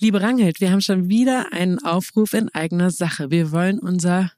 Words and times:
Liebe 0.00 0.22
Ranghild, 0.22 0.60
wir 0.60 0.70
haben 0.70 0.80
schon 0.80 1.08
wieder 1.08 1.52
einen 1.52 1.80
Aufruf 1.80 2.32
in 2.32 2.48
eigener 2.54 2.92
Sache. 2.92 3.32
Wir 3.32 3.50
wollen 3.50 3.80
unser 3.80 4.30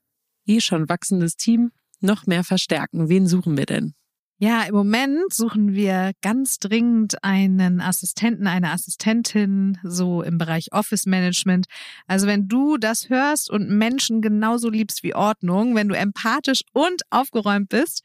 eh 0.47 0.59
schon 0.59 0.89
wachsendes 0.89 1.37
Team 1.37 1.71
noch 2.01 2.27
mehr 2.27 2.45
verstärken. 2.45 3.11
Wen 3.11 3.27
suchen 3.27 3.59
wir 3.59 3.67
denn? 3.67 3.93
Ja, 4.39 4.63
im 4.63 4.75
Moment 4.75 5.35
suchen 5.35 5.75
wir 5.75 6.13
ganz 6.23 6.61
dringend 6.61 7.23
einen 7.23 7.83
Assistenten, 7.83 8.47
eine 8.47 8.71
Assistentin, 8.71 9.77
so 9.83 10.23
im 10.23 10.39
Bereich 10.39 10.73
Office 10.73 11.05
Management. 11.05 11.67
Also 12.07 12.27
wenn 12.27 12.49
du 12.49 12.79
das 12.79 13.11
hörst 13.11 13.51
und 13.51 13.69
Menschen 13.69 14.23
genauso 14.23 14.71
liebst 14.71 15.03
wie 15.03 15.15
Ordnung, 15.15 15.75
wenn 15.75 15.89
du 15.89 15.95
empathisch 15.95 16.63
und 16.73 17.03
aufgeräumt 17.11 17.69
bist 17.69 18.03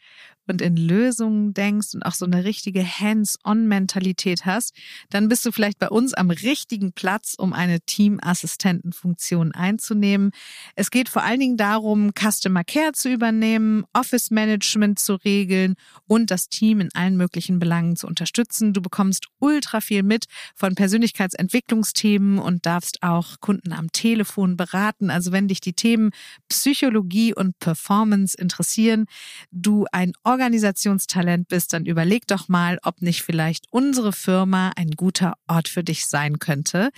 und 0.48 0.62
in 0.62 0.78
Lösungen 0.78 1.54
denkst 1.54 1.94
und 1.94 2.04
auch 2.04 2.14
so 2.14 2.26
eine 2.26 2.44
richtige 2.44 2.84
Hands-on-Mentalität 2.84 4.46
hast, 4.46 4.76
dann 5.10 5.28
bist 5.28 5.46
du 5.46 5.52
vielleicht 5.52 5.80
bei 5.80 5.90
uns 5.90 6.14
am 6.14 6.30
richtigen 6.30 6.94
Platz, 6.94 7.36
um 7.38 7.54
eine 7.54 7.82
Teamassistentenfunktion 7.82 9.54
einzunehmen. 9.54 10.32
Es 10.76 10.92
geht 10.92 11.10
vor 11.10 11.24
allen 11.24 11.40
Dingen 11.40 11.58
darum, 11.58 12.12
Customer 12.14 12.64
Care 12.64 12.94
zu 12.94 13.12
übernehmen, 13.12 13.86
Office 13.94 14.32
Management 14.32 15.00
zu 15.00 15.16
regeln 15.16 15.76
und 16.08 16.32
das 16.32 16.50
Team 16.50 16.80
in 16.80 16.90
allen 16.94 17.18
möglichen 17.18 17.60
Belangen 17.60 17.96
zu 17.96 18.08
unterstützen. 18.08 18.74
Du 18.74 18.82
bekommst 18.82 19.28
ultra 19.40 19.82
viel 19.82 20.04
mit 20.04 20.26
von 20.56 20.76
Persönlichkeitsentwicklungsthemen 20.76 22.40
und 22.40 22.66
darfst 22.66 23.04
auch 23.04 23.40
Kunden 23.40 23.74
am 23.74 23.92
Telefon 23.92 24.58
beraten. 24.58 25.10
Also 25.10 25.32
wenn 25.32 25.48
dich 25.48 25.62
die 25.62 25.74
Themen 25.74 26.12
Psychologie 26.50 27.34
und 27.34 27.58
Performance 27.60 28.38
interessieren, 28.38 29.06
du 29.52 29.86
ein 29.92 30.14
Organisationstalent 30.36 31.48
bist, 31.48 31.72
dann 31.72 31.86
überleg 31.86 32.28
doch 32.28 32.50
mal, 32.50 32.78
ob 32.84 33.02
nicht 33.02 33.24
vielleicht 33.24 33.68
unsere 33.72 34.12
Firma 34.12 34.72
ein 34.76 34.92
guter 34.92 35.36
Ort 35.48 35.70
für 35.70 35.82
dich 35.82 36.08
sein 36.08 36.40
könnte, 36.40 36.90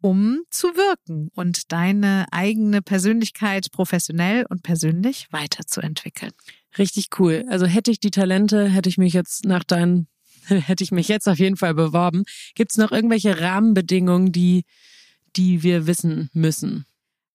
um 0.00 0.40
zu 0.48 0.68
wirken 0.68 1.28
und 1.34 1.70
deine 1.70 2.24
eigene 2.30 2.80
Persönlichkeit 2.80 3.70
professionell 3.72 4.46
und 4.48 4.62
persönlich 4.62 5.28
weiterzuentwickeln. 5.32 6.32
Richtig 6.78 7.08
cool. 7.18 7.44
Also 7.50 7.66
hätte 7.66 7.90
ich 7.90 8.00
die 8.00 8.10
Talente, 8.10 8.66
hätte 8.68 8.88
ich 8.88 8.96
mich 8.96 9.12
jetzt 9.12 9.44
nach 9.44 9.64
deinen, 9.64 10.08
hätte 10.46 10.82
ich 10.82 10.90
mich 10.90 11.08
jetzt 11.08 11.28
auf 11.28 11.38
jeden 11.38 11.58
Fall 11.58 11.74
beworben. 11.74 12.24
Gibt 12.54 12.70
es 12.70 12.78
noch 12.78 12.90
irgendwelche 12.90 13.38
Rahmenbedingungen, 13.38 14.32
die, 14.32 14.64
die 15.36 15.62
wir 15.62 15.86
wissen 15.86 16.30
müssen? 16.32 16.86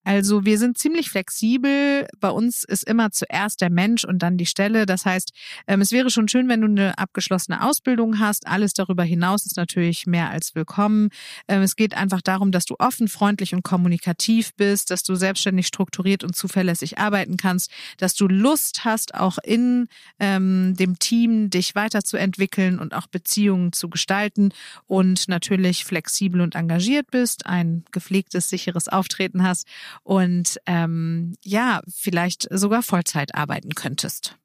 Also 0.04 0.46
wir 0.46 0.58
sind 0.58 0.78
ziemlich 0.78 1.10
flexibel. 1.10 2.08
Bei 2.20 2.30
uns 2.30 2.64
ist 2.64 2.84
immer 2.84 3.12
zuerst 3.12 3.62
der 3.62 3.70
Mensch 3.70 4.04
und 4.04 4.20
dann 4.20 4.38
die 4.38 4.46
Stelle. 4.46 4.86
Das 4.86 5.06
heißt, 5.06 5.32
ähm, 5.68 5.82
es 5.82 5.92
wäre 5.92 6.10
schon 6.10 6.28
schön, 6.28 6.50
wenn 6.50 6.62
du 6.62 6.68
eine 6.68 6.98
abgeschlossene 6.98 7.64
Ausbildung 7.64 8.20
hast. 8.20 8.48
Alles 8.48 8.74
darüber 8.74 9.04
hinaus 9.04 9.46
ist 9.46 9.56
natürlich 9.56 10.06
mehr 10.06 10.30
als 10.30 10.56
willkommen. 10.56 11.10
Ähm, 11.48 11.62
es 11.62 11.76
geht 11.76 11.96
einfach 11.96 12.22
darum, 12.22 12.52
dass 12.52 12.66
du 12.66 12.76
offen, 12.80 13.08
freundlich 13.08 13.54
und 13.54 13.64
kommunikativ 13.64 14.54
bist, 14.56 14.92
dass 14.92 15.04
du 15.04 15.16
selbstständig 15.16 15.68
strukturiert 15.68 16.24
und 16.24 16.36
zuverlässig 16.36 16.98
arbeiten 16.98 17.38
kannst, 17.38 17.72
dass 17.98 18.14
du 18.14 18.28
Lust 18.28 18.84
hast, 18.84 19.16
auch 19.16 19.38
in 19.44 19.88
ähm, 20.20 20.76
dem 20.78 21.00
Team 21.00 21.50
dich 21.50 21.76
weiterzuentwickeln 21.76 22.78
und 22.78 22.94
auch 22.94 23.08
Beziehungen 23.08 23.72
zu 23.72 23.90
gestalten 23.90 24.52
und 24.86 25.30
natürlich 25.30 25.86
flexibel 25.86 26.42
und 26.42 26.56
engagiert 26.56 27.10
bist, 27.10 27.46
ein 27.46 27.86
gepflegtes, 27.92 28.50
sicheres 28.50 28.90
Auftreten 28.90 29.44
hast 29.44 29.66
und 30.04 30.58
ähm, 30.66 31.36
ja, 31.44 31.82
vielleicht 31.88 32.48
sogar 32.52 32.84
Vollzeit 32.84 33.36
arbeiten 33.36 33.76
könntest. 33.76 34.38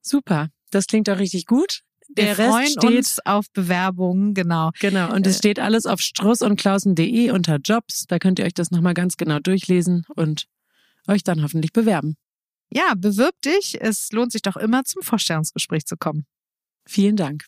Super, 0.00 0.50
das 0.70 0.86
klingt 0.86 1.08
doch 1.08 1.18
richtig 1.18 1.46
gut. 1.46 1.82
Der 2.08 2.36
Wir 2.36 2.38
Rest 2.38 2.78
freuen 2.80 2.96
uns 2.96 3.26
auf 3.26 3.50
Bewerbungen, 3.52 4.32
genau. 4.32 4.70
Genau, 4.80 5.12
und 5.12 5.26
es 5.26 5.36
äh, 5.36 5.38
steht 5.38 5.58
alles 5.58 5.84
auf 5.84 6.00
struss 6.00 6.40
und 6.40 6.58
klausen.de 6.58 7.30
unter 7.30 7.56
Jobs. 7.56 8.06
Da 8.08 8.18
könnt 8.18 8.38
ihr 8.38 8.46
euch 8.46 8.54
das 8.54 8.70
nochmal 8.70 8.94
ganz 8.94 9.16
genau 9.16 9.38
durchlesen 9.40 10.06
und 10.16 10.46
euch 11.06 11.22
dann 11.22 11.42
hoffentlich 11.42 11.72
bewerben. 11.72 12.16
Ja, 12.70 12.94
bewirb 12.96 13.40
dich. 13.42 13.78
Es 13.80 14.10
lohnt 14.12 14.32
sich 14.32 14.42
doch 14.42 14.56
immer, 14.56 14.84
zum 14.84 15.02
Vorstellungsgespräch 15.02 15.84
zu 15.84 15.96
kommen. 15.96 16.26
Vielen 16.86 17.16
Dank. 17.16 17.44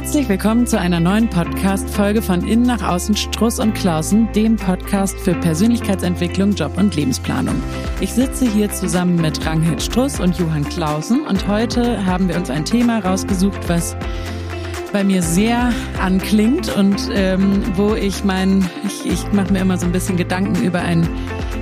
Herzlich 0.00 0.28
willkommen 0.28 0.64
zu 0.64 0.78
einer 0.78 1.00
neuen 1.00 1.28
Podcast-Folge 1.28 2.22
von 2.22 2.46
Innen 2.46 2.62
nach 2.62 2.88
Außen 2.88 3.16
Struss 3.16 3.58
und 3.58 3.74
Klausen, 3.74 4.30
dem 4.30 4.54
Podcast 4.54 5.18
für 5.18 5.34
Persönlichkeitsentwicklung, 5.34 6.52
Job 6.52 6.78
und 6.78 6.94
Lebensplanung. 6.94 7.60
Ich 8.00 8.12
sitze 8.12 8.48
hier 8.48 8.70
zusammen 8.70 9.16
mit 9.16 9.44
Ranghild 9.44 9.82
Struss 9.82 10.20
und 10.20 10.38
Johann 10.38 10.62
Klausen 10.62 11.26
und 11.26 11.48
heute 11.48 12.06
haben 12.06 12.28
wir 12.28 12.36
uns 12.36 12.48
ein 12.48 12.64
Thema 12.64 13.00
rausgesucht, 13.00 13.68
was 13.68 13.96
bei 14.92 15.02
mir 15.02 15.20
sehr 15.20 15.72
anklingt 16.00 16.76
und 16.76 17.10
ähm, 17.12 17.64
wo 17.74 17.96
ich 17.96 18.22
mein, 18.22 18.70
ich, 18.86 19.04
ich 19.04 19.32
mache 19.32 19.52
mir 19.52 19.58
immer 19.58 19.78
so 19.78 19.86
ein 19.86 19.92
bisschen 19.92 20.16
Gedanken 20.16 20.62
über 20.62 20.80
ein 20.80 21.08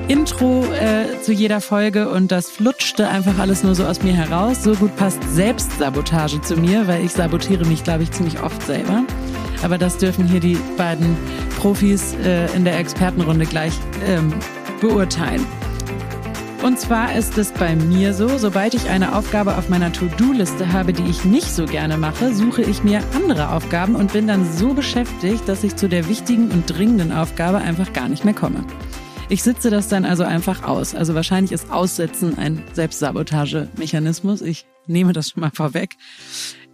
Intro 0.08 0.64
äh, 0.72 1.20
zu 1.20 1.32
jeder 1.32 1.60
Folge 1.60 2.08
und 2.08 2.30
das 2.30 2.48
flutschte 2.48 3.08
einfach 3.08 3.40
alles 3.40 3.64
nur 3.64 3.74
so 3.74 3.84
aus 3.84 4.04
mir 4.04 4.12
heraus. 4.12 4.62
So 4.62 4.74
gut 4.74 4.94
passt 4.94 5.20
Selbstsabotage 5.34 6.40
zu 6.42 6.56
mir, 6.56 6.86
weil 6.86 7.04
ich 7.04 7.12
sabotiere 7.12 7.66
mich, 7.66 7.82
glaube 7.82 8.04
ich, 8.04 8.12
ziemlich 8.12 8.40
oft 8.40 8.62
selber. 8.62 9.02
Aber 9.64 9.78
das 9.78 9.98
dürfen 9.98 10.28
hier 10.28 10.38
die 10.38 10.58
beiden 10.76 11.16
Profis 11.58 12.14
äh, 12.24 12.46
in 12.54 12.64
der 12.64 12.78
Expertenrunde 12.78 13.46
gleich 13.46 13.72
ähm, 14.06 14.32
beurteilen. 14.80 15.44
Und 16.62 16.78
zwar 16.78 17.14
ist 17.14 17.36
es 17.36 17.50
bei 17.50 17.74
mir 17.74 18.14
so, 18.14 18.38
sobald 18.38 18.74
ich 18.74 18.88
eine 18.88 19.16
Aufgabe 19.16 19.56
auf 19.58 19.68
meiner 19.68 19.92
To-Do-Liste 19.92 20.72
habe, 20.72 20.92
die 20.92 21.08
ich 21.10 21.24
nicht 21.24 21.50
so 21.50 21.64
gerne 21.64 21.98
mache, 21.98 22.32
suche 22.32 22.62
ich 22.62 22.84
mir 22.84 23.02
andere 23.14 23.50
Aufgaben 23.50 23.96
und 23.96 24.12
bin 24.12 24.26
dann 24.26 24.50
so 24.52 24.72
beschäftigt, 24.72 25.48
dass 25.48 25.64
ich 25.64 25.74
zu 25.74 25.88
der 25.88 26.08
wichtigen 26.08 26.50
und 26.50 26.66
dringenden 26.66 27.12
Aufgabe 27.12 27.58
einfach 27.58 27.92
gar 27.92 28.08
nicht 28.08 28.24
mehr 28.24 28.34
komme. 28.34 28.64
Ich 29.28 29.42
sitze 29.42 29.70
das 29.70 29.88
dann 29.88 30.04
also 30.04 30.22
einfach 30.22 30.62
aus. 30.62 30.94
Also 30.94 31.16
wahrscheinlich 31.16 31.50
ist 31.50 31.70
Aussetzen 31.72 32.38
ein 32.38 32.62
Selbstsabotagemechanismus. 32.74 34.40
Ich 34.40 34.66
nehme 34.86 35.12
das 35.12 35.30
schon 35.30 35.40
mal 35.40 35.50
vorweg. 35.52 35.96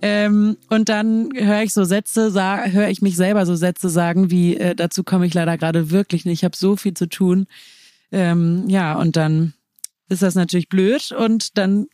Ähm, 0.02 0.58
und 0.68 0.90
dann 0.90 1.30
höre 1.34 1.62
ich 1.62 1.72
so 1.72 1.84
Sätze, 1.84 2.32
höre 2.70 2.88
ich 2.88 3.00
mich 3.00 3.16
selber 3.16 3.46
so 3.46 3.54
Sätze 3.54 3.88
sagen, 3.88 4.30
wie 4.30 4.56
äh, 4.58 4.74
dazu 4.74 5.02
komme 5.02 5.24
ich 5.26 5.32
leider 5.32 5.56
gerade 5.56 5.90
wirklich 5.90 6.26
nicht. 6.26 6.40
Ich 6.40 6.44
habe 6.44 6.56
so 6.56 6.76
viel 6.76 6.92
zu 6.92 7.08
tun. 7.08 7.46
Ähm, 8.10 8.68
ja, 8.68 8.94
und 8.96 9.16
dann 9.16 9.54
ist 10.10 10.22
das 10.22 10.34
natürlich 10.34 10.68
blöd 10.68 11.10
und 11.12 11.56
dann 11.56 11.86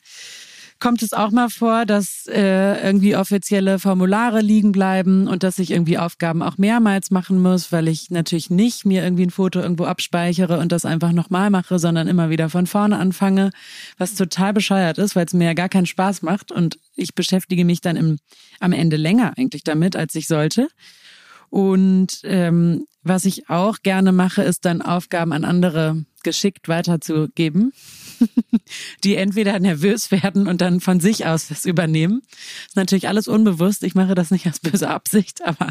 kommt 0.81 1.03
es 1.03 1.13
auch 1.13 1.31
mal 1.31 1.49
vor, 1.49 1.87
dass 1.87 2.27
äh, 2.27 2.85
irgendwie 2.85 3.17
offizielle 3.17 3.79
Formulare 3.79 4.41
liegen 4.41 4.73
bleiben 4.73 5.27
und 5.27 5.43
dass 5.43 5.59
ich 5.59 5.71
irgendwie 5.71 5.99
Aufgaben 5.99 6.43
auch 6.43 6.59
mehrmals 6.59 7.11
machen 7.11 7.43
muss, 7.43 7.73
weil 7.73 7.89
ich 7.89 8.11
natürlich 8.11 8.51
nicht 8.51 8.85
mir 8.85 9.03
irgendwie 9.03 9.25
ein 9.25 9.31
Foto 9.31 9.61
irgendwo 9.61 9.85
abspeichere 9.85 10.59
und 10.59 10.71
das 10.71 10.85
einfach 10.85 11.13
nochmal 11.13 11.51
mache, 11.51 11.79
sondern 11.79 12.07
immer 12.07 12.31
wieder 12.31 12.49
von 12.49 12.67
vorne 12.67 12.99
anfange, 12.99 13.51
was 13.97 14.15
total 14.15 14.53
bescheuert 14.53 14.99
ist, 14.99 15.17
weil 15.17 15.27
es 15.27 15.35
mir 15.35 15.47
ja 15.47 15.55
gar 15.55 15.69
keinen 15.69 15.87
Spaß 15.87 16.23
macht 16.23 16.53
und 16.53 16.79
ich 16.95 17.15
beschäftige 17.15 17.65
mich 17.65 17.81
dann 17.81 17.97
im, 17.97 18.19
am 18.61 18.73
Ende 18.73 18.97
länger 18.97 19.33
eigentlich 19.37 19.65
damit, 19.65 19.97
als 19.97 20.15
ich 20.15 20.29
sollte. 20.29 20.69
Und 21.51 22.21
ähm, 22.25 22.85
was 23.03 23.25
ich 23.25 23.49
auch 23.49 23.79
gerne 23.83 24.13
mache, 24.13 24.43
ist 24.43 24.65
dann 24.65 24.83
Aufgaben 24.83 25.33
an 25.33 25.45
andere 25.45 26.05
geschickt 26.23 26.69
weiterzugeben, 26.69 27.73
die 29.05 29.17
entweder 29.17 29.59
nervös 29.59 30.11
werden 30.11 30.49
und 30.49 30.61
dann 30.61 30.81
von 30.81 31.01
sich 31.01 31.27
aus 31.27 31.49
das 31.49 31.65
übernehmen. 31.65 32.23
Das 32.23 32.69
ist 32.69 32.77
natürlich 32.77 33.09
alles 33.09 33.29
unbewusst. 33.29 33.83
Ich 33.85 33.95
mache 33.95 34.15
das 34.15 34.31
nicht 34.31 34.47
aus 34.49 34.61
böser 34.61 34.91
Absicht, 34.91 35.45
aber 35.45 35.71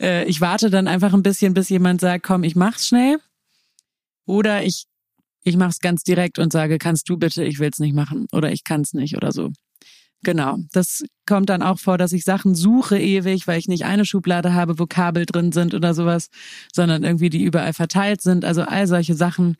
äh, 0.00 0.24
ich 0.24 0.40
warte 0.40 0.70
dann 0.70 0.88
einfach 0.88 1.14
ein 1.14 1.22
bisschen, 1.22 1.54
bis 1.54 1.68
jemand 1.68 2.00
sagt, 2.00 2.24
komm, 2.24 2.44
ich 2.44 2.56
mach's 2.56 2.88
schnell. 2.88 3.18
Oder 4.26 4.62
ich, 4.62 4.84
ich 5.42 5.56
mach's 5.56 5.78
ganz 5.78 6.02
direkt 6.02 6.38
und 6.38 6.52
sage, 6.52 6.78
kannst 6.78 7.08
du 7.08 7.16
bitte, 7.16 7.44
ich 7.44 7.58
will's 7.58 7.78
nicht 7.78 7.94
machen 7.94 8.26
oder 8.32 8.52
ich 8.52 8.64
kann's 8.64 8.92
nicht 8.92 9.16
oder 9.16 9.32
so. 9.32 9.52
Genau. 10.22 10.58
Das 10.72 11.04
kommt 11.26 11.48
dann 11.48 11.62
auch 11.62 11.78
vor, 11.78 11.96
dass 11.96 12.12
ich 12.12 12.24
Sachen 12.24 12.54
suche 12.54 12.98
ewig, 12.98 13.46
weil 13.46 13.58
ich 13.58 13.68
nicht 13.68 13.84
eine 13.84 14.04
Schublade 14.04 14.52
habe, 14.52 14.78
wo 14.78 14.86
Kabel 14.86 15.26
drin 15.26 15.52
sind 15.52 15.74
oder 15.74 15.94
sowas, 15.94 16.28
sondern 16.72 17.04
irgendwie 17.04 17.30
die 17.30 17.44
überall 17.44 17.72
verteilt 17.72 18.20
sind. 18.20 18.44
Also 18.44 18.62
all 18.62 18.86
solche 18.86 19.14
Sachen. 19.14 19.56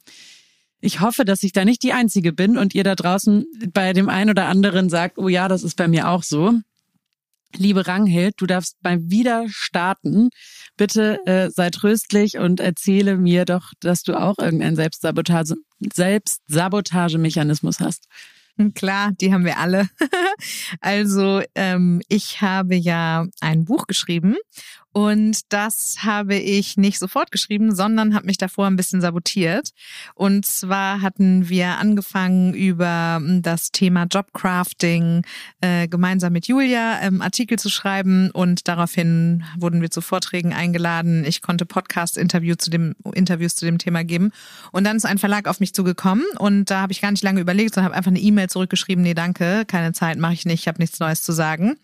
Ich 0.80 1.00
hoffe, 1.00 1.24
dass 1.24 1.42
ich 1.42 1.52
da 1.52 1.64
nicht 1.64 1.82
die 1.82 1.92
Einzige 1.92 2.32
bin 2.32 2.56
und 2.56 2.74
ihr 2.74 2.84
da 2.84 2.94
draußen 2.94 3.46
bei 3.72 3.92
dem 3.92 4.08
einen 4.08 4.30
oder 4.30 4.46
anderen 4.46 4.88
sagt, 4.88 5.18
oh 5.18 5.28
ja, 5.28 5.48
das 5.48 5.64
ist 5.64 5.76
bei 5.76 5.88
mir 5.88 6.08
auch 6.08 6.22
so. 6.22 6.54
Liebe 7.56 7.86
Ranghild, 7.86 8.34
du 8.38 8.46
darfst 8.46 8.76
mal 8.82 8.98
wieder 9.10 9.46
starten. 9.48 10.28
Bitte 10.76 11.24
äh, 11.26 11.50
sei 11.50 11.70
tröstlich 11.70 12.38
und 12.38 12.60
erzähle 12.60 13.16
mir 13.16 13.44
doch, 13.44 13.72
dass 13.80 14.02
du 14.02 14.20
auch 14.20 14.38
irgendeinen 14.38 14.76
Selbstsabotage, 14.76 15.56
Selbstsabotagemechanismus 15.92 17.80
hast. 17.80 18.06
Klar, 18.74 19.12
die 19.20 19.32
haben 19.32 19.44
wir 19.44 19.58
alle. 19.58 19.88
also 20.80 21.42
ähm, 21.54 22.02
ich 22.08 22.42
habe 22.42 22.74
ja 22.74 23.26
ein 23.40 23.64
Buch 23.64 23.86
geschrieben 23.86 24.36
Und 24.92 25.52
das 25.52 25.98
habe 26.02 26.34
ich 26.34 26.76
nicht 26.76 26.98
sofort 26.98 27.30
geschrieben, 27.30 27.74
sondern 27.74 28.14
habe 28.14 28.26
mich 28.26 28.38
davor 28.38 28.66
ein 28.66 28.76
bisschen 28.76 29.00
sabotiert. 29.00 29.70
Und 30.14 30.46
zwar 30.46 31.02
hatten 31.02 31.48
wir 31.48 31.78
angefangen 31.78 32.54
über 32.54 33.16
hm, 33.20 33.42
das 33.42 33.70
Thema 33.70 34.04
Jobcrafting 34.04 35.24
äh, 35.60 35.88
gemeinsam 35.88 36.32
mit 36.32 36.48
Julia 36.48 37.00
ähm, 37.02 37.20
Artikel 37.20 37.58
zu 37.58 37.68
schreiben 37.68 38.30
und 38.30 38.66
daraufhin 38.66 39.44
wurden 39.58 39.82
wir 39.82 39.90
zu 39.90 40.00
Vorträgen 40.00 40.54
eingeladen. 40.54 41.24
Ich 41.24 41.42
konnte 41.42 41.66
Podcast-Interview 41.66 42.54
zu 42.56 42.70
dem 42.70 42.94
Interviews 43.12 43.56
zu 43.56 43.66
dem 43.66 43.78
Thema 43.78 44.04
geben. 44.04 44.32
Und 44.72 44.84
dann 44.84 44.96
ist 44.96 45.04
ein 45.04 45.18
Verlag 45.18 45.48
auf 45.48 45.60
mich 45.60 45.74
zugekommen 45.74 46.24
und 46.38 46.70
da 46.70 46.80
habe 46.80 46.92
ich 46.92 47.00
gar 47.00 47.10
nicht 47.10 47.22
lange 47.22 47.40
überlegt, 47.40 47.74
sondern 47.74 47.90
habe 47.90 47.96
einfach 47.96 48.10
eine 48.10 48.20
E-Mail 48.20 48.48
zurückgeschrieben, 48.48 49.02
nee, 49.02 49.14
danke, 49.14 49.64
keine 49.66 49.92
Zeit, 49.92 50.18
mache 50.18 50.32
ich 50.32 50.46
nicht, 50.46 50.60
ich 50.60 50.68
habe 50.68 50.80
nichts 50.80 50.98
Neues 50.98 51.22
zu 51.22 51.32
sagen. 51.32 51.76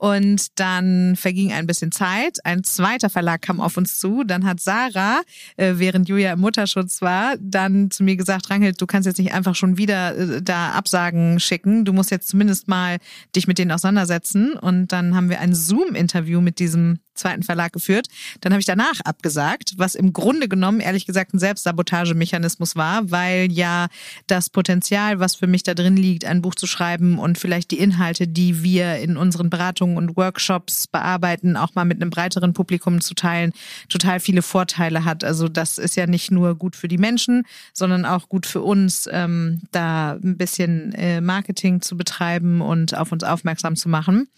Und 0.00 0.58
dann 0.58 1.14
verging 1.14 1.52
ein 1.52 1.66
bisschen 1.66 1.92
Zeit. 1.92 2.38
Ein 2.46 2.64
zweiter 2.64 3.10
Verlag 3.10 3.42
kam 3.42 3.60
auf 3.60 3.76
uns 3.76 3.98
zu. 3.98 4.24
Dann 4.24 4.46
hat 4.46 4.58
Sarah, 4.58 5.20
äh, 5.58 5.74
während 5.76 6.08
Julia 6.08 6.32
im 6.32 6.40
Mutterschutz 6.40 7.02
war, 7.02 7.34
dann 7.38 7.90
zu 7.90 8.02
mir 8.02 8.16
gesagt, 8.16 8.48
Rangel, 8.48 8.72
du 8.72 8.86
kannst 8.86 9.04
jetzt 9.04 9.18
nicht 9.18 9.34
einfach 9.34 9.54
schon 9.54 9.76
wieder 9.76 10.16
äh, 10.16 10.40
da 10.40 10.70
Absagen 10.70 11.38
schicken. 11.38 11.84
Du 11.84 11.92
musst 11.92 12.10
jetzt 12.10 12.28
zumindest 12.28 12.66
mal 12.66 12.96
dich 13.36 13.46
mit 13.46 13.58
denen 13.58 13.72
auseinandersetzen. 13.72 14.54
Und 14.54 14.88
dann 14.88 15.14
haben 15.14 15.28
wir 15.28 15.38
ein 15.38 15.54
Zoom-Interview 15.54 16.40
mit 16.40 16.60
diesem 16.60 17.00
zweiten 17.20 17.42
Verlag 17.42 17.72
geführt. 17.72 18.08
Dann 18.40 18.52
habe 18.52 18.60
ich 18.60 18.66
danach 18.66 19.00
abgesagt, 19.04 19.74
was 19.76 19.94
im 19.94 20.12
Grunde 20.12 20.48
genommen 20.48 20.80
ehrlich 20.80 21.06
gesagt 21.06 21.32
ein 21.34 21.38
Selbstsabotagemechanismus 21.38 22.76
war, 22.76 23.10
weil 23.10 23.52
ja 23.52 23.86
das 24.26 24.50
Potenzial, 24.50 25.20
was 25.20 25.36
für 25.36 25.46
mich 25.46 25.62
da 25.62 25.74
drin 25.74 25.96
liegt, 25.96 26.24
ein 26.24 26.42
Buch 26.42 26.54
zu 26.54 26.66
schreiben 26.66 27.18
und 27.18 27.38
vielleicht 27.38 27.70
die 27.70 27.78
Inhalte, 27.78 28.26
die 28.26 28.62
wir 28.62 28.96
in 28.96 29.16
unseren 29.16 29.50
Beratungen 29.50 29.96
und 29.96 30.16
Workshops 30.16 30.86
bearbeiten, 30.86 31.56
auch 31.56 31.74
mal 31.74 31.84
mit 31.84 32.00
einem 32.00 32.10
breiteren 32.10 32.52
Publikum 32.52 33.00
zu 33.00 33.14
teilen, 33.14 33.52
total 33.88 34.20
viele 34.20 34.42
Vorteile 34.42 35.04
hat. 35.04 35.24
Also 35.24 35.48
das 35.48 35.78
ist 35.78 35.96
ja 35.96 36.06
nicht 36.06 36.30
nur 36.30 36.54
gut 36.54 36.76
für 36.76 36.88
die 36.88 36.98
Menschen, 36.98 37.44
sondern 37.72 38.04
auch 38.04 38.28
gut 38.28 38.46
für 38.46 38.62
uns, 38.62 39.08
ähm, 39.12 39.60
da 39.72 40.12
ein 40.12 40.36
bisschen 40.36 40.92
äh, 40.94 41.20
Marketing 41.20 41.82
zu 41.82 41.96
betreiben 41.96 42.60
und 42.60 42.96
auf 42.96 43.12
uns 43.12 43.24
aufmerksam 43.24 43.76
zu 43.76 43.88
machen. 43.88 44.28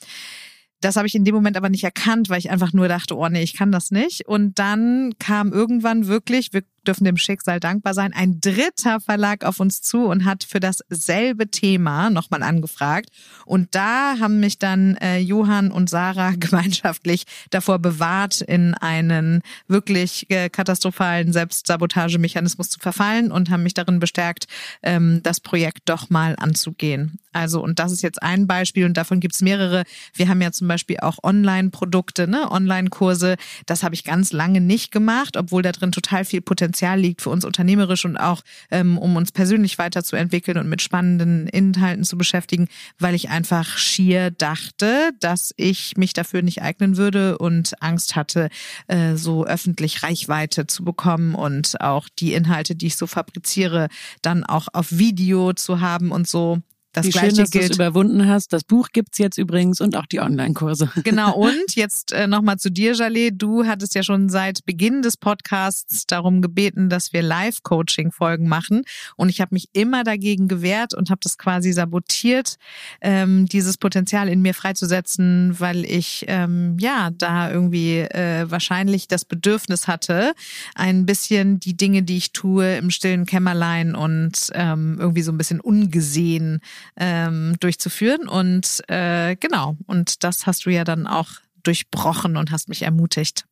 Das 0.82 0.96
habe 0.96 1.06
ich 1.06 1.14
in 1.14 1.25
dem 1.25 1.34
Moment 1.34 1.56
aber 1.56 1.69
nicht 1.69 1.84
erkannt, 1.84 2.29
weil 2.29 2.38
ich 2.38 2.50
einfach 2.50 2.73
nur 2.73 2.88
dachte, 2.88 3.17
oh 3.17 3.29
nee, 3.29 3.43
ich 3.43 3.56
kann 3.56 3.73
das 3.73 3.90
nicht. 3.90 4.26
Und 4.26 4.58
dann 4.58 5.14
kam 5.19 5.52
irgendwann 5.52 6.08
wirklich, 6.08 6.52
wir 6.52 6.62
dürfen 6.87 7.05
dem 7.05 7.17
Schicksal 7.17 7.61
dankbar 7.61 7.94
sein, 7.94 8.12
ein 8.12 8.40
dritter 8.40 9.00
Verlag 9.00 9.44
auf 9.44 9.61
uns 9.61 9.82
zu 9.82 10.06
und 10.06 10.25
hat 10.25 10.44
für 10.44 10.61
dasselbe 10.61 11.49
Thema 11.49 12.11
nochmal 12.11 12.43
angefragt. 12.43 13.11
Und 13.46 13.75
da 13.75 14.17
haben 14.20 14.40
mich 14.40 14.58
dann 14.58 14.96
äh, 14.96 15.19
Johann 15.19 15.70
und 15.70 15.88
Sarah 15.88 16.32
gemeinschaftlich 16.38 17.25
davor 17.50 17.79
bewahrt, 17.79 18.40
in 18.40 18.75
einen 18.75 19.43
wirklich 19.69 20.31
äh, 20.31 20.49
katastrophalen 20.49 21.32
Selbstsabotagemechanismus 21.32 22.70
zu 22.70 22.81
verfallen 22.81 23.32
und 23.32 23.50
haben 23.50 23.62
mich 23.62 23.75
darin 23.75 24.00
bestärkt, 24.00 24.46
ähm, 24.82 25.20
das 25.23 25.40
Projekt 25.40 25.88
doch 25.88 26.11
mal 26.11 26.34
anzugehen. 26.38 27.19
Also, 27.32 27.62
und 27.62 27.79
das 27.79 27.93
ist 27.93 28.02
jetzt 28.02 28.23
ein 28.23 28.46
Beispiel 28.46 28.84
und 28.84 28.96
davon 28.96 29.19
gibt's 29.19 29.40
mehrere. 29.40 29.84
Wir 30.12 30.29
haben 30.29 30.43
ja 30.43 30.52
zum 30.52 30.69
Beispiel 30.69 30.99
auch 31.00 31.17
Online-Produkte, 31.23 32.29
ne? 32.29 32.50
Online-Kurse. 32.50 33.37
Das 33.64 33.82
habe 33.82 33.94
ich 33.94 34.05
ganz 34.05 34.32
lange 34.32 34.61
nicht 34.61 34.93
gemacht, 34.93 35.38
obwohl 35.38 35.62
da 35.62 35.73
drin 35.73 35.93
total 35.93 36.26
viel 36.26 36.43
Potenzial 36.43 36.72
Potenzial 36.73 36.99
liegt 36.99 37.21
für 37.21 37.29
uns 37.29 37.45
unternehmerisch 37.45 38.07
und 38.07 38.17
auch 38.17 38.41
ähm, 38.71 38.97
um 38.97 39.15
uns 39.17 39.31
persönlich 39.31 39.77
weiterzuentwickeln 39.77 40.57
und 40.57 40.71
mit 40.71 40.81
spannenden 40.81 41.47
Inhalten 41.47 42.03
zu 42.03 42.17
beschäftigen, 42.17 42.69
weil 42.99 43.15
ich 43.15 43.29
einfach 43.29 43.77
schier 43.77 44.31
dachte, 44.31 45.11
dass 45.21 45.53
ich 45.59 45.99
mich 45.99 46.15
dafür 46.15 46.41
nicht 46.41 46.63
eignen 46.63 46.97
würde 46.97 47.37
und 47.37 47.75
Angst 47.83 48.17
hatte, 48.17 48.49
äh, 48.87 49.17
so 49.17 49.45
öffentlich 49.45 50.03
Reichweite 50.03 50.67
zu 50.67 50.83
bekommen 50.83 51.35
und 51.35 51.79
auch 51.83 52.09
die 52.19 52.33
Inhalte, 52.33 52.75
die 52.75 52.87
ich 52.87 52.97
so 52.97 53.07
fabriziere, 53.07 53.89
dann 54.23 54.43
auch 54.43 54.69
auf 54.73 54.91
Video 54.91 55.53
zu 55.53 55.83
haben 55.83 56.11
und 56.11 56.27
so. 56.27 56.63
Das 56.93 57.06
Wie 57.06 57.11
Gleiche 57.11 57.29
schön, 57.29 57.37
dass 57.39 57.50
du 57.50 57.59
es 57.59 57.71
überwunden 57.71 58.29
hast. 58.29 58.53
Das 58.53 58.65
Buch 58.65 58.89
gibt's 58.93 59.17
jetzt 59.17 59.39
übrigens 59.39 59.81
und 59.81 59.97
auch 59.97 60.05
die 60.06 60.21
Online-Kurse. 60.21 60.91
Genau. 61.05 61.35
Und 61.35 61.75
jetzt 61.75 62.12
äh, 62.12 62.27
nochmal 62.27 62.59
zu 62.59 62.71
dir, 62.71 62.94
Jalé. 62.94 63.31
Du 63.33 63.67
hattest 63.67 63.94
ja 63.94 64.03
schon 64.03 64.29
seit 64.29 64.65
Beginn 64.67 65.03
des 65.03 65.17
Podcasts 65.17 66.06
darum 66.06 66.43
gebeten, 66.43 66.89
dass 66.91 67.12
wir 67.12 67.23
Live-Coaching-Folgen 67.23 68.47
machen. 68.47 68.83
Und 69.17 69.31
ich 69.31 69.41
habe 69.41 69.55
mich 69.55 69.69
immer 69.73 70.05
dagegen 70.05 70.49
gewehrt 70.49 70.94
und 70.94 71.11
habe 71.11 71.21
das 71.23 71.39
quasi 71.39 71.73
sabotiert, 71.73 72.56
ähm, 73.00 73.47
dieses 73.47 73.79
Potenzial 73.79 74.29
in 74.29 74.43
mir 74.43 74.55
freizusetzen, 74.55 75.59
weil 75.59 75.85
ich 75.85 76.25
ähm, 76.29 76.77
ja 76.79 77.11
da 77.17 77.50
irgendwie 77.50 77.99
äh, 78.00 78.50
wahrscheinlich 78.50 79.09
das 79.09 79.25
Bedürfnis 79.25 79.89
hatte, 79.89 80.35
ein 80.75 81.06
bisschen 81.06 81.59
die 81.59 81.77
Dinge, 81.77 82.03
die 82.03 82.19
ich 82.19 82.33
tue, 82.33 82.77
im 82.77 82.91
stillen 82.91 83.27
Kämmerlein 83.27 83.94
und 83.94 84.50
ähm, 84.53 84.99
irgendwie 85.00 85.23
so 85.23 85.33
ein 85.33 85.39
bisschen 85.39 85.61
ungesehen 85.61 86.61
ähm, 86.96 87.56
durchzuführen. 87.61 88.29
Und 88.29 88.82
äh, 88.88 89.37
genau, 89.37 89.76
und 89.87 90.25
das 90.25 90.46
hast 90.46 90.67
du 90.67 90.70
ja 90.70 90.84
dann 90.84 91.06
auch 91.06 91.29
durchbrochen 91.62 92.37
und 92.37 92.50
hast 92.50 92.69
mich 92.69 92.82
ermutigt. 92.82 93.44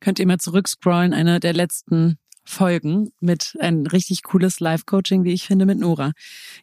Könnt 0.00 0.18
ihr 0.18 0.26
mal 0.26 0.38
zurückscrollen, 0.38 1.12
eine 1.12 1.40
der 1.40 1.52
letzten 1.52 2.18
Folgen 2.44 3.10
mit 3.20 3.56
ein 3.60 3.86
richtig 3.86 4.22
cooles 4.22 4.60
Live-Coaching, 4.60 5.24
wie 5.24 5.32
ich 5.32 5.46
finde, 5.46 5.66
mit 5.66 5.78
Nora. 5.78 6.12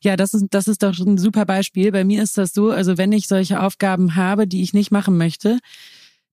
Ja, 0.02 0.16
das 0.16 0.34
ist, 0.34 0.46
das 0.52 0.68
ist 0.68 0.82
doch 0.82 0.98
ein 0.98 1.18
super 1.18 1.46
Beispiel. 1.46 1.92
Bei 1.92 2.06
mir 2.06 2.24
ist 2.24 2.38
das 2.38 2.54
so, 2.54 2.72
also 2.72 2.98
wenn 2.98 3.12
ich 3.12 3.28
solche 3.28 3.62
Aufgaben 3.62 4.16
habe, 4.16 4.48
die 4.48 4.64
ich 4.64 4.74
nicht 4.74 4.92
machen 4.92 5.18
möchte, 5.18 5.60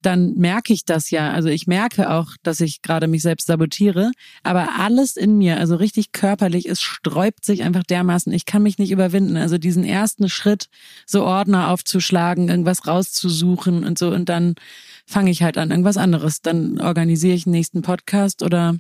dann 0.03 0.35
merke 0.35 0.73
ich 0.73 0.85
das 0.85 1.11
ja. 1.11 1.31
Also 1.31 1.49
ich 1.49 1.67
merke 1.67 2.11
auch, 2.11 2.33
dass 2.43 2.61
ich 2.61 2.83
gerade 2.83 3.07
mich 3.07 3.23
selbst 3.23 3.47
sabotiere. 3.47 4.11
Aber 4.43 4.79
alles 4.79 5.17
in 5.17 5.37
mir, 5.37 5.59
also 5.59 5.77
richtig 5.77 6.13
körperlich, 6.13 6.69
es 6.69 6.81
sträubt 6.81 7.45
sich 7.45 7.63
einfach 7.63 7.83
dermaßen. 7.83 8.33
Ich 8.33 8.47
kann 8.47 8.63
mich 8.63 8.79
nicht 8.79 8.91
überwinden. 8.91 9.37
Also 9.37 9.59
diesen 9.59 9.85
ersten 9.85 10.29
Schritt, 10.29 10.69
so 11.07 11.25
Ordner 11.25 11.69
aufzuschlagen, 11.69 12.49
irgendwas 12.49 12.87
rauszusuchen 12.87 13.85
und 13.85 13.99
so. 13.99 14.11
Und 14.11 14.29
dann 14.29 14.55
fange 15.07 15.31
ich 15.31 15.43
halt 15.43 15.59
an, 15.59 15.71
irgendwas 15.71 15.97
anderes. 15.97 16.41
Dann 16.41 16.81
organisiere 16.81 17.35
ich 17.35 17.47
einen 17.47 17.53
nächsten 17.53 17.83
Podcast 17.83 18.43
oder 18.43 18.77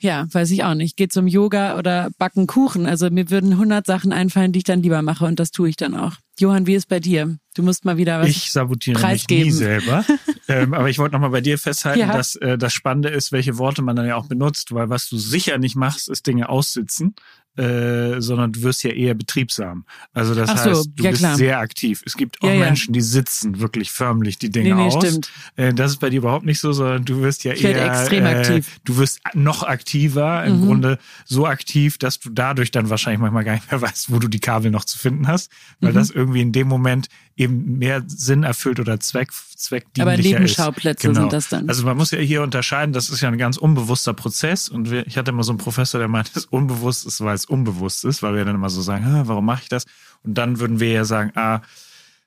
ja, 0.00 0.26
weiß 0.32 0.50
ich 0.50 0.64
auch 0.64 0.74
nicht. 0.74 0.96
Geht 0.96 1.12
zum 1.12 1.26
Yoga 1.26 1.78
oder 1.78 2.10
backen 2.18 2.46
Kuchen. 2.46 2.86
Also 2.86 3.10
mir 3.10 3.30
würden 3.30 3.58
hundert 3.58 3.86
Sachen 3.86 4.12
einfallen, 4.12 4.52
die 4.52 4.58
ich 4.58 4.64
dann 4.64 4.82
lieber 4.82 5.02
mache 5.02 5.26
und 5.26 5.38
das 5.38 5.50
tue 5.50 5.68
ich 5.68 5.76
dann 5.76 5.94
auch. 5.94 6.14
Johann, 6.38 6.66
wie 6.66 6.74
ist 6.74 6.88
bei 6.88 7.00
dir? 7.00 7.36
Du 7.54 7.62
musst 7.62 7.84
mal 7.84 7.98
wieder 7.98 8.20
was 8.20 8.28
Ich 8.28 8.50
sabotiere 8.50 9.06
mich 9.06 9.28
nie 9.28 9.50
selber. 9.50 10.04
ähm, 10.48 10.72
aber 10.72 10.88
ich 10.88 10.98
wollte 10.98 11.14
noch 11.14 11.20
mal 11.20 11.28
bei 11.28 11.42
dir 11.42 11.58
festhalten, 11.58 12.00
ja. 12.00 12.12
dass 12.12 12.34
äh, 12.36 12.56
das 12.56 12.72
Spannende 12.72 13.10
ist, 13.10 13.30
welche 13.30 13.58
Worte 13.58 13.82
man 13.82 13.94
dann 13.94 14.06
ja 14.06 14.16
auch 14.16 14.26
benutzt, 14.26 14.72
weil 14.72 14.88
was 14.88 15.08
du 15.08 15.18
sicher 15.18 15.58
nicht 15.58 15.76
machst, 15.76 16.08
ist 16.08 16.26
Dinge 16.26 16.48
aussitzen. 16.48 17.14
Äh, 17.56 18.20
sondern 18.20 18.52
du 18.52 18.62
wirst 18.62 18.84
ja 18.84 18.90
eher 18.90 19.12
betriebsam. 19.14 19.84
Also 20.14 20.36
das 20.36 20.48
so, 20.50 20.70
heißt, 20.70 20.90
du 20.94 21.02
ja, 21.02 21.10
bist 21.10 21.20
klar. 21.20 21.36
sehr 21.36 21.58
aktiv. 21.58 22.00
Es 22.06 22.16
gibt 22.16 22.40
auch 22.42 22.48
ja, 22.48 22.54
Menschen, 22.54 22.94
die 22.94 23.00
sitzen 23.00 23.58
wirklich 23.58 23.90
förmlich 23.90 24.38
die 24.38 24.50
Dinge 24.50 24.68
nee, 24.68 24.74
nee, 24.74 24.86
aus. 24.86 25.04
Stimmt. 25.04 25.30
Äh, 25.56 25.74
das 25.74 25.90
ist 25.90 25.96
bei 25.98 26.10
dir 26.10 26.18
überhaupt 26.18 26.46
nicht 26.46 26.60
so, 26.60 26.72
sondern 26.72 27.04
du 27.04 27.22
wirst 27.22 27.42
ja 27.42 27.52
ich 27.52 27.64
eher 27.64 27.84
extrem 27.84 28.24
äh, 28.24 28.28
aktiv. 28.28 28.78
Du 28.84 28.98
wirst 28.98 29.20
noch 29.34 29.64
aktiver, 29.64 30.44
im 30.44 30.60
mhm. 30.60 30.66
Grunde 30.66 30.98
so 31.24 31.44
aktiv, 31.44 31.98
dass 31.98 32.20
du 32.20 32.30
dadurch 32.30 32.70
dann 32.70 32.88
wahrscheinlich 32.88 33.20
manchmal 33.20 33.42
gar 33.42 33.54
nicht 33.54 33.70
mehr 33.70 33.82
weißt, 33.82 34.12
wo 34.12 34.20
du 34.20 34.28
die 34.28 34.40
Kabel 34.40 34.70
noch 34.70 34.84
zu 34.84 34.96
finden 34.96 35.26
hast, 35.26 35.50
weil 35.80 35.90
mhm. 35.90 35.96
das 35.96 36.10
irgendwie 36.10 36.42
in 36.42 36.52
dem 36.52 36.68
Moment 36.68 37.08
eben 37.40 37.78
mehr 37.78 38.02
Sinn 38.06 38.42
erfüllt 38.42 38.80
oder 38.80 39.00
Zweck, 39.00 39.32
zweckdienlicher 39.32 40.12
Aber 40.12 40.22
Nebenschauplätze 40.22 41.08
genau. 41.08 41.22
sind 41.22 41.32
das 41.32 41.48
dann. 41.48 41.68
Also 41.68 41.84
man 41.84 41.96
muss 41.96 42.10
ja 42.10 42.18
hier 42.18 42.42
unterscheiden, 42.42 42.92
das 42.92 43.08
ist 43.08 43.22
ja 43.22 43.28
ein 43.28 43.38
ganz 43.38 43.56
unbewusster 43.56 44.12
Prozess 44.12 44.68
und 44.68 44.90
wir, 44.90 45.06
ich 45.06 45.16
hatte 45.16 45.30
immer 45.30 45.42
so 45.42 45.52
einen 45.52 45.58
Professor, 45.58 45.98
der 45.98 46.08
meinte, 46.08 46.30
ist 46.34 46.52
unbewusst 46.52 47.06
ist, 47.06 47.22
weil 47.22 47.34
es 47.40 47.46
unbewusst 47.46 48.04
ist, 48.04 48.22
weil 48.22 48.34
wir 48.34 48.44
dann 48.44 48.54
immer 48.54 48.70
so 48.70 48.82
sagen, 48.82 49.04
warum 49.24 49.44
mache 49.44 49.62
ich 49.62 49.68
das? 49.68 49.86
Und 50.22 50.34
dann 50.34 50.60
würden 50.60 50.80
wir 50.80 50.92
ja 50.92 51.04
sagen, 51.04 51.32
ah, 51.34 51.60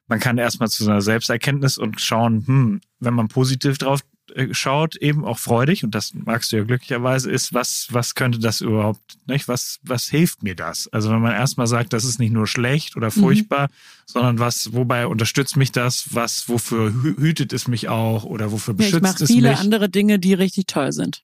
man 0.07 0.19
kann 0.19 0.37
erstmal 0.37 0.69
zu 0.69 0.83
seiner 0.83 1.01
Selbsterkenntnis 1.01 1.77
und 1.77 2.01
schauen, 2.01 2.45
hm, 2.45 2.81
wenn 2.99 3.13
man 3.13 3.29
positiv 3.29 3.77
drauf 3.77 4.01
äh, 4.35 4.53
schaut, 4.53 4.95
eben 4.95 5.25
auch 5.25 5.37
freudig, 5.37 5.83
und 5.83 5.95
das 5.95 6.13
magst 6.13 6.51
du 6.51 6.57
ja 6.57 6.63
glücklicherweise, 6.63 7.29
ist, 7.31 7.53
was, 7.53 7.87
was 7.91 8.15
könnte 8.15 8.39
das 8.39 8.61
überhaupt, 8.61 9.01
nicht? 9.27 9.47
Was, 9.47 9.79
was 9.83 10.07
hilft 10.09 10.43
mir 10.43 10.55
das? 10.55 10.87
Also 10.89 11.09
wenn 11.11 11.21
man 11.21 11.33
erstmal 11.33 11.67
sagt, 11.67 11.93
das 11.93 12.03
ist 12.03 12.19
nicht 12.19 12.31
nur 12.31 12.47
schlecht 12.47 12.95
oder 12.95 13.07
mhm. 13.07 13.21
furchtbar, 13.21 13.67
mhm. 13.67 13.73
sondern 14.05 14.39
was, 14.39 14.73
wobei 14.73 15.07
unterstützt 15.07 15.57
mich 15.57 15.71
das, 15.71 16.13
was, 16.13 16.47
wofür 16.49 16.93
hütet 16.93 17.53
es 17.53 17.67
mich 17.67 17.89
auch 17.89 18.23
oder 18.23 18.51
wofür 18.51 18.73
beschützt 18.73 19.03
ja, 19.03 19.09
ich 19.09 19.15
es 19.15 19.19
mich? 19.21 19.29
viele 19.29 19.57
andere 19.57 19.89
Dinge, 19.89 20.19
die 20.19 20.33
richtig 20.33 20.67
toll 20.67 20.91
sind. 20.91 21.23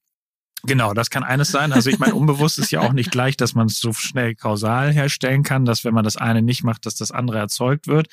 Genau, 0.64 0.94
das 0.94 1.10
kann 1.10 1.24
eines 1.24 1.50
sein. 1.52 1.72
Also 1.72 1.90
ich 1.90 2.00
meine, 2.00 2.16
unbewusst 2.16 2.60
ist 2.60 2.72
ja 2.72 2.82
auch 2.82 2.94
nicht 2.94 3.12
gleich, 3.12 3.38
dass 3.38 3.56
man 3.56 3.68
es 3.68 3.80
so 3.80 3.94
schnell 3.94 4.36
kausal 4.36 4.92
herstellen 4.92 5.44
kann, 5.44 5.66
dass 5.66 5.86
wenn 5.86 5.94
man 5.94 6.04
das 6.04 6.18
eine 6.18 6.42
nicht 6.42 6.64
macht, 6.64 6.86
dass 6.86 6.96
das 6.96 7.12
andere 7.12 7.40
erzeugt 7.40 7.88
wird, 7.88 8.08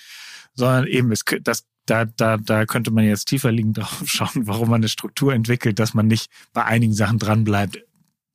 sondern 0.54 0.86
eben 0.86 1.10
es, 1.12 1.24
das 1.42 1.64
da, 1.86 2.04
da, 2.04 2.36
da 2.36 2.66
könnte 2.66 2.90
man 2.90 3.04
jetzt 3.04 3.26
tiefer 3.26 3.52
liegend 3.52 3.78
drauf 3.78 4.02
schauen, 4.04 4.46
warum 4.46 4.70
man 4.70 4.80
eine 4.80 4.88
Struktur 4.88 5.32
entwickelt, 5.32 5.78
dass 5.78 5.94
man 5.94 6.06
nicht 6.06 6.30
bei 6.52 6.64
einigen 6.64 6.92
Sachen 6.92 7.18
dranbleibt. 7.18 7.82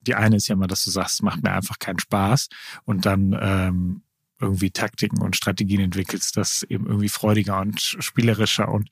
Die 0.01 0.15
eine 0.15 0.37
ist 0.37 0.47
ja 0.47 0.55
mal, 0.55 0.67
dass 0.67 0.83
du 0.83 0.89
sagst, 0.89 1.21
macht 1.21 1.43
mir 1.43 1.51
einfach 1.51 1.77
keinen 1.77 1.99
Spaß 1.99 2.49
und 2.85 3.05
dann 3.05 3.37
ähm, 3.39 4.01
irgendwie 4.39 4.71
Taktiken 4.71 5.21
und 5.21 5.35
Strategien 5.35 5.81
entwickelst, 5.81 6.35
das 6.37 6.63
eben 6.63 6.87
irgendwie 6.87 7.09
freudiger 7.09 7.59
und 7.59 7.79
spielerischer 7.79 8.69
und 8.69 8.89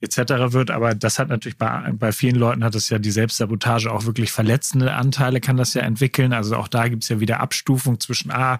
etc. 0.00 0.52
wird. 0.52 0.70
Aber 0.70 0.94
das 0.94 1.18
hat 1.18 1.28
natürlich 1.28 1.58
bei, 1.58 1.92
bei 1.92 2.12
vielen 2.12 2.36
Leuten 2.36 2.64
hat 2.64 2.74
es 2.74 2.88
ja 2.88 2.98
die 2.98 3.10
Selbstsabotage 3.10 3.90
auch 3.90 4.04
wirklich 4.04 4.32
verletzende 4.32 4.92
Anteile, 4.94 5.40
kann 5.40 5.56
das 5.56 5.74
ja 5.74 5.82
entwickeln. 5.82 6.32
Also 6.32 6.56
auch 6.56 6.68
da 6.68 6.88
gibt 6.88 7.02
es 7.02 7.08
ja 7.08 7.20
wieder 7.20 7.40
Abstufung 7.40 8.00
zwischen, 8.00 8.30
ah, 8.30 8.58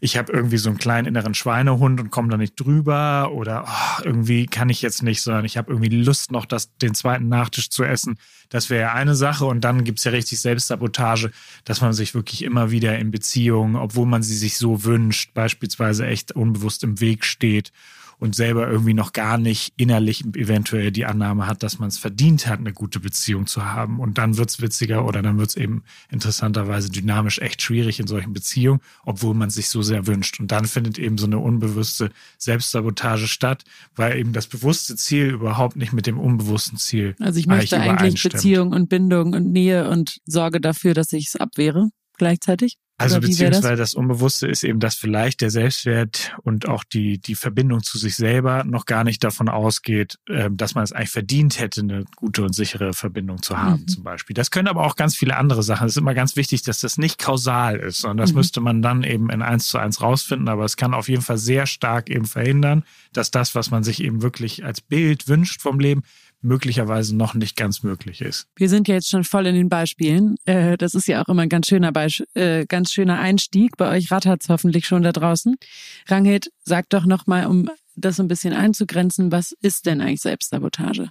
ich 0.00 0.16
habe 0.16 0.32
irgendwie 0.32 0.58
so 0.58 0.68
einen 0.68 0.78
kleinen 0.78 1.08
inneren 1.08 1.34
Schweinehund 1.34 1.98
und 2.00 2.10
komme 2.10 2.28
da 2.28 2.36
nicht 2.36 2.58
drüber 2.58 3.32
oder 3.32 3.64
oh, 3.66 4.02
irgendwie 4.04 4.46
kann 4.46 4.68
ich 4.68 4.80
jetzt 4.80 5.02
nicht, 5.02 5.22
sondern 5.22 5.44
ich 5.44 5.56
habe 5.56 5.72
irgendwie 5.72 5.88
Lust 5.88 6.30
noch, 6.30 6.46
das, 6.46 6.76
den 6.76 6.94
zweiten 6.94 7.28
Nachtisch 7.28 7.68
zu 7.70 7.82
essen. 7.82 8.16
Das 8.48 8.70
wäre 8.70 8.82
ja 8.82 8.92
eine 8.92 9.16
Sache 9.16 9.44
und 9.44 9.62
dann 9.62 9.82
gibt's 9.82 10.04
ja 10.04 10.12
richtig 10.12 10.38
Selbstsabotage, 10.40 11.32
dass 11.64 11.80
man 11.80 11.92
sich 11.92 12.14
wirklich 12.14 12.42
immer 12.44 12.70
wieder 12.70 12.96
in 12.96 13.10
Beziehungen, 13.10 13.74
obwohl 13.74 14.06
man 14.06 14.22
sie 14.22 14.36
sich 14.36 14.56
so 14.56 14.84
wünscht, 14.84 15.34
beispielsweise 15.34 16.06
echt 16.06 16.30
unbewusst 16.32 16.84
im 16.84 17.00
Weg 17.00 17.24
steht 17.24 17.72
und 18.18 18.34
selber 18.34 18.68
irgendwie 18.68 18.94
noch 18.94 19.12
gar 19.12 19.38
nicht 19.38 19.72
innerlich 19.76 20.24
eventuell 20.34 20.90
die 20.90 21.06
Annahme 21.06 21.46
hat, 21.46 21.62
dass 21.62 21.78
man 21.78 21.88
es 21.88 21.98
verdient 21.98 22.46
hat, 22.46 22.58
eine 22.58 22.72
gute 22.72 23.00
Beziehung 23.00 23.46
zu 23.46 23.64
haben. 23.64 24.00
Und 24.00 24.18
dann 24.18 24.36
wird's 24.36 24.60
witziger 24.60 25.04
oder 25.04 25.22
dann 25.22 25.38
wird's 25.38 25.56
eben 25.56 25.82
interessanterweise 26.10 26.90
dynamisch 26.90 27.38
echt 27.38 27.62
schwierig 27.62 28.00
in 28.00 28.06
solchen 28.06 28.32
Beziehungen, 28.32 28.80
obwohl 29.04 29.34
man 29.34 29.50
sich 29.50 29.68
so 29.68 29.82
sehr 29.82 30.06
wünscht. 30.06 30.40
Und 30.40 30.50
dann 30.50 30.64
findet 30.64 30.98
eben 30.98 31.18
so 31.18 31.26
eine 31.26 31.38
unbewusste 31.38 32.10
Selbstsabotage 32.38 33.28
statt, 33.28 33.64
weil 33.94 34.18
eben 34.18 34.32
das 34.32 34.46
bewusste 34.46 34.96
Ziel 34.96 35.26
überhaupt 35.28 35.76
nicht 35.76 35.92
mit 35.92 36.06
dem 36.06 36.18
unbewussten 36.18 36.78
Ziel. 36.78 37.14
Also 37.20 37.38
ich 37.38 37.46
möchte 37.46 37.80
eigentlich 37.80 38.22
Beziehung 38.22 38.72
und 38.72 38.88
Bindung 38.88 39.34
und 39.34 39.52
Nähe 39.52 39.88
und 39.88 40.20
sorge 40.26 40.60
dafür, 40.60 40.94
dass 40.94 41.12
ich 41.12 41.28
es 41.28 41.36
abwehre 41.36 41.90
gleichzeitig. 42.18 42.76
Also 43.00 43.20
beziehungsweise 43.20 43.76
das? 43.76 43.92
das? 43.92 43.94
Unbewusste 43.94 44.48
ist 44.48 44.64
eben, 44.64 44.80
dass 44.80 44.96
vielleicht 44.96 45.40
der 45.40 45.50
Selbstwert 45.50 46.36
und 46.42 46.68
auch 46.68 46.82
die, 46.82 47.18
die 47.20 47.36
Verbindung 47.36 47.84
zu 47.84 47.96
sich 47.96 48.16
selber 48.16 48.64
noch 48.64 48.86
gar 48.86 49.04
nicht 49.04 49.22
davon 49.22 49.48
ausgeht, 49.48 50.18
äh, 50.26 50.50
dass 50.52 50.74
man 50.74 50.82
es 50.82 50.92
eigentlich 50.92 51.10
verdient 51.10 51.60
hätte, 51.60 51.82
eine 51.82 52.04
gute 52.16 52.42
und 52.42 52.56
sichere 52.56 52.94
Verbindung 52.94 53.40
zu 53.40 53.56
haben, 53.56 53.82
mhm. 53.82 53.88
zum 53.88 54.02
Beispiel. 54.02 54.34
Das 54.34 54.50
können 54.50 54.66
aber 54.66 54.84
auch 54.84 54.96
ganz 54.96 55.14
viele 55.14 55.36
andere 55.36 55.62
Sachen. 55.62 55.86
Es 55.86 55.92
ist 55.92 55.98
immer 55.98 56.14
ganz 56.14 56.34
wichtig, 56.34 56.62
dass 56.62 56.80
das 56.80 56.98
nicht 56.98 57.18
kausal 57.18 57.76
ist, 57.76 58.00
sondern 58.00 58.18
das 58.18 58.32
mhm. 58.32 58.38
müsste 58.38 58.60
man 58.60 58.82
dann 58.82 59.04
eben 59.04 59.30
in 59.30 59.42
eins 59.42 59.68
zu 59.68 59.78
eins 59.78 60.00
rausfinden. 60.00 60.48
Aber 60.48 60.64
es 60.64 60.76
kann 60.76 60.92
auf 60.92 61.08
jeden 61.08 61.22
Fall 61.22 61.38
sehr 61.38 61.66
stark 61.66 62.10
eben 62.10 62.24
verhindern, 62.24 62.82
dass 63.12 63.30
das, 63.30 63.54
was 63.54 63.70
man 63.70 63.84
sich 63.84 64.02
eben 64.02 64.22
wirklich 64.22 64.64
als 64.64 64.80
Bild 64.80 65.28
wünscht 65.28 65.62
vom 65.62 65.78
Leben, 65.78 66.02
möglicherweise 66.40 67.16
noch 67.16 67.34
nicht 67.34 67.56
ganz 67.56 67.82
möglich 67.82 68.20
ist. 68.20 68.46
Wir 68.56 68.68
sind 68.68 68.88
ja 68.88 68.94
jetzt 68.94 69.10
schon 69.10 69.24
voll 69.24 69.46
in 69.46 69.54
den 69.54 69.68
Beispielen. 69.68 70.36
Äh, 70.44 70.76
das 70.76 70.94
ist 70.94 71.08
ja 71.08 71.22
auch 71.22 71.28
immer 71.28 71.42
ein 71.42 71.48
ganz 71.48 71.66
schöner, 71.66 71.92
Beisp 71.92 72.22
äh, 72.34 72.64
ganz 72.66 72.92
schöner 72.92 73.18
Einstieg. 73.18 73.76
Bei 73.76 73.90
euch 73.96 74.10
rattert's 74.10 74.48
hoffentlich 74.48 74.86
schon 74.86 75.02
da 75.02 75.12
draußen. 75.12 75.56
Rangit, 76.08 76.50
sag 76.64 76.88
doch 76.90 77.06
nochmal, 77.06 77.46
um 77.46 77.68
das 77.96 78.16
so 78.16 78.22
ein 78.22 78.28
bisschen 78.28 78.54
einzugrenzen, 78.54 79.32
was 79.32 79.52
ist 79.60 79.86
denn 79.86 80.00
eigentlich 80.00 80.20
Selbstsabotage? 80.20 81.10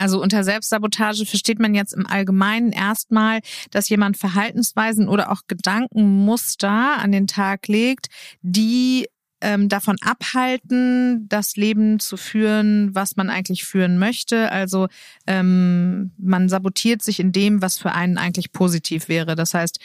Also 0.00 0.22
unter 0.22 0.44
Selbstsabotage 0.44 1.26
versteht 1.26 1.58
man 1.58 1.74
jetzt 1.74 1.92
im 1.92 2.06
Allgemeinen 2.06 2.72
erstmal, 2.72 3.40
dass 3.70 3.90
jemand 3.90 4.16
Verhaltensweisen 4.16 5.08
oder 5.08 5.30
auch 5.30 5.42
Gedankenmuster 5.46 6.98
an 6.98 7.12
den 7.12 7.26
Tag 7.26 7.68
legt, 7.68 8.06
die 8.40 9.08
ähm, 9.40 9.68
davon 9.68 9.96
abhalten, 10.00 11.28
das 11.28 11.56
Leben 11.56 11.98
zu 11.98 12.16
führen, 12.16 12.94
was 12.94 13.16
man 13.16 13.30
eigentlich 13.30 13.64
führen 13.64 13.98
möchte. 13.98 14.52
Also 14.52 14.88
ähm, 15.26 16.12
man 16.18 16.48
sabotiert 16.48 17.02
sich 17.02 17.20
in 17.20 17.32
dem, 17.32 17.62
was 17.62 17.78
für 17.78 17.92
einen 17.92 18.18
eigentlich 18.18 18.52
positiv 18.52 19.08
wäre. 19.08 19.36
Das 19.36 19.54
heißt, 19.54 19.80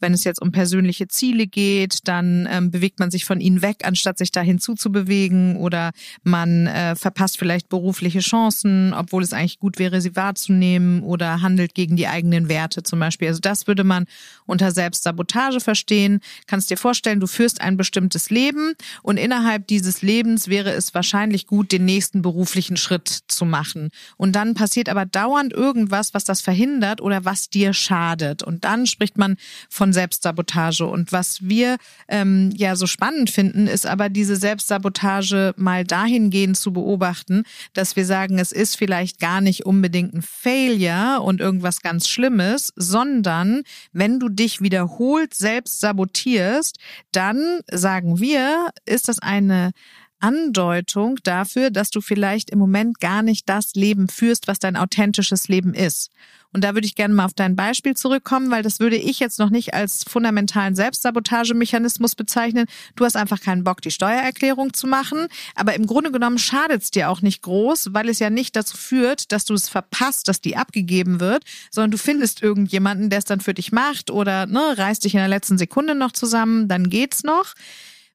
wenn 0.00 0.14
es 0.14 0.24
jetzt 0.24 0.40
um 0.40 0.52
persönliche 0.52 1.08
Ziele 1.08 1.46
geht, 1.46 2.08
dann 2.08 2.48
ähm, 2.50 2.70
bewegt 2.70 2.98
man 2.98 3.10
sich 3.10 3.24
von 3.24 3.40
ihnen 3.40 3.62
weg, 3.62 3.78
anstatt 3.84 4.18
sich 4.18 4.32
dahin 4.32 4.58
zuzubewegen 4.58 5.56
oder 5.56 5.92
man 6.22 6.66
äh, 6.66 6.96
verpasst 6.96 7.38
vielleicht 7.38 7.68
berufliche 7.68 8.20
Chancen, 8.20 8.92
obwohl 8.94 9.22
es 9.22 9.32
eigentlich 9.32 9.58
gut 9.58 9.78
wäre, 9.78 10.00
sie 10.00 10.16
wahrzunehmen 10.16 11.02
oder 11.02 11.42
handelt 11.42 11.74
gegen 11.74 11.96
die 11.96 12.08
eigenen 12.08 12.48
Werte 12.48 12.82
zum 12.82 12.98
Beispiel. 12.98 13.28
Also 13.28 13.40
das 13.40 13.66
würde 13.66 13.84
man 13.84 14.06
unter 14.46 14.70
Selbstsabotage 14.72 15.60
verstehen. 15.60 16.20
Kannst 16.46 16.70
dir 16.70 16.76
vorstellen, 16.76 17.20
du 17.20 17.26
führst 17.26 17.60
ein 17.60 17.76
bestimmtes 17.76 18.30
Leben 18.30 18.74
und 19.02 19.16
innerhalb 19.16 19.66
dieses 19.66 20.02
Lebens 20.02 20.48
wäre 20.48 20.70
es 20.72 20.94
wahrscheinlich 20.94 21.46
gut, 21.46 21.72
den 21.72 21.84
nächsten 21.84 22.22
beruflichen 22.22 22.76
Schritt 22.76 23.08
zu 23.28 23.44
machen. 23.44 23.90
Und 24.16 24.32
dann 24.32 24.54
passiert 24.54 24.88
aber 24.88 25.06
dauernd 25.06 25.52
irgendwas, 25.52 26.14
was 26.14 26.24
das 26.24 26.40
verhindert 26.40 27.00
oder 27.00 27.24
was 27.24 27.50
dir 27.50 27.72
schadet. 27.72 28.42
Und 28.42 28.64
dann 28.64 28.86
spricht 28.86 29.18
man 29.18 29.36
von 29.68 29.89
von 29.90 29.92
Selbstsabotage. 29.92 30.86
Und 30.86 31.12
was 31.12 31.42
wir 31.42 31.76
ähm, 32.08 32.52
ja 32.54 32.76
so 32.76 32.86
spannend 32.86 33.30
finden, 33.30 33.66
ist 33.66 33.86
aber 33.86 34.08
diese 34.08 34.36
Selbstsabotage 34.36 35.52
mal 35.56 35.84
dahingehend 35.84 36.56
zu 36.56 36.72
beobachten, 36.72 37.42
dass 37.74 37.96
wir 37.96 38.06
sagen, 38.06 38.38
es 38.38 38.52
ist 38.52 38.76
vielleicht 38.76 39.18
gar 39.18 39.40
nicht 39.40 39.66
unbedingt 39.66 40.14
ein 40.14 40.22
Failure 40.22 41.20
und 41.22 41.40
irgendwas 41.40 41.80
ganz 41.80 42.08
Schlimmes, 42.08 42.72
sondern 42.76 43.62
wenn 43.92 44.20
du 44.20 44.28
dich 44.28 44.60
wiederholt 44.60 45.34
selbst 45.34 45.80
sabotierst, 45.80 46.78
dann 47.12 47.60
sagen 47.70 48.20
wir, 48.20 48.70
ist 48.86 49.08
das 49.08 49.18
eine 49.18 49.72
Andeutung 50.20 51.18
dafür, 51.24 51.70
dass 51.70 51.90
du 51.90 52.00
vielleicht 52.00 52.50
im 52.50 52.58
Moment 52.58 53.00
gar 53.00 53.22
nicht 53.22 53.48
das 53.48 53.74
Leben 53.74 54.08
führst, 54.08 54.48
was 54.48 54.58
dein 54.58 54.76
authentisches 54.76 55.48
Leben 55.48 55.74
ist. 55.74 56.10
Und 56.52 56.64
da 56.64 56.74
würde 56.74 56.86
ich 56.86 56.96
gerne 56.96 57.14
mal 57.14 57.26
auf 57.26 57.34
dein 57.34 57.54
Beispiel 57.54 57.94
zurückkommen, 57.94 58.50
weil 58.50 58.62
das 58.62 58.80
würde 58.80 58.96
ich 58.96 59.20
jetzt 59.20 59.38
noch 59.38 59.50
nicht 59.50 59.72
als 59.72 60.02
fundamentalen 60.04 60.74
Selbstsabotagemechanismus 60.74 62.14
bezeichnen. 62.16 62.66
Du 62.96 63.04
hast 63.04 63.16
einfach 63.16 63.40
keinen 63.40 63.62
Bock, 63.62 63.80
die 63.82 63.90
Steuererklärung 63.90 64.72
zu 64.72 64.86
machen. 64.86 65.28
Aber 65.54 65.74
im 65.74 65.86
Grunde 65.86 66.10
genommen 66.10 66.38
schadet 66.38 66.82
es 66.82 66.90
dir 66.90 67.08
auch 67.08 67.22
nicht 67.22 67.42
groß, 67.42 67.90
weil 67.92 68.08
es 68.08 68.18
ja 68.18 68.30
nicht 68.30 68.56
dazu 68.56 68.76
führt, 68.76 69.30
dass 69.32 69.44
du 69.44 69.54
es 69.54 69.68
verpasst, 69.68 70.26
dass 70.26 70.40
die 70.40 70.56
abgegeben 70.56 71.20
wird, 71.20 71.44
sondern 71.70 71.92
du 71.92 71.98
findest 71.98 72.42
irgendjemanden, 72.42 73.10
der 73.10 73.20
es 73.20 73.24
dann 73.24 73.40
für 73.40 73.54
dich 73.54 73.70
macht 73.70 74.10
oder 74.10 74.46
ne, 74.46 74.76
reißt 74.76 75.04
dich 75.04 75.14
in 75.14 75.20
der 75.20 75.28
letzten 75.28 75.58
Sekunde 75.58 75.94
noch 75.94 76.12
zusammen, 76.12 76.66
dann 76.66 76.90
geht's 76.90 77.22
noch. 77.22 77.54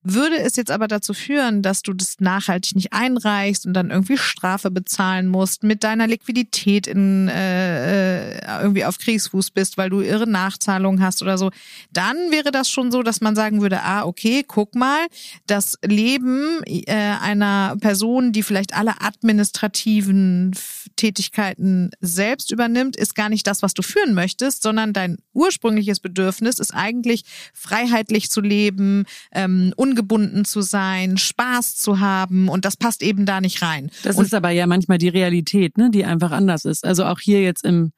Würde 0.07 0.37
es 0.37 0.55
jetzt 0.55 0.69
aber 0.69 0.87
dazu 0.87 1.15
führen, 1.15 1.63
dass 1.63 1.81
du 1.81 1.91
das 1.93 2.19
nachhaltig 2.19 2.75
nicht 2.75 2.93
einreichst 2.93 3.65
und 3.65 3.73
dann 3.73 3.89
irgendwie 3.89 4.17
Strafe 4.17 4.69
bezahlen 4.69 5.27
musst, 5.27 5.63
mit 5.63 5.83
deiner 5.83 6.05
Liquidität 6.05 6.85
in, 6.85 7.27
äh, 7.27 8.35
äh, 8.35 8.61
irgendwie 8.61 8.85
auf 8.85 8.99
Kriegsfuß 8.99 9.49
bist, 9.49 9.79
weil 9.79 9.89
du 9.89 10.01
irre 10.01 10.27
Nachzahlungen 10.27 11.01
hast 11.01 11.23
oder 11.23 11.39
so, 11.39 11.49
dann 11.91 12.17
wäre 12.29 12.51
das 12.51 12.69
schon 12.69 12.91
so, 12.91 13.01
dass 13.01 13.19
man 13.19 13.35
sagen 13.35 13.63
würde, 13.63 13.81
ah, 13.81 14.03
okay, 14.03 14.43
guck 14.47 14.75
mal, 14.75 15.07
das 15.47 15.79
Leben 15.83 16.61
äh, 16.65 16.93
einer 16.93 17.75
Person, 17.81 18.31
die 18.31 18.43
vielleicht 18.43 18.75
alle 18.75 19.01
administrativen 19.01 20.55
Tätigkeiten 20.97 21.89
selbst 21.99 22.51
übernimmt, 22.51 22.95
ist 22.95 23.15
gar 23.15 23.29
nicht 23.29 23.47
das, 23.47 23.63
was 23.63 23.73
du 23.73 23.81
führen 23.81 24.13
möchtest, 24.13 24.61
sondern 24.61 24.93
dein 24.93 25.17
ursprüngliches 25.33 25.99
Bedürfnis 25.99 26.59
ist 26.59 26.75
eigentlich 26.75 27.23
freiheitlich 27.53 28.29
zu 28.29 28.41
leben, 28.41 29.05
ähm, 29.31 29.73
ungebunden 29.95 30.43
zu 30.43 30.61
sein, 30.61 31.17
Spaß 31.17 31.77
zu 31.77 31.99
haben 32.01 32.49
und 32.49 32.65
das 32.65 32.75
passt 32.75 33.01
eben 33.01 33.25
da 33.25 33.39
nicht 33.39 33.61
rein. 33.61 33.89
Das 34.03 34.17
und 34.17 34.25
ist 34.25 34.33
aber 34.33 34.49
ja 34.49 34.67
manchmal 34.67 34.97
die 34.97 35.07
Realität, 35.07 35.77
ne, 35.77 35.89
die 35.89 36.03
einfach 36.03 36.31
anders 36.31 36.65
ist. 36.65 36.85
Also 36.85 37.05
auch 37.05 37.19
hier 37.19 37.41
jetzt 37.41 37.63
im 37.63 37.91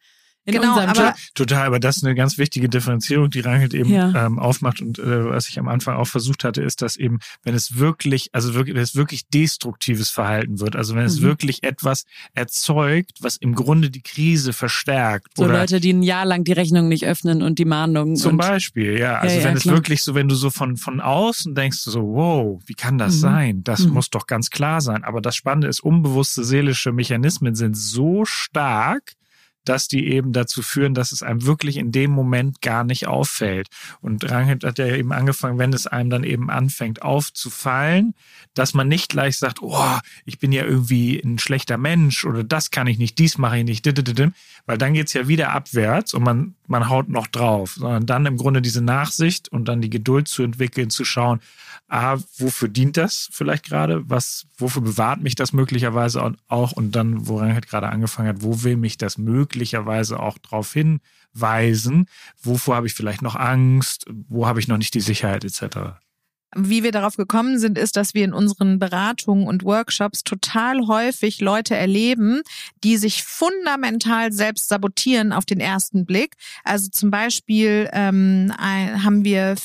in 0.47 0.53
genau, 0.53 0.79
aber 0.79 1.13
total, 1.35 1.67
aber 1.67 1.79
das 1.79 1.97
ist 1.97 2.05
eine 2.05 2.15
ganz 2.15 2.37
wichtige 2.37 2.69
Differenzierung, 2.69 3.29
die 3.29 3.41
Rangelt 3.41 3.73
eben 3.73 3.91
ja. 3.91 4.25
ähm, 4.25 4.39
aufmacht 4.39 4.81
und 4.81 4.97
äh, 4.97 5.25
was 5.29 5.49
ich 5.49 5.59
am 5.59 5.67
Anfang 5.67 5.97
auch 5.97 6.07
versucht 6.07 6.45
hatte, 6.45 6.61
ist, 6.61 6.81
dass 6.81 6.95
eben, 6.95 7.19
wenn 7.43 7.53
es 7.53 7.77
wirklich, 7.77 8.29
also 8.31 8.53
wirklich, 8.53 8.73
wenn 8.73 8.83
es 8.83 8.95
wirklich 8.95 9.27
destruktives 9.27 10.09
Verhalten 10.09 10.61
wird, 10.61 10.77
also 10.77 10.95
wenn 10.95 11.03
es 11.03 11.19
mhm. 11.19 11.25
wirklich 11.25 11.63
etwas 11.63 12.05
erzeugt, 12.33 13.17
was 13.19 13.35
im 13.35 13.55
Grunde 13.55 13.89
die 13.89 14.01
Krise 14.01 14.53
verstärkt. 14.53 15.27
So 15.35 15.43
oder 15.43 15.59
Leute, 15.59 15.81
die 15.81 15.91
ein 15.91 16.01
Jahr 16.01 16.25
lang 16.25 16.45
die 16.45 16.53
Rechnung 16.53 16.87
nicht 16.87 17.05
öffnen 17.05 17.41
und 17.41 17.59
die 17.59 17.65
Mahnungen. 17.65 18.15
Zum 18.15 18.37
Beispiel, 18.37 18.97
ja. 18.97 19.17
Also 19.17 19.35
ja, 19.35 19.43
wenn 19.43 19.51
ja, 19.51 19.57
es 19.57 19.63
klar. 19.63 19.75
wirklich 19.75 20.01
so, 20.01 20.15
wenn 20.15 20.29
du 20.29 20.35
so 20.35 20.49
von 20.49 20.77
von 20.77 21.01
außen 21.01 21.55
denkst, 21.55 21.79
so 21.79 22.01
wow, 22.01 22.61
wie 22.65 22.73
kann 22.73 22.97
das 22.97 23.15
mhm. 23.15 23.19
sein? 23.19 23.63
Das 23.65 23.81
mhm. 23.81 23.95
muss 23.95 24.09
doch 24.09 24.27
ganz 24.27 24.49
klar 24.49 24.79
sein. 24.79 25.03
Aber 25.03 25.19
das 25.19 25.35
Spannende 25.35 25.67
ist, 25.67 25.81
unbewusste 25.81 26.45
seelische 26.45 26.93
Mechanismen 26.93 27.55
sind 27.55 27.75
so 27.75 28.23
stark, 28.23 29.13
dass 29.67 29.87
die 29.87 30.07
eben 30.07 30.33
dazu 30.33 30.61
führen, 30.61 30.93
dass 30.93 31.11
es 31.11 31.23
einem 31.23 31.45
wirklich 31.45 31.77
in 31.77 31.91
dem 31.91 32.11
Moment 32.11 32.61
gar 32.61 32.83
nicht 32.83 33.07
auffällt. 33.07 33.67
Und 34.01 34.29
Rangit 34.29 34.63
hat 34.63 34.79
ja 34.79 34.87
eben 34.87 35.11
angefangen, 35.11 35.59
wenn 35.59 35.73
es 35.73 35.87
einem 35.87 36.09
dann 36.09 36.23
eben 36.23 36.49
anfängt 36.49 37.01
aufzufallen, 37.01 38.13
dass 38.53 38.73
man 38.73 38.87
nicht 38.87 39.09
gleich 39.09 39.37
sagt, 39.37 39.61
oh, 39.61 39.99
ich 40.25 40.39
bin 40.39 40.51
ja 40.51 40.63
irgendwie 40.63 41.19
ein 41.19 41.39
schlechter 41.39 41.77
Mensch 41.77 42.25
oder 42.25 42.43
das 42.43 42.71
kann 42.71 42.87
ich 42.87 42.97
nicht, 42.97 43.19
dies 43.19 43.37
mache 43.37 43.59
ich 43.59 43.63
nicht, 43.65 43.85
weil 44.65 44.77
dann 44.77 44.93
geht's 44.93 45.13
ja 45.13 45.27
wieder 45.27 45.51
abwärts 45.51 46.13
und 46.13 46.23
man, 46.23 46.55
man 46.67 46.89
haut 46.89 47.09
noch 47.09 47.27
drauf, 47.27 47.75
sondern 47.77 48.05
dann 48.05 48.25
im 48.25 48.37
Grunde 48.37 48.61
diese 48.61 48.81
Nachsicht 48.81 49.49
und 49.49 49.67
dann 49.67 49.81
die 49.81 49.89
Geduld 49.89 50.27
zu 50.27 50.43
entwickeln, 50.43 50.89
zu 50.89 51.05
schauen, 51.05 51.39
ah, 51.87 52.17
wofür 52.37 52.67
dient 52.67 52.97
das 52.97 53.29
vielleicht 53.31 53.65
gerade? 53.65 54.09
Was, 54.09 54.47
wofür 54.57 54.81
bewahrt 54.81 55.21
mich 55.21 55.35
das 55.35 55.53
möglicherweise 55.53 56.33
auch? 56.47 56.71
Und 56.71 56.95
dann, 56.95 57.27
woran 57.27 57.53
halt 57.53 57.67
gerade 57.67 57.89
angefangen 57.89 58.29
hat, 58.29 58.41
wo 58.41 58.63
will 58.63 58.77
mich 58.77 58.97
das 58.97 59.17
möglicherweise 59.17 60.19
auch 60.19 60.37
darauf 60.37 60.73
hinweisen? 60.73 62.07
Wovor 62.41 62.75
habe 62.75 62.87
ich 62.87 62.93
vielleicht 62.93 63.21
noch 63.21 63.35
Angst? 63.35 64.05
Wo 64.27 64.47
habe 64.47 64.59
ich 64.59 64.67
noch 64.67 64.77
nicht 64.77 64.93
die 64.93 65.01
Sicherheit 65.01 65.43
etc.? 65.43 65.99
Wie 66.55 66.81
wir 66.81 66.93
darauf 66.93 67.17
gekommen 67.17 67.59
sind, 67.59 67.77
ist, 67.77 67.97
dass 67.97 68.13
wir 68.13 68.23
in 68.23 68.33
unseren 68.33 68.79
Beratungen 68.79 69.47
und 69.47 69.65
Workshops 69.65 70.23
total 70.23 70.87
häufig 70.87 71.41
Leute 71.41 71.75
erleben, 71.75 72.41
die 72.85 72.95
sich 72.95 73.23
fundamental 73.25 74.31
selbst 74.31 74.69
sabotieren 74.69 75.33
auf 75.33 75.45
den 75.45 75.59
ersten 75.59 76.05
Blick. 76.05 76.35
Also 76.63 76.89
zum 76.89 77.11
Beispiel 77.11 77.89
ähm, 77.91 78.53
haben 78.57 79.25
wir 79.25 79.55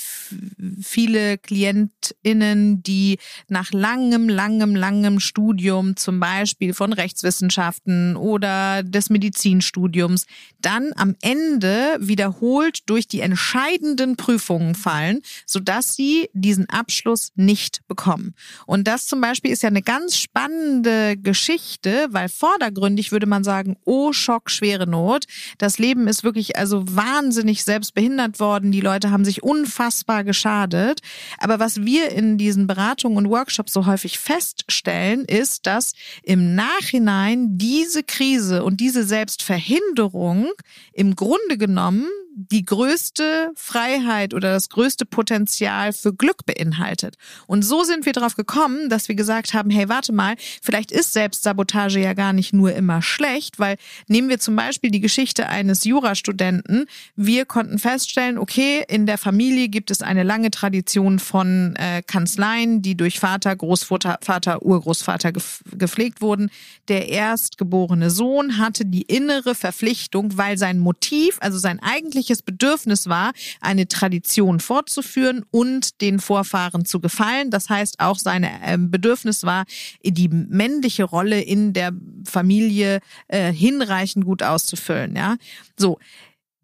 viele 0.81 1.39
KlientInnen, 1.39 2.83
die 2.83 3.19
nach 3.49 3.73
langem, 3.73 4.29
langem, 4.29 4.75
langem 4.75 5.21
Studium, 5.21 5.97
zum 5.97 6.21
Beispiel 6.21 6.75
von 6.75 6.93
Rechtswissenschaften 6.93 8.17
oder 8.17 8.83
des 8.83 9.11
Medizinstudiums, 9.11 10.27
dann 10.61 10.93
am 10.97 11.17
Ende 11.21 11.97
wiederholt 12.01 12.81
durch 12.87 13.09
die 13.09 13.21
entscheidenden 13.21 14.17
Prüfungen 14.17 14.75
fallen, 14.75 15.21
sodass 15.47 15.95
sie 15.95 16.29
diesen 16.33 16.69
Abschluss 16.69 17.33
nicht 17.35 17.81
bekommen. 17.89 18.35
Und 18.67 18.87
das 18.89 19.07
zum 19.07 19.21
Beispiel 19.21 19.51
ist 19.51 19.63
ja 19.63 19.69
eine 19.69 19.83
ganz 19.83 20.17
spannende 20.17 21.17
Geschichte, 21.17 22.09
weil 22.11 22.29
vordergründig 22.29 23.13
würde 23.13 23.27
man 23.27 23.45
sagen, 23.45 23.77
oh 23.85 24.13
Schock, 24.13 24.51
schwere 24.51 24.87
Not. 24.87 25.25
Das 25.59 25.79
Leben 25.79 26.09
ist 26.09 26.25
wirklich 26.25 26.57
also 26.57 26.85
wahnsinnig 26.87 27.65
selbst 27.65 27.95
behindert 27.95 28.41
worden. 28.41 28.73
Die 28.73 28.81
Leute 28.81 29.11
haben 29.11 29.25
sich 29.25 29.43
unfassbar 29.43 30.22
geschadet. 30.25 31.01
Aber 31.39 31.59
was 31.59 31.85
wir 31.85 32.11
in 32.11 32.39
diesen 32.39 32.67
Beratungen 32.67 33.19
und 33.19 33.31
Workshops 33.31 33.73
so 33.73 33.87
häufig 33.87 34.19
feststellen, 34.19 35.25
ist, 35.25 35.67
dass 35.67 35.93
im 36.23 36.55
Nachhinein 36.55 37.59
diese 37.59 38.03
Krise 38.03 38.65
und 38.65 38.81
diese 38.81 39.05
Selbstverhinderung 39.05 40.51
im 40.93 41.17
Grunde 41.17 41.59
genommen 41.59 42.07
die 42.35 42.65
größte 42.65 43.53
Freiheit 43.55 44.33
oder 44.33 44.53
das 44.53 44.71
größte 44.71 45.05
Potenzial 45.05 45.93
für 45.93 46.15
Glück 46.15 46.47
beinhaltet. 46.47 47.17
Und 47.47 47.63
so 47.63 47.85
sind 47.85 48.07
wir 48.07 48.13
darauf 48.15 48.37
gekommen, 48.37 48.89
dass 48.89 49.09
wir 49.09 49.15
gesagt 49.15 49.53
haben, 49.53 49.71
hey, 49.71 49.89
warte 49.89 50.13
mal, 50.13 50.37
vielleicht 50.63 50.91
ist 50.93 51.13
Selbstsabotage 51.13 52.01
ja 52.01 52.15
gar 52.15 52.33
nicht 52.33 52.55
nur 52.55 52.73
immer 52.75 53.03
schlecht, 53.03 53.59
weil 53.59 53.77
nehmen 54.09 54.31
wir 54.31 54.39
zum 54.39 54.57
Beispiel 54.57 54.91
die 54.91 55.01
Geschichte 55.01 55.49
eines 55.49 55.85
Jurastudenten. 55.85 56.87
Wir 57.17 57.45
konnten 57.45 57.79
feststellen, 57.79 58.39
okay, 58.39 58.83
in 58.89 59.05
der 59.05 59.19
Familie 59.19 59.69
gibt 59.69 59.91
es 59.91 60.01
eine 60.01 60.23
lange 60.23 60.51
Tradition 60.51 61.19
von 61.19 61.77
äh, 61.77 62.03
Kanzleien, 62.07 62.81
die 62.81 62.97
durch 62.97 63.21
Vater, 63.21 63.55
Großvater, 63.55 64.19
Vater, 64.23 64.63
Urgroßvater 64.63 65.33
gepflegt 65.33 66.23
wurden. 66.23 66.51
Der 66.89 67.09
erstgeborene 67.09 68.11
Sohn 68.11 68.59
hatte 68.59 68.87
die 68.87 69.03
innere 69.03 69.55
Verpflichtung, 69.55 70.39
weil 70.39 70.57
sein 70.57 70.79
Motiv, 70.79 71.37
also 71.41 71.59
sein 71.59 71.79
eigentliches 71.81 72.22
eigentliches 72.23 72.43
Bedürfnis 72.43 73.09
war, 73.09 73.33
eine 73.61 73.89
Tradition 73.89 74.61
fortzuführen 74.61 75.45
und 75.51 76.01
den 76.01 76.21
Vorfahren 76.21 76.85
zu 76.85 77.01
gefallen. 77.01 77.51
Das 77.51 77.69
heißt, 77.69 78.01
auch 78.01 78.19
sein 78.19 78.47
ähm, 78.65 78.91
Bedürfnis 78.91 79.43
war, 79.43 79.65
die 80.05 80.29
männliche 80.29 81.05
Rolle 81.05 81.41
in 81.41 81.73
der 81.73 81.93
Familie 82.25 83.01
äh, 83.29 83.53
hinreichend 83.53 84.25
gut 84.25 84.43
auszufüllen. 84.43 85.17
Ja, 85.17 85.37
so. 85.79 85.99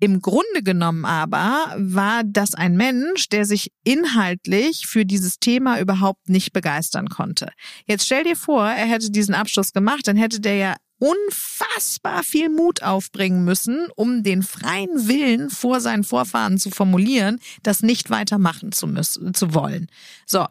Im 0.00 0.22
Grunde 0.22 0.62
genommen 0.62 1.04
aber 1.04 1.74
war 1.76 2.22
das 2.24 2.54
ein 2.54 2.76
Mensch, 2.76 3.30
der 3.30 3.44
sich 3.44 3.72
inhaltlich 3.82 4.86
für 4.86 5.04
dieses 5.04 5.40
Thema 5.40 5.80
überhaupt 5.80 6.28
nicht 6.28 6.52
begeistern 6.52 7.08
konnte. 7.08 7.48
Jetzt 7.84 8.06
stell 8.06 8.22
dir 8.22 8.36
vor, 8.36 8.64
er 8.64 8.86
hätte 8.86 9.10
diesen 9.10 9.34
Abschluss 9.34 9.72
gemacht, 9.72 10.06
dann 10.06 10.16
hätte 10.16 10.38
der 10.38 10.54
ja 10.54 10.76
unfassbar 10.98 12.22
viel 12.22 12.48
Mut 12.48 12.82
aufbringen 12.82 13.44
müssen, 13.44 13.88
um 13.94 14.22
den 14.22 14.42
freien 14.42 15.08
Willen 15.08 15.50
vor 15.50 15.80
seinen 15.80 16.04
Vorfahren 16.04 16.58
zu 16.58 16.70
formulieren, 16.70 17.40
das 17.62 17.82
nicht 17.82 18.10
weitermachen 18.10 18.72
zu 18.72 18.86
müssen, 18.86 19.34
zu 19.34 19.54
wollen. 19.54 19.88
So. 20.26 20.46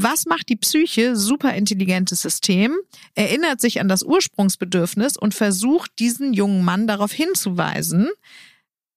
Was 0.00 0.26
macht 0.26 0.48
die 0.48 0.54
Psyche? 0.54 1.16
Superintelligentes 1.16 2.22
System, 2.22 2.76
erinnert 3.16 3.60
sich 3.60 3.80
an 3.80 3.88
das 3.88 4.04
Ursprungsbedürfnis 4.04 5.16
und 5.16 5.34
versucht 5.34 5.90
diesen 5.98 6.32
jungen 6.32 6.64
Mann 6.64 6.86
darauf 6.86 7.10
hinzuweisen, 7.10 8.08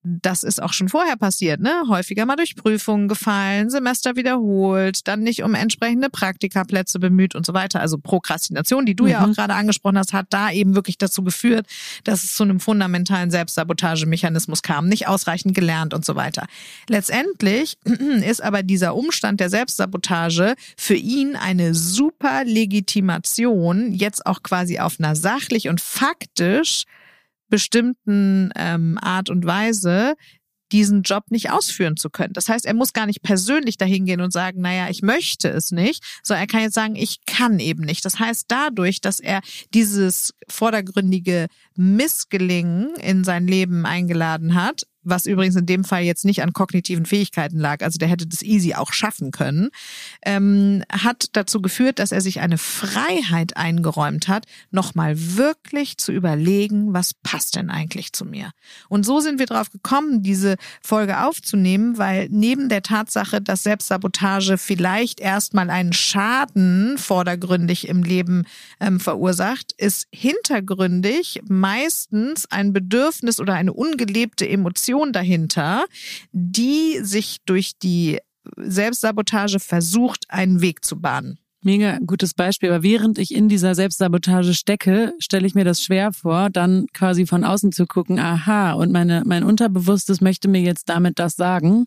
das 0.03 0.43
ist 0.43 0.61
auch 0.61 0.73
schon 0.73 0.89
vorher 0.89 1.15
passiert, 1.15 1.61
ne? 1.61 1.83
Häufiger 1.87 2.25
mal 2.25 2.35
durch 2.35 2.55
Prüfungen 2.55 3.07
gefallen, 3.07 3.69
Semester 3.69 4.15
wiederholt, 4.15 5.07
dann 5.07 5.21
nicht 5.21 5.43
um 5.43 5.53
entsprechende 5.53 6.09
Praktikaplätze 6.09 6.99
bemüht 6.99 7.35
und 7.35 7.45
so 7.45 7.53
weiter. 7.53 7.81
Also 7.81 7.99
Prokrastination, 7.99 8.87
die 8.87 8.95
du 8.95 9.03
mhm. 9.03 9.09
ja 9.09 9.23
auch 9.23 9.31
gerade 9.31 9.53
angesprochen 9.53 9.99
hast, 9.99 10.13
hat 10.13 10.27
da 10.31 10.49
eben 10.49 10.73
wirklich 10.75 10.97
dazu 10.97 11.23
geführt, 11.23 11.67
dass 12.03 12.23
es 12.23 12.35
zu 12.35 12.43
einem 12.43 12.59
fundamentalen 12.59 13.29
Selbstsabotagemechanismus 13.29 14.63
kam, 14.63 14.87
nicht 14.87 15.07
ausreichend 15.07 15.53
gelernt 15.53 15.93
und 15.93 16.03
so 16.03 16.15
weiter. 16.15 16.47
Letztendlich 16.89 17.77
ist 18.25 18.41
aber 18.41 18.63
dieser 18.63 18.95
Umstand 18.95 19.39
der 19.39 19.51
Selbstsabotage 19.51 20.55
für 20.77 20.95
ihn 20.95 21.35
eine 21.35 21.75
super 21.75 22.43
Legitimation, 22.43 23.93
jetzt 23.93 24.25
auch 24.25 24.41
quasi 24.41 24.79
auf 24.79 24.99
einer 24.99 25.15
sachlich 25.15 25.69
und 25.69 25.79
faktisch 25.79 26.85
bestimmten 27.51 28.51
ähm, 28.55 28.97
Art 28.99 29.29
und 29.29 29.45
Weise 29.45 30.15
diesen 30.71 31.01
Job 31.03 31.25
nicht 31.29 31.51
ausführen 31.51 31.97
zu 31.97 32.09
können. 32.09 32.33
Das 32.33 32.49
heißt, 32.49 32.65
er 32.65 32.73
muss 32.73 32.93
gar 32.93 33.05
nicht 33.05 33.21
persönlich 33.21 33.77
dahin 33.77 34.05
gehen 34.05 34.21
und 34.21 34.31
sagen, 34.31 34.61
naja, 34.61 34.89
ich 34.89 35.01
möchte 35.01 35.49
es 35.49 35.71
nicht, 35.71 36.03
sondern 36.23 36.43
er 36.43 36.47
kann 36.47 36.61
jetzt 36.61 36.75
sagen, 36.75 36.95
ich 36.95 37.25
kann 37.25 37.59
eben 37.59 37.83
nicht. 37.83 38.05
Das 38.05 38.19
heißt, 38.19 38.45
dadurch, 38.47 39.01
dass 39.01 39.19
er 39.19 39.41
dieses 39.73 40.33
vordergründige 40.47 41.47
Missgelingen 41.75 42.95
in 42.95 43.23
sein 43.23 43.47
Leben 43.47 43.85
eingeladen 43.85 44.55
hat, 44.55 44.83
was 45.03 45.25
übrigens 45.25 45.55
in 45.55 45.65
dem 45.65 45.83
Fall 45.83 46.03
jetzt 46.03 46.25
nicht 46.25 46.43
an 46.43 46.53
kognitiven 46.53 47.05
Fähigkeiten 47.05 47.57
lag, 47.57 47.81
also 47.81 47.97
der 47.97 48.07
hätte 48.07 48.27
das 48.27 48.41
easy 48.41 48.73
auch 48.73 48.93
schaffen 48.93 49.31
können, 49.31 49.69
ähm, 50.25 50.83
hat 50.91 51.29
dazu 51.33 51.61
geführt, 51.61 51.99
dass 51.99 52.11
er 52.11 52.21
sich 52.21 52.39
eine 52.39 52.57
Freiheit 52.57 53.57
eingeräumt 53.57 54.27
hat, 54.27 54.45
nochmal 54.69 55.15
wirklich 55.17 55.97
zu 55.97 56.11
überlegen, 56.11 56.93
was 56.93 57.13
passt 57.13 57.55
denn 57.55 57.69
eigentlich 57.69 58.13
zu 58.13 58.25
mir. 58.25 58.51
Und 58.89 59.05
so 59.05 59.19
sind 59.19 59.39
wir 59.39 59.45
drauf 59.45 59.71
gekommen, 59.71 60.23
diese 60.23 60.55
Folge 60.81 61.23
aufzunehmen, 61.23 61.97
weil 61.97 62.27
neben 62.29 62.69
der 62.69 62.83
Tatsache, 62.83 63.41
dass 63.41 63.63
Selbstsabotage 63.63 64.57
vielleicht 64.57 65.19
erstmal 65.19 65.69
einen 65.69 65.93
Schaden 65.93 66.97
vordergründig 66.97 67.87
im 67.87 68.03
Leben 68.03 68.45
ähm, 68.79 68.99
verursacht, 68.99 69.73
ist 69.77 70.07
hintergründig 70.11 71.41
meistens 71.47 72.45
ein 72.51 72.73
Bedürfnis 72.73 73.39
oder 73.39 73.55
eine 73.55 73.73
ungelebte 73.73 74.47
Emotion 74.47 74.90
Motivation 74.91 75.13
dahinter, 75.13 75.85
die 76.31 76.99
sich 77.01 77.37
durch 77.45 77.73
die 77.81 78.19
Selbstsabotage 78.57 79.59
versucht, 79.59 80.25
einen 80.29 80.61
Weg 80.61 80.83
zu 80.83 80.99
bahnen. 80.99 81.37
Mega 81.63 81.99
gutes 82.05 82.33
Beispiel. 82.33 82.69
Aber 82.69 82.81
während 82.81 83.19
ich 83.19 83.35
in 83.35 83.47
dieser 83.47 83.75
Selbstsabotage 83.75 84.55
stecke, 84.55 85.13
stelle 85.19 85.45
ich 85.45 85.53
mir 85.53 85.63
das 85.63 85.83
schwer 85.83 86.11
vor, 86.11 86.49
dann 86.49 86.87
quasi 86.91 87.27
von 87.27 87.43
außen 87.43 87.71
zu 87.71 87.85
gucken, 87.85 88.17
aha, 88.17 88.73
und 88.73 88.91
meine, 88.91 89.21
mein 89.25 89.43
Unterbewusstes 89.43 90.21
möchte 90.21 90.47
mir 90.47 90.61
jetzt 90.61 90.89
damit 90.89 91.19
das 91.19 91.35
sagen. 91.35 91.85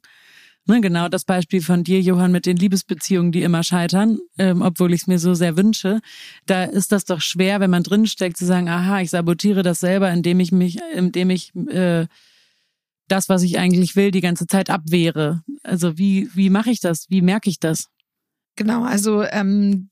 Ne, 0.66 0.80
genau 0.80 1.08
das 1.08 1.24
Beispiel 1.24 1.60
von 1.60 1.84
dir, 1.84 2.00
Johann, 2.00 2.32
mit 2.32 2.46
den 2.46 2.56
Liebesbeziehungen, 2.56 3.32
die 3.32 3.42
immer 3.42 3.62
scheitern, 3.62 4.18
ähm, 4.38 4.62
obwohl 4.62 4.94
ich 4.94 5.02
es 5.02 5.06
mir 5.06 5.18
so 5.18 5.34
sehr 5.34 5.58
wünsche. 5.58 6.00
Da 6.46 6.64
ist 6.64 6.90
das 6.90 7.04
doch 7.04 7.20
schwer, 7.20 7.60
wenn 7.60 7.68
man 7.68 7.82
drinsteckt, 7.82 8.38
zu 8.38 8.46
sagen, 8.46 8.70
aha, 8.70 9.00
ich 9.00 9.10
sabotiere 9.10 9.62
das 9.62 9.80
selber, 9.80 10.10
indem 10.10 10.40
ich 10.40 10.52
mich, 10.52 10.78
indem 10.94 11.28
ich 11.28 11.54
äh, 11.68 12.06
das, 13.08 13.28
was 13.28 13.42
ich 13.42 13.58
eigentlich 13.58 13.96
will, 13.96 14.10
die 14.10 14.20
ganze 14.20 14.46
Zeit 14.46 14.70
abwehre. 14.70 15.42
Also 15.62 15.98
wie, 15.98 16.30
wie 16.34 16.50
mache 16.50 16.70
ich 16.70 16.80
das? 16.80 17.06
Wie 17.08 17.22
merke 17.22 17.50
ich 17.50 17.58
das? 17.60 17.88
Genau, 18.56 18.84
also 18.84 19.22
ähm, 19.24 19.90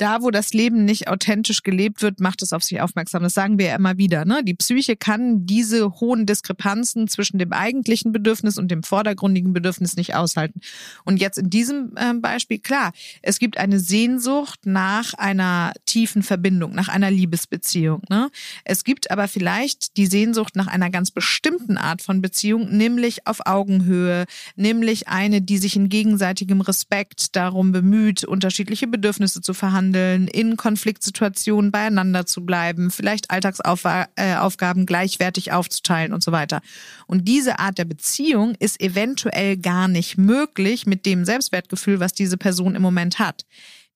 da, 0.00 0.22
wo 0.22 0.30
das 0.30 0.54
Leben 0.54 0.84
nicht 0.84 1.08
authentisch 1.08 1.62
gelebt 1.62 2.00
wird, 2.00 2.20
macht 2.20 2.40
es 2.42 2.52
auf 2.52 2.64
sich 2.64 2.80
aufmerksam. 2.80 3.22
Das 3.22 3.34
sagen 3.34 3.58
wir 3.58 3.66
ja 3.66 3.76
immer 3.76 3.98
wieder. 3.98 4.24
Ne? 4.24 4.42
Die 4.42 4.54
Psyche 4.54 4.96
kann 4.96 5.46
diese 5.46 6.00
hohen 6.00 6.24
Diskrepanzen 6.24 7.06
zwischen 7.06 7.38
dem 7.38 7.52
eigentlichen 7.52 8.12
Bedürfnis 8.12 8.56
und 8.56 8.70
dem 8.70 8.82
vordergründigen 8.82 9.52
Bedürfnis 9.52 9.96
nicht 9.96 10.14
aushalten. 10.14 10.60
Und 11.04 11.18
jetzt 11.18 11.36
in 11.36 11.50
diesem 11.50 11.92
äh, 11.96 12.14
Beispiel, 12.14 12.58
klar, 12.58 12.92
es 13.20 13.38
gibt 13.38 13.58
eine 13.58 13.78
Sehnsucht 13.78 14.60
nach 14.64 15.12
einer 15.14 15.72
tiefen 15.84 16.22
Verbindung, 16.22 16.74
nach 16.74 16.88
einer 16.88 17.10
Liebesbeziehung. 17.10 18.02
Ne? 18.08 18.30
Es 18.64 18.84
gibt 18.84 19.10
aber 19.10 19.28
vielleicht 19.28 19.98
die 19.98 20.06
Sehnsucht 20.06 20.56
nach 20.56 20.66
einer 20.66 20.88
ganz 20.88 21.10
bestimmten 21.10 21.76
Art 21.76 22.00
von 22.00 22.22
Beziehung, 22.22 22.74
nämlich 22.74 23.26
auf 23.26 23.46
Augenhöhe, 23.46 24.24
nämlich 24.56 25.08
eine, 25.08 25.42
die 25.42 25.58
sich 25.58 25.76
in 25.76 25.90
gegenseitigem 25.90 26.62
Respekt 26.62 27.36
darum 27.36 27.72
bemüht, 27.72 28.24
unterschiedliche 28.24 28.86
Bedürfnisse 28.86 29.42
zu 29.42 29.52
verhandeln 29.52 29.89
handeln, 29.90 30.28
in 30.28 30.56
Konfliktsituationen 30.56 31.70
beieinander 31.70 32.26
zu 32.26 32.44
bleiben, 32.46 32.90
vielleicht 32.90 33.30
Alltagsaufgaben 33.30 34.86
gleichwertig 34.86 35.52
aufzuteilen 35.52 36.12
und 36.12 36.22
so 36.22 36.32
weiter. 36.32 36.60
Und 37.06 37.26
diese 37.26 37.58
Art 37.58 37.78
der 37.78 37.84
Beziehung 37.84 38.54
ist 38.58 38.80
eventuell 38.80 39.56
gar 39.56 39.88
nicht 39.88 40.16
möglich 40.16 40.86
mit 40.86 41.06
dem 41.06 41.24
Selbstwertgefühl, 41.24 42.00
was 42.00 42.12
diese 42.12 42.36
Person 42.36 42.74
im 42.76 42.82
Moment 42.82 43.18
hat. 43.18 43.44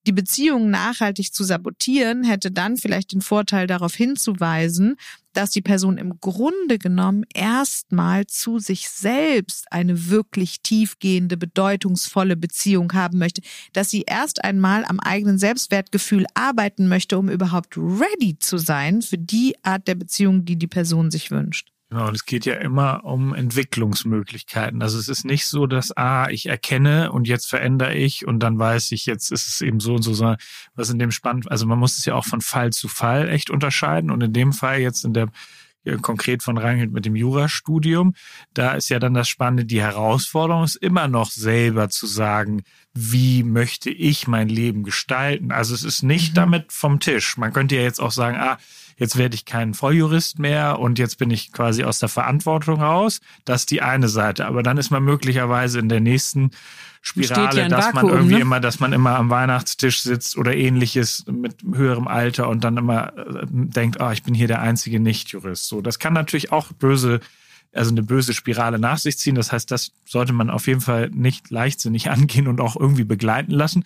Die 0.07 0.11
Beziehung 0.11 0.69
nachhaltig 0.69 1.33
zu 1.33 1.43
sabotieren 1.43 2.23
hätte 2.23 2.51
dann 2.51 2.77
vielleicht 2.77 3.13
den 3.13 3.21
Vorteil 3.21 3.65
darauf 3.65 3.95
hinzuweisen, 3.95 4.97
dass 5.33 5.49
die 5.49 5.63
Person 5.63 5.97
im 5.97 6.19
Grunde 6.19 6.77
genommen 6.77 7.25
erstmal 7.33 8.27
zu 8.27 8.59
sich 8.59 8.87
selbst 8.87 9.65
eine 9.71 10.09
wirklich 10.09 10.61
tiefgehende, 10.61 11.37
bedeutungsvolle 11.37 12.37
Beziehung 12.37 12.93
haben 12.93 13.17
möchte, 13.17 13.41
dass 13.73 13.89
sie 13.89 14.03
erst 14.03 14.43
einmal 14.43 14.85
am 14.85 14.99
eigenen 14.99 15.39
Selbstwertgefühl 15.39 16.27
arbeiten 16.35 16.87
möchte, 16.87 17.17
um 17.17 17.27
überhaupt 17.27 17.75
ready 17.75 18.37
zu 18.37 18.59
sein 18.59 19.01
für 19.01 19.17
die 19.17 19.55
Art 19.63 19.87
der 19.87 19.95
Beziehung, 19.95 20.45
die 20.45 20.55
die 20.55 20.67
Person 20.67 21.09
sich 21.09 21.31
wünscht. 21.31 21.74
Genau, 21.89 22.07
und 22.07 22.15
es 22.15 22.25
geht 22.25 22.45
ja 22.45 22.55
immer 22.55 23.05
um 23.05 23.35
Entwicklungsmöglichkeiten. 23.35 24.81
Also 24.81 24.97
es 24.97 25.07
ist 25.07 25.23
nicht 25.23 25.45
so, 25.45 25.67
dass, 25.67 25.95
ah, 25.95 26.29
ich 26.29 26.47
erkenne 26.47 27.11
und 27.11 27.27
jetzt 27.27 27.47
verändere 27.47 27.93
ich 27.93 28.25
und 28.25 28.39
dann 28.39 28.57
weiß 28.57 28.91
ich, 28.91 29.05
jetzt 29.05 29.31
ist 29.31 29.47
es 29.47 29.61
eben 29.61 29.79
so 29.79 29.93
und 29.93 30.01
so, 30.01 30.13
sondern 30.13 30.37
was 30.73 30.89
in 30.89 30.97
dem 30.97 31.11
spannend, 31.11 31.49
also 31.51 31.67
man 31.67 31.77
muss 31.77 31.97
es 31.97 32.05
ja 32.05 32.15
auch 32.15 32.25
von 32.25 32.41
Fall 32.41 32.73
zu 32.73 32.87
Fall 32.87 33.29
echt 33.29 33.51
unterscheiden 33.51 34.09
und 34.09 34.21
in 34.21 34.33
dem 34.33 34.51
Fall 34.51 34.79
jetzt 34.79 35.05
in 35.05 35.13
der 35.13 35.27
konkret 36.01 36.43
von 36.43 36.57
Rangelt 36.57 36.91
mit 36.91 37.05
dem 37.05 37.15
Jurastudium, 37.15 38.15
da 38.53 38.73
ist 38.73 38.89
ja 38.89 38.99
dann 38.99 39.13
das 39.13 39.29
Spannende, 39.29 39.65
die 39.65 39.81
Herausforderung 39.81 40.63
ist 40.63 40.75
immer 40.75 41.07
noch 41.07 41.29
selber 41.29 41.89
zu 41.89 42.07
sagen, 42.07 42.63
wie 42.93 43.43
möchte 43.43 43.89
ich 43.89 44.27
mein 44.27 44.49
Leben 44.49 44.83
gestalten. 44.83 45.51
Also 45.51 45.75
es 45.75 45.83
ist 45.83 46.01
nicht 46.01 46.31
mhm. 46.31 46.35
damit 46.35 46.71
vom 46.71 46.99
Tisch. 46.99 47.37
Man 47.37 47.53
könnte 47.53 47.75
ja 47.75 47.83
jetzt 47.83 47.99
auch 47.99 48.11
sagen, 48.11 48.37
ah, 48.37 48.57
jetzt 48.97 49.17
werde 49.17 49.35
ich 49.35 49.45
kein 49.45 49.73
Volljurist 49.73 50.39
mehr 50.39 50.79
und 50.79 50.99
jetzt 50.99 51.17
bin 51.17 51.31
ich 51.31 51.51
quasi 51.51 51.83
aus 51.83 51.99
der 51.99 52.09
Verantwortung 52.09 52.81
raus. 52.81 53.21
Das 53.43 53.61
ist 53.61 53.71
die 53.71 53.81
eine 53.81 54.07
Seite. 54.07 54.45
Aber 54.45 54.63
dann 54.63 54.77
ist 54.77 54.89
man 54.89 55.03
möglicherweise 55.03 55.79
in 55.79 55.89
der 55.89 55.99
nächsten 55.99 56.51
Spirale, 57.01 57.61
ja 57.61 57.67
dass 57.67 57.87
Vakuum, 57.87 58.01
man 58.01 58.13
irgendwie 58.13 58.35
ne? 58.35 58.41
immer, 58.41 58.59
dass 58.59 58.79
man 58.79 58.93
immer 58.93 59.15
am 59.15 59.29
Weihnachtstisch 59.29 60.01
sitzt 60.01 60.37
oder 60.37 60.55
ähnliches 60.55 61.25
mit 61.27 61.57
höherem 61.63 62.07
Alter 62.07 62.49
und 62.49 62.63
dann 62.63 62.77
immer 62.77 63.15
äh, 63.17 63.45
denkt, 63.45 64.01
ah, 64.01 64.09
oh, 64.09 64.11
ich 64.11 64.23
bin 64.23 64.33
hier 64.33 64.47
der 64.47 64.61
einzige 64.61 64.99
Nichtjurist. 64.99 65.67
So, 65.67 65.81
das 65.81 65.99
kann 65.99 66.13
natürlich 66.13 66.51
auch 66.51 66.71
böse 66.71 67.19
also 67.75 67.91
eine 67.91 68.03
böse 68.03 68.33
Spirale 68.33 68.79
nach 68.79 68.97
sich 68.97 69.17
ziehen. 69.17 69.35
Das 69.35 69.51
heißt, 69.51 69.69
das 69.69 69.91
sollte 70.05 70.33
man 70.33 70.49
auf 70.49 70.67
jeden 70.67 70.81
Fall 70.81 71.09
nicht 71.09 71.51
leichtsinnig 71.51 72.09
angehen 72.09 72.47
und 72.47 72.61
auch 72.61 72.75
irgendwie 72.75 73.03
begleiten 73.03 73.51
lassen. 73.51 73.83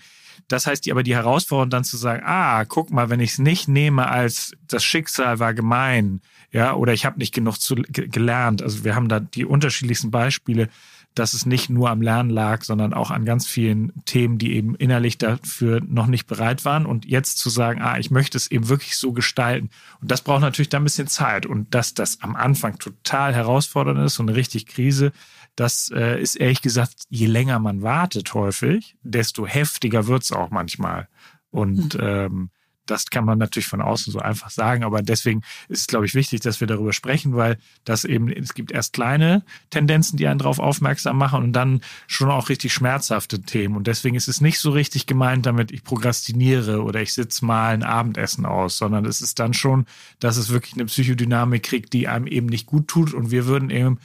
Das 0.50 0.68
heißt, 0.68 0.86
die, 0.86 0.92
aber 0.92 1.04
die 1.04 1.16
Herausforderung 1.16 1.70
dann 1.70 1.84
zu 1.86 1.96
sagen, 1.96 2.24
ah, 2.26 2.66
guck 2.66 2.92
mal, 2.92 3.10
wenn 3.10 3.22
ich 3.22 3.34
es 3.34 3.38
nicht 3.40 3.68
nehme 3.68 4.10
als 4.10 4.52
das 4.68 4.84
Schicksal 4.84 5.40
war 5.40 5.54
gemein, 5.54 6.22
ja, 6.52 6.74
oder 6.74 6.92
ich 6.94 7.06
habe 7.06 7.20
nicht 7.20 7.34
genug 7.34 7.62
zu, 7.62 7.76
gelernt. 7.76 8.62
Also 8.62 8.84
wir 8.84 8.96
haben 8.96 9.08
da 9.08 9.20
die 9.20 9.46
unterschiedlichsten 9.46 10.10
Beispiele, 10.10 10.68
dass 11.16 11.34
es 11.34 11.46
nicht 11.46 11.70
nur 11.70 11.90
am 11.90 12.02
Lernen 12.02 12.30
lag, 12.30 12.64
sondern 12.64 12.94
auch 12.94 13.12
an 13.12 13.26
ganz 13.26 13.46
vielen 13.46 13.92
Themen, 14.06 14.38
die 14.38 14.56
eben 14.56 14.76
innerlich 14.76 15.18
dafür 15.18 15.82
noch 15.86 16.08
nicht 16.08 16.26
bereit 16.28 16.66
waren. 16.66 16.86
Und 16.86 17.06
jetzt 17.06 17.38
zu 17.38 17.50
sagen, 17.50 17.82
ah, 17.82 18.00
ich 18.00 18.10
möchte 18.10 18.38
es 18.38 18.50
eben 18.50 18.70
wirklich 18.70 18.96
so 18.96 19.12
gestalten. 19.12 19.70
Und 20.02 20.10
das 20.10 20.22
braucht 20.22 20.42
natürlich 20.42 20.70
da 20.70 20.78
ein 20.78 20.84
bisschen 20.84 21.08
Zeit. 21.08 21.46
Und 21.46 21.74
dass 21.76 21.94
das 21.94 22.22
am 22.22 22.36
Anfang 22.36 22.80
total 22.80 23.36
herausfordernd 23.36 24.00
ist 24.00 24.20
und 24.20 24.30
eine 24.30 24.38
richtig 24.38 24.66
Krise, 24.66 25.12
das 25.56 25.92
äh, 25.94 26.22
ist 26.22 26.36
ehrlich 26.36 26.62
gesagt, 26.62 26.94
je 27.10 27.28
länger 27.28 27.60
man 27.60 27.82
wartet 27.82 28.34
häufig, 28.34 28.96
desto 29.04 29.46
heftiger 29.46 30.08
wird's 30.08 30.32
auch 30.32 30.50
manchmal. 30.50 31.08
Und 31.52 31.96
mhm. 31.96 32.02
ähm, 32.02 32.50
das 32.90 33.10
kann 33.10 33.26
man 33.26 33.38
natürlich 33.38 33.68
von 33.68 33.82
außen 33.82 34.12
so 34.12 34.20
einfach 34.20 34.50
sagen, 34.50 34.84
aber 34.84 35.02
deswegen 35.02 35.42
ist 35.68 35.82
es, 35.82 35.88
glaube 35.88 36.06
ich, 36.06 36.16
wichtig, 36.16 36.42
dass 36.42 36.60
wir 36.60 36.68
darüber 36.68 36.94
sprechen, 36.94 37.36
weil 37.36 37.58
das 37.84 38.06
eben, 38.06 38.30
es 38.30 38.54
gibt 38.54 38.72
erst 38.72 38.94
kleine 38.94 39.44
Tendenzen, 39.70 40.18
die 40.18 40.28
einen 40.28 40.40
darauf 40.40 40.60
aufmerksam 40.60 41.18
machen 41.18 41.44
und 41.44 41.54
dann 41.54 41.82
schon 42.08 42.30
auch 42.32 42.50
richtig 42.50 42.74
schmerzhafte 42.74 43.42
Themen. 43.42 43.76
Und 43.76 43.88
deswegen 43.88 44.16
ist 44.16 44.28
es 44.28 44.42
nicht 44.42 44.60
so 44.60 44.72
richtig 44.72 45.06
gemeint 45.06 45.46
damit, 45.46 45.72
ich 45.72 45.84
prokrastiniere 45.84 46.84
oder 46.84 47.02
ich 47.02 47.14
sitze 47.14 47.46
mal 47.46 47.74
ein 47.74 47.84
Abendessen 47.84 48.46
aus, 48.46 48.78
sondern 48.78 49.06
es 49.06 49.22
ist 49.22 49.40
dann 49.40 49.54
schon, 49.54 49.86
dass 50.20 50.38
es 50.38 50.50
wirklich 50.50 50.74
eine 50.74 50.86
Psychodynamik 50.86 51.64
kriegt, 51.64 51.94
die 51.94 52.08
einem 52.08 52.28
eben 52.28 52.48
nicht 52.48 52.66
gut 52.66 52.88
tut. 52.88 53.14
Und 53.14 53.32
wir 53.32 53.46
würden 53.46 53.70
eben 53.70 54.00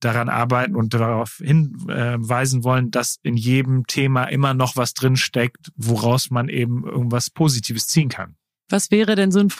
daran 0.00 0.28
arbeiten 0.28 0.76
und 0.76 0.94
darauf 0.94 1.40
hinweisen 1.42 2.64
wollen, 2.64 2.90
dass 2.90 3.16
in 3.22 3.36
jedem 3.36 3.86
Thema 3.86 4.24
immer 4.24 4.54
noch 4.54 4.76
was 4.76 4.94
drin 4.94 5.16
steckt, 5.16 5.70
woraus 5.76 6.30
man 6.30 6.48
eben 6.48 6.84
irgendwas 6.84 7.30
Positives 7.30 7.86
ziehen 7.86 8.08
kann. 8.08 8.36
Was 8.68 8.90
wäre 8.90 9.14
denn 9.14 9.30
so 9.30 9.38
ein 9.40 9.50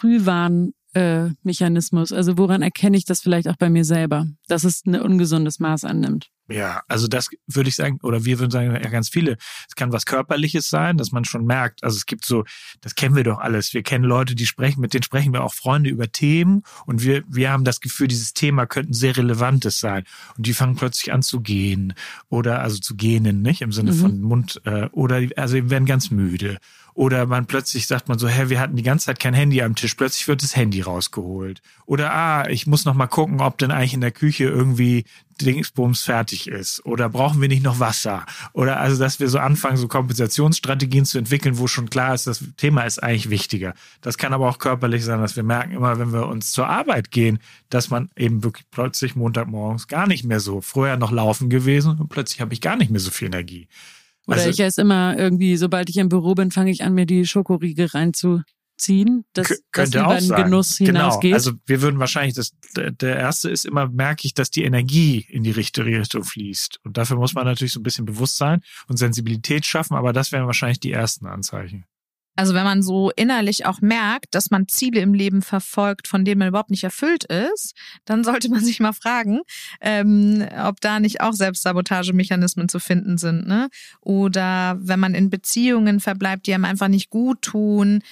Frühwarnmechanismus? 0.97 2.13
Also 2.13 2.39
woran 2.39 2.63
erkenne 2.63 2.97
ich 2.97 3.05
das 3.05 3.21
vielleicht 3.21 3.49
auch 3.49 3.57
bei 3.57 3.71
mir 3.71 3.85
selber, 3.85 4.27
dass 4.49 4.65
es 4.65 4.85
ein 4.87 5.01
ungesundes 5.01 5.61
Maß 5.61 5.85
annimmt? 5.85 6.31
Ja, 6.49 6.83
also 6.87 7.09
das 7.09 7.29
würde 7.49 7.69
ich 7.69 7.75
sagen, 7.75 7.99
oder 8.05 8.25
wir 8.25 8.39
würden 8.39 8.53
sagen, 8.53 8.71
ja, 8.71 8.89
ganz 8.89 9.09
viele. 9.09 9.37
Es 9.69 9.75
kann 9.75 9.91
was 9.93 10.07
Körperliches 10.07 10.71
sein, 10.71 10.97
dass 10.97 11.11
man 11.11 11.25
schon 11.25 11.45
merkt. 11.45 11.83
Also 11.83 11.97
es 11.97 12.07
gibt 12.07 12.25
so, 12.25 12.45
das 12.81 12.95
kennen 12.95 13.17
wir 13.17 13.25
doch 13.25 13.41
alles. 13.41 13.75
Wir 13.75 13.83
kennen 13.83 14.05
Leute, 14.05 14.37
die 14.37 14.47
sprechen, 14.47 14.81
mit 14.81 14.95
denen 14.95 15.03
sprechen 15.03 15.33
wir 15.33 15.43
auch 15.43 15.55
Freunde 15.55 15.91
über 15.91 16.13
Themen 16.13 16.63
und 16.87 17.03
wir, 17.03 17.25
wir 17.27 17.51
haben 17.51 17.65
das 17.65 17.81
Gefühl, 17.81 18.07
dieses 18.07 18.33
Thema 18.33 18.67
könnte 18.67 18.91
ein 18.91 18.95
sehr 18.95 19.17
relevantes 19.17 19.81
sein. 19.81 20.05
Und 20.37 20.47
die 20.47 20.55
fangen 20.55 20.77
plötzlich 20.77 21.13
an 21.13 21.23
zu 21.23 21.41
gehen 21.41 21.95
oder 22.29 22.61
also 22.61 22.79
zu 22.79 22.95
gähnen, 22.95 23.43
nicht? 23.43 23.61
Im 23.61 23.73
Sinne 23.73 23.91
mhm. 23.91 23.97
von 23.97 24.21
Mund, 24.21 24.61
äh, 24.65 24.87
oder 24.93 25.23
also 25.35 25.69
werden 25.69 25.87
ganz 25.87 26.13
müde 26.13 26.59
oder 26.97 27.27
man 27.27 27.45
plötzlich 27.45 27.87
sagt 27.87 28.09
man 28.09 28.19
so, 28.19 28.27
hä, 28.27 28.49
wir 28.49 28.59
hatten 28.59 28.75
die 28.75 28.83
ganze 28.83 29.07
Zeit 29.07 29.21
kein 29.21 29.35
Handy 29.35 29.61
am 29.61 29.75
Tisch, 29.75 29.95
plötzlich 29.95 30.27
wird 30.29 30.43
das 30.43 30.57
Handy 30.57 30.81
rausgeholt. 30.81 31.61
Oder 31.85 32.15
ah, 32.15 32.49
ich 32.49 32.67
muss 32.67 32.87
noch 32.87 32.95
mal 32.95 33.07
gucken, 33.07 33.43
ob 33.43 33.59
denn 33.59 33.71
eigentlich 33.71 33.93
in 33.93 34.01
der 34.01 34.13
Küche 34.13 34.45
irgendwie 34.45 35.05
Dingsbums 35.43 36.01
fertig 36.01 36.49
ist. 36.49 36.87
Oder 36.87 37.11
brauchen 37.11 37.43
wir 37.43 37.49
nicht 37.49 37.63
noch 37.63 37.81
Wasser? 37.81 38.25
Oder 38.55 38.81
also, 38.81 38.99
dass 38.99 39.21
wir 39.21 39.29
so 39.29 39.39
anfangen, 39.39 39.77
so 39.77 39.89
Kompensationsstrategien 39.89 41.05
zu 41.05 41.19
entwickeln, 41.19 41.59
wo 41.59 41.67
schon 41.67 41.91
klar 41.91 42.15
ist, 42.15 42.27
das 42.27 42.43
Thema 42.57 42.85
ist 42.85 43.03
eigentlich 43.03 43.29
wichtiger. 43.29 43.75
Das 44.01 44.17
kann 44.17 44.33
aber 44.33 44.49
auch 44.49 44.59
körperlich 44.59 45.05
sein, 45.05 45.21
dass 45.21 45.37
wir 45.37 45.43
merken 45.43 45.75
immer, 45.75 45.99
wenn 45.99 46.15
wir 46.15 46.27
uns 46.27 46.51
zur 46.51 46.67
Arbeit 46.67 47.11
gehen, 47.11 47.41
dass 47.69 47.91
man 47.91 48.09
eben 48.17 48.43
wirklich 48.43 48.65
plötzlich 48.71 49.17
Montagmorgens 49.17 49.87
gar 49.87 50.07
nicht 50.07 50.25
mehr 50.25 50.41
so, 50.41 50.63
vorher 50.63 50.97
noch 50.97 51.13
laufen 51.13 51.51
gewesen 51.51 51.99
und 52.01 52.09
plötzlich 52.09 52.41
habe 52.41 52.55
ich 52.55 52.63
gar 52.63 52.77
nicht 52.77 52.91
mehr 52.91 53.01
so 53.01 53.11
viel 53.11 53.27
Energie. 53.27 53.69
Oder 54.27 54.39
also, 54.39 54.51
ich 54.51 54.61
esse 54.61 54.81
immer 54.81 55.17
irgendwie, 55.17 55.57
sobald 55.57 55.89
ich 55.89 55.97
im 55.99 56.09
Büro 56.09 56.35
bin, 56.35 56.51
fange 56.51 56.71
ich 56.71 56.83
an, 56.83 56.95
mir 56.95 57.07
die 57.07 57.27
Schokoriegel 57.27 57.87
reinzuziehen, 57.87 59.25
das 59.33 59.51
über 59.51 59.87
den 59.87 60.21
sein. 60.21 60.45
Genuss 60.45 60.79
genau. 60.79 60.91
hinausgeht. 60.91 61.35
Also 61.35 61.53
wir 61.65 61.81
würden 61.81 62.01
wahrscheinlich, 62.01 62.35
das, 62.35 62.53
der 62.75 63.17
erste 63.17 63.51
ist 63.51 63.65
immer, 63.65 63.89
merke 63.89 64.27
ich, 64.27 64.35
dass 64.35 64.51
die 64.51 64.65
Energie 64.65 65.25
in 65.29 65.45
die 65.45 65.53
richtige 65.53 65.99
Richtung 66.01 66.25
fließt. 66.25 66.81
Und 66.83 66.97
dafür 66.97 67.17
muss 67.17 67.35
man 67.35 67.45
natürlich 67.45 67.73
so 67.73 67.81
ein 67.81 67.85
bisschen 67.85 68.05
Bewusstsein 68.05 68.63
und 68.89 68.97
Sensibilität 68.97 69.65
schaffen, 69.65 69.95
aber 69.95 70.13
das 70.13 70.33
wären 70.33 70.47
wahrscheinlich 70.47 70.81
die 70.81 70.93
ersten 70.93 71.27
Anzeichen. 71.27 71.85
Also 72.37 72.55
wenn 72.55 72.65
man 72.65 72.83
so 72.83 73.11
innerlich 73.17 73.67
auch 73.67 73.81
merkt, 73.81 74.35
dass 74.35 74.51
man 74.51 74.69
Ziele 74.69 75.01
im 75.01 75.15
Leben 75.15 75.43
verfolgt, 75.43 76.07
von 76.07 76.25
denen 76.25 76.39
man 76.39 76.49
überhaupt 76.49 76.71
nicht 76.71 76.85
erfüllt 76.85 77.25
ist, 77.25 77.75
dann 78.05 78.25
sollte 78.25 78.51
man 78.51 78.61
sich 78.65 78.79
mal 78.79 78.93
fragen, 78.93 79.41
ähm, 79.81 80.47
ob 80.65 80.81
da 80.81 81.01
nicht 81.01 81.23
auch 81.23 81.33
Selbstsabotagemechanismen 81.33 82.69
zu 82.69 82.79
finden 82.79 83.19
sind. 83.19 83.47
Ne? 83.47 83.69
Oder 84.01 84.77
wenn 84.81 85.01
man 85.01 85.15
in 85.15 85.31
Beziehungen 85.31 86.01
verbleibt, 86.01 86.47
die 86.47 86.55
einem 86.55 86.67
einfach 86.67 86.89
nicht 86.89 87.11
gut 87.11 87.43
tun, 87.43 88.03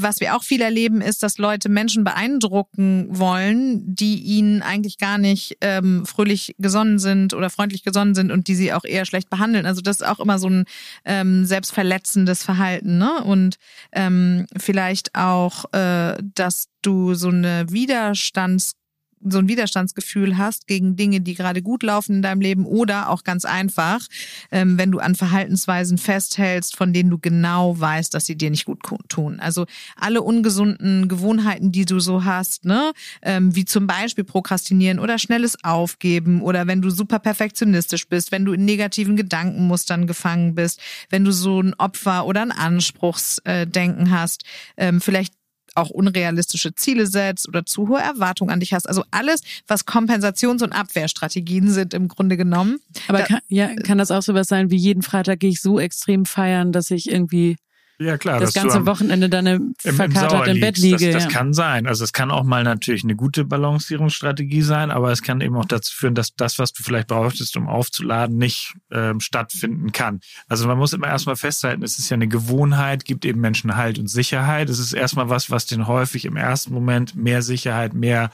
was 0.00 0.20
wir 0.20 0.36
auch 0.36 0.44
viel 0.44 0.62
erleben, 0.62 1.00
ist, 1.00 1.22
dass 1.22 1.38
Leute 1.38 1.68
Menschen 1.68 2.04
beeindrucken 2.04 3.06
wollen, 3.10 3.82
die 3.94 4.20
ihnen 4.20 4.62
eigentlich 4.62 4.96
gar 4.98 5.18
nicht 5.18 5.58
ähm, 5.60 6.06
fröhlich 6.06 6.54
gesonnen 6.58 6.98
sind 6.98 7.34
oder 7.34 7.50
freundlich 7.50 7.82
gesonnen 7.82 8.14
sind 8.14 8.30
und 8.30 8.46
die 8.46 8.54
sie 8.54 8.72
auch 8.72 8.84
eher 8.84 9.04
schlecht 9.04 9.28
behandeln. 9.28 9.66
Also 9.66 9.80
das 9.80 10.00
ist 10.00 10.06
auch 10.06 10.20
immer 10.20 10.38
so 10.38 10.48
ein 10.48 10.64
ähm, 11.04 11.44
selbstverletzendes 11.44 12.44
Verhalten. 12.44 12.98
Ne? 12.98 13.22
Und 13.24 13.56
ähm, 13.92 14.46
vielleicht 14.56 15.14
auch, 15.14 15.64
äh, 15.72 16.16
dass 16.34 16.68
du 16.82 17.14
so 17.14 17.28
eine 17.28 17.66
Widerstands 17.68 18.77
so 19.24 19.38
ein 19.38 19.48
Widerstandsgefühl 19.48 20.38
hast 20.38 20.66
gegen 20.66 20.96
Dinge, 20.96 21.20
die 21.20 21.34
gerade 21.34 21.62
gut 21.62 21.82
laufen 21.82 22.16
in 22.16 22.22
deinem 22.22 22.40
Leben 22.40 22.66
oder 22.66 23.10
auch 23.10 23.24
ganz 23.24 23.44
einfach, 23.44 24.06
ähm, 24.50 24.78
wenn 24.78 24.90
du 24.90 24.98
an 24.98 25.14
Verhaltensweisen 25.14 25.98
festhältst, 25.98 26.76
von 26.76 26.92
denen 26.92 27.10
du 27.10 27.18
genau 27.18 27.78
weißt, 27.78 28.14
dass 28.14 28.26
sie 28.26 28.36
dir 28.36 28.50
nicht 28.50 28.64
gut 28.64 28.80
tun. 29.08 29.40
Also 29.40 29.66
alle 29.96 30.22
ungesunden 30.22 31.08
Gewohnheiten, 31.08 31.72
die 31.72 31.84
du 31.84 32.00
so 32.00 32.24
hast, 32.24 32.64
ne, 32.64 32.92
ähm, 33.22 33.54
wie 33.54 33.64
zum 33.64 33.86
Beispiel 33.86 34.24
Prokrastinieren 34.24 34.98
oder 34.98 35.18
schnelles 35.18 35.62
Aufgeben 35.64 36.42
oder 36.42 36.66
wenn 36.66 36.82
du 36.82 36.90
super 36.90 37.18
perfektionistisch 37.18 38.08
bist, 38.08 38.32
wenn 38.32 38.44
du 38.44 38.52
in 38.52 38.64
negativen 38.64 39.16
Gedankenmustern 39.16 40.06
gefangen 40.06 40.54
bist, 40.54 40.80
wenn 41.10 41.24
du 41.24 41.32
so 41.32 41.60
ein 41.60 41.74
Opfer 41.74 42.26
oder 42.26 42.42
ein 42.42 42.52
Anspruchsdenken 42.52 44.10
hast, 44.10 44.44
ähm, 44.76 45.00
vielleicht 45.00 45.37
auch 45.78 45.90
unrealistische 45.90 46.74
Ziele 46.74 47.06
setzt 47.06 47.48
oder 47.48 47.64
zu 47.64 47.88
hohe 47.88 48.00
Erwartungen 48.00 48.50
an 48.50 48.60
dich 48.60 48.72
hast. 48.72 48.88
Also 48.88 49.04
alles, 49.10 49.42
was 49.66 49.86
Kompensations- 49.86 50.62
und 50.62 50.72
Abwehrstrategien 50.72 51.70
sind 51.70 51.94
im 51.94 52.08
Grunde 52.08 52.36
genommen. 52.36 52.78
Aber 53.08 53.22
kann, 53.22 53.40
ja, 53.48 53.74
kann 53.74 53.98
das 53.98 54.10
auch 54.10 54.22
sowas 54.22 54.48
sein 54.48 54.70
wie 54.70 54.76
jeden 54.76 55.02
Freitag 55.02 55.40
gehe 55.40 55.50
ich 55.50 55.60
so 55.60 55.78
extrem 55.78 56.24
feiern, 56.24 56.72
dass 56.72 56.90
ich 56.90 57.10
irgendwie 57.10 57.56
ja, 58.00 58.16
klar, 58.16 58.38
das 58.38 58.54
ganze 58.54 58.78
am, 58.78 58.86
Wochenende 58.86 59.28
dann 59.28 59.46
im, 59.46 59.74
verkatert 59.78 60.46
im, 60.46 60.54
im 60.54 60.60
Bett 60.60 60.78
liege. 60.78 61.06
Das, 61.06 61.24
das 61.24 61.24
ja. 61.24 61.30
kann 61.30 61.52
sein. 61.52 61.88
Also 61.88 62.04
es 62.04 62.12
kann 62.12 62.30
auch 62.30 62.44
mal 62.44 62.62
natürlich 62.62 63.02
eine 63.02 63.16
gute 63.16 63.44
Balancierungsstrategie 63.44 64.62
sein, 64.62 64.92
aber 64.92 65.10
es 65.10 65.22
kann 65.22 65.40
eben 65.40 65.56
auch 65.56 65.64
dazu 65.64 65.92
führen, 65.94 66.14
dass 66.14 66.34
das, 66.36 66.60
was 66.60 66.72
du 66.72 66.84
vielleicht 66.84 67.08
brauchtest, 67.08 67.56
um 67.56 67.66
aufzuladen, 67.66 68.36
nicht 68.38 68.74
ähm, 68.92 69.18
stattfinden 69.18 69.90
kann. 69.90 70.20
Also 70.48 70.68
man 70.68 70.78
muss 70.78 70.92
immer 70.92 71.08
erstmal 71.08 71.36
festhalten, 71.36 71.82
es 71.82 71.98
ist 71.98 72.08
ja 72.08 72.14
eine 72.14 72.28
Gewohnheit, 72.28 73.04
gibt 73.04 73.24
eben 73.24 73.40
Menschen 73.40 73.74
Halt 73.76 73.98
und 73.98 74.06
Sicherheit. 74.06 74.70
Es 74.70 74.78
ist 74.78 74.92
erstmal 74.92 75.28
was, 75.28 75.50
was 75.50 75.66
den 75.66 75.88
häufig 75.88 76.24
im 76.24 76.36
ersten 76.36 76.72
Moment 76.72 77.16
mehr 77.16 77.42
Sicherheit, 77.42 77.94
mehr 77.94 78.30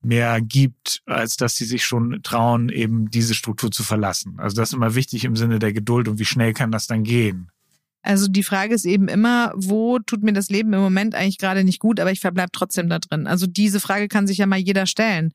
mehr 0.00 0.40
gibt, 0.40 1.02
als 1.06 1.36
dass 1.36 1.56
sie 1.56 1.64
sich 1.64 1.84
schon 1.84 2.20
trauen, 2.22 2.68
eben 2.68 3.10
diese 3.10 3.34
Struktur 3.34 3.70
zu 3.70 3.82
verlassen. 3.82 4.38
Also 4.38 4.56
das 4.56 4.68
ist 4.68 4.74
immer 4.74 4.94
wichtig 4.94 5.24
im 5.24 5.34
Sinne 5.34 5.58
der 5.58 5.72
Geduld 5.72 6.06
und 6.08 6.20
wie 6.20 6.24
schnell 6.24 6.54
kann 6.54 6.70
das 6.70 6.86
dann 6.86 7.02
gehen. 7.02 7.50
Also 8.02 8.28
die 8.28 8.42
Frage 8.42 8.74
ist 8.74 8.84
eben 8.84 9.08
immer, 9.08 9.52
wo 9.56 9.98
tut 9.98 10.22
mir 10.22 10.32
das 10.32 10.50
Leben 10.50 10.72
im 10.72 10.80
Moment 10.80 11.14
eigentlich 11.14 11.38
gerade 11.38 11.64
nicht 11.64 11.80
gut, 11.80 12.00
aber 12.00 12.12
ich 12.12 12.20
verbleibe 12.20 12.52
trotzdem 12.52 12.88
da 12.88 12.98
drin. 12.98 13.26
Also 13.26 13.46
diese 13.46 13.80
Frage 13.80 14.08
kann 14.08 14.26
sich 14.26 14.38
ja 14.38 14.46
mal 14.46 14.58
jeder 14.58 14.86
stellen. 14.86 15.32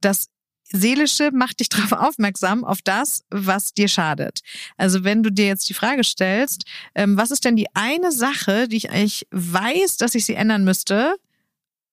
Das 0.00 0.28
Seelische 0.72 1.30
macht 1.32 1.60
dich 1.60 1.68
darauf 1.68 1.92
aufmerksam, 1.92 2.64
auf 2.64 2.80
das, 2.82 3.24
was 3.30 3.72
dir 3.72 3.88
schadet. 3.88 4.40
Also 4.76 5.04
wenn 5.04 5.22
du 5.22 5.30
dir 5.30 5.46
jetzt 5.46 5.68
die 5.68 5.74
Frage 5.74 6.04
stellst, 6.04 6.64
ähm, 6.94 7.16
was 7.16 7.30
ist 7.30 7.44
denn 7.44 7.56
die 7.56 7.68
eine 7.74 8.12
Sache, 8.12 8.68
die 8.68 8.76
ich 8.76 8.90
eigentlich 8.90 9.26
weiß, 9.30 9.96
dass 9.96 10.14
ich 10.14 10.24
sie 10.24 10.34
ändern 10.34 10.64
müsste 10.64 11.16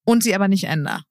und 0.05 0.23
sie 0.23 0.35
aber 0.35 0.47
nicht 0.47 0.65
ändere? 0.65 1.03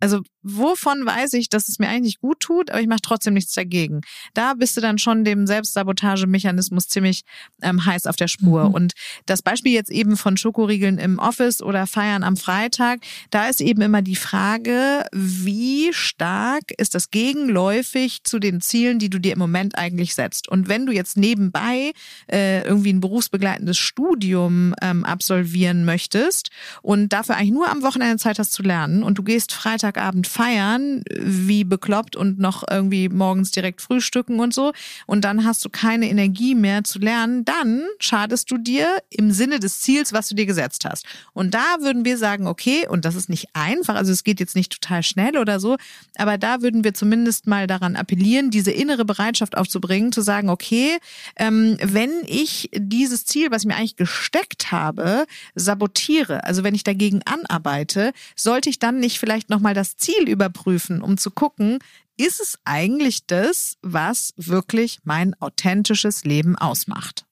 Also 0.00 0.22
wovon 0.42 1.04
weiß 1.04 1.34
ich, 1.34 1.48
dass 1.48 1.68
es 1.68 1.78
mir 1.78 1.88
eigentlich 1.88 2.20
gut 2.20 2.40
tut, 2.40 2.70
aber 2.70 2.80
ich 2.80 2.86
mache 2.86 3.02
trotzdem 3.02 3.34
nichts 3.34 3.52
dagegen. 3.52 4.00
Da 4.34 4.54
bist 4.54 4.76
du 4.76 4.80
dann 4.80 4.98
schon 4.98 5.24
dem 5.24 5.46
Selbstsabotagemechanismus 5.46 6.88
ziemlich 6.88 7.22
ähm, 7.62 7.84
heiß 7.84 8.06
auf 8.06 8.16
der 8.16 8.28
Spur. 8.28 8.68
Mhm. 8.68 8.74
Und 8.74 8.92
das 9.26 9.42
Beispiel 9.42 9.72
jetzt 9.72 9.90
eben 9.90 10.16
von 10.16 10.36
Schokoriegeln 10.36 10.98
im 10.98 11.18
Office 11.18 11.62
oder 11.62 11.86
Feiern 11.86 12.22
am 12.22 12.36
Freitag, 12.36 13.00
da 13.30 13.48
ist 13.48 13.60
eben 13.60 13.82
immer 13.82 14.02
die 14.02 14.16
Frage, 14.16 15.04
wie 15.12 15.92
stark 15.92 16.72
ist 16.78 16.94
das 16.94 17.10
gegenläufig 17.10 18.24
zu 18.24 18.38
den 18.38 18.60
Zielen, 18.60 18.98
die 18.98 19.10
du 19.10 19.18
dir 19.18 19.32
im 19.32 19.38
Moment 19.38 19.76
eigentlich 19.76 20.14
setzt. 20.14 20.48
Und 20.48 20.68
wenn 20.68 20.86
du 20.86 20.92
jetzt 20.92 21.16
nebenbei 21.16 21.92
äh, 22.30 22.62
irgendwie 22.62 22.92
ein 22.92 23.00
berufsbegleitendes 23.00 23.76
Studium 23.76 24.74
ähm, 24.80 25.04
absolvieren 25.04 25.84
möchtest 25.84 26.50
und 26.82 27.12
dafür 27.12 27.36
eigentlich 27.36 27.52
nur 27.52 27.68
am 27.68 27.82
Wochenende 27.82 28.16
Zeit 28.16 28.38
hast 28.38 28.52
zu 28.52 28.62
lernen 28.62 29.02
und 29.02 29.18
du 29.18 29.22
gehst 29.22 29.52
Freitag 29.52 29.90
Freitagabend 29.90 30.26
feiern, 30.30 31.02
wie 31.18 31.64
bekloppt 31.64 32.16
und 32.16 32.38
noch 32.38 32.64
irgendwie 32.70 33.08
morgens 33.08 33.50
direkt 33.50 33.82
frühstücken 33.82 34.40
und 34.40 34.54
so. 34.54 34.72
Und 35.06 35.24
dann 35.24 35.44
hast 35.44 35.64
du 35.64 35.68
keine 35.68 36.08
Energie 36.08 36.54
mehr 36.54 36.84
zu 36.84 36.98
lernen. 36.98 37.44
Dann 37.44 37.82
schadest 37.98 38.50
du 38.50 38.58
dir 38.58 38.86
im 39.10 39.32
Sinne 39.32 39.58
des 39.58 39.80
Ziels, 39.80 40.12
was 40.12 40.28
du 40.28 40.34
dir 40.34 40.46
gesetzt 40.46 40.84
hast. 40.84 41.04
Und 41.32 41.54
da 41.54 41.76
würden 41.80 42.04
wir 42.04 42.16
sagen, 42.16 42.46
okay, 42.46 42.86
und 42.88 43.04
das 43.04 43.14
ist 43.14 43.28
nicht 43.28 43.48
einfach, 43.54 43.96
also 43.96 44.12
es 44.12 44.24
geht 44.24 44.40
jetzt 44.40 44.56
nicht 44.56 44.72
total 44.72 45.02
schnell 45.02 45.36
oder 45.36 45.58
so, 45.60 45.76
aber 46.16 46.38
da 46.38 46.62
würden 46.62 46.84
wir 46.84 46.94
zumindest 46.94 47.46
mal 47.46 47.66
daran 47.66 47.96
appellieren, 47.96 48.50
diese 48.50 48.70
innere 48.70 49.04
Bereitschaft 49.04 49.56
aufzubringen, 49.56 50.12
zu 50.12 50.20
sagen, 50.20 50.48
okay, 50.48 50.98
ähm, 51.36 51.76
wenn 51.82 52.10
ich 52.26 52.70
dieses 52.74 53.24
Ziel, 53.24 53.50
was 53.50 53.62
ich 53.62 53.68
mir 53.68 53.76
eigentlich 53.76 53.96
gesteckt 53.96 54.72
habe, 54.72 55.26
sabotiere, 55.54 56.44
also 56.44 56.62
wenn 56.62 56.74
ich 56.74 56.84
dagegen 56.84 57.20
anarbeite, 57.24 58.12
sollte 58.36 58.70
ich 58.70 58.78
dann 58.78 59.00
nicht 59.00 59.18
vielleicht 59.18 59.50
nochmal 59.50 59.74
das 59.74 59.96
Ziel 59.96 60.19
überprüfen, 60.28 61.02
um 61.02 61.16
zu 61.16 61.30
gucken, 61.30 61.78
ist 62.16 62.40
es 62.40 62.58
eigentlich 62.64 63.26
das, 63.26 63.76
was 63.82 64.34
wirklich 64.36 64.98
mein 65.04 65.34
authentisches 65.40 66.24
Leben 66.24 66.56
ausmacht? 66.56 67.24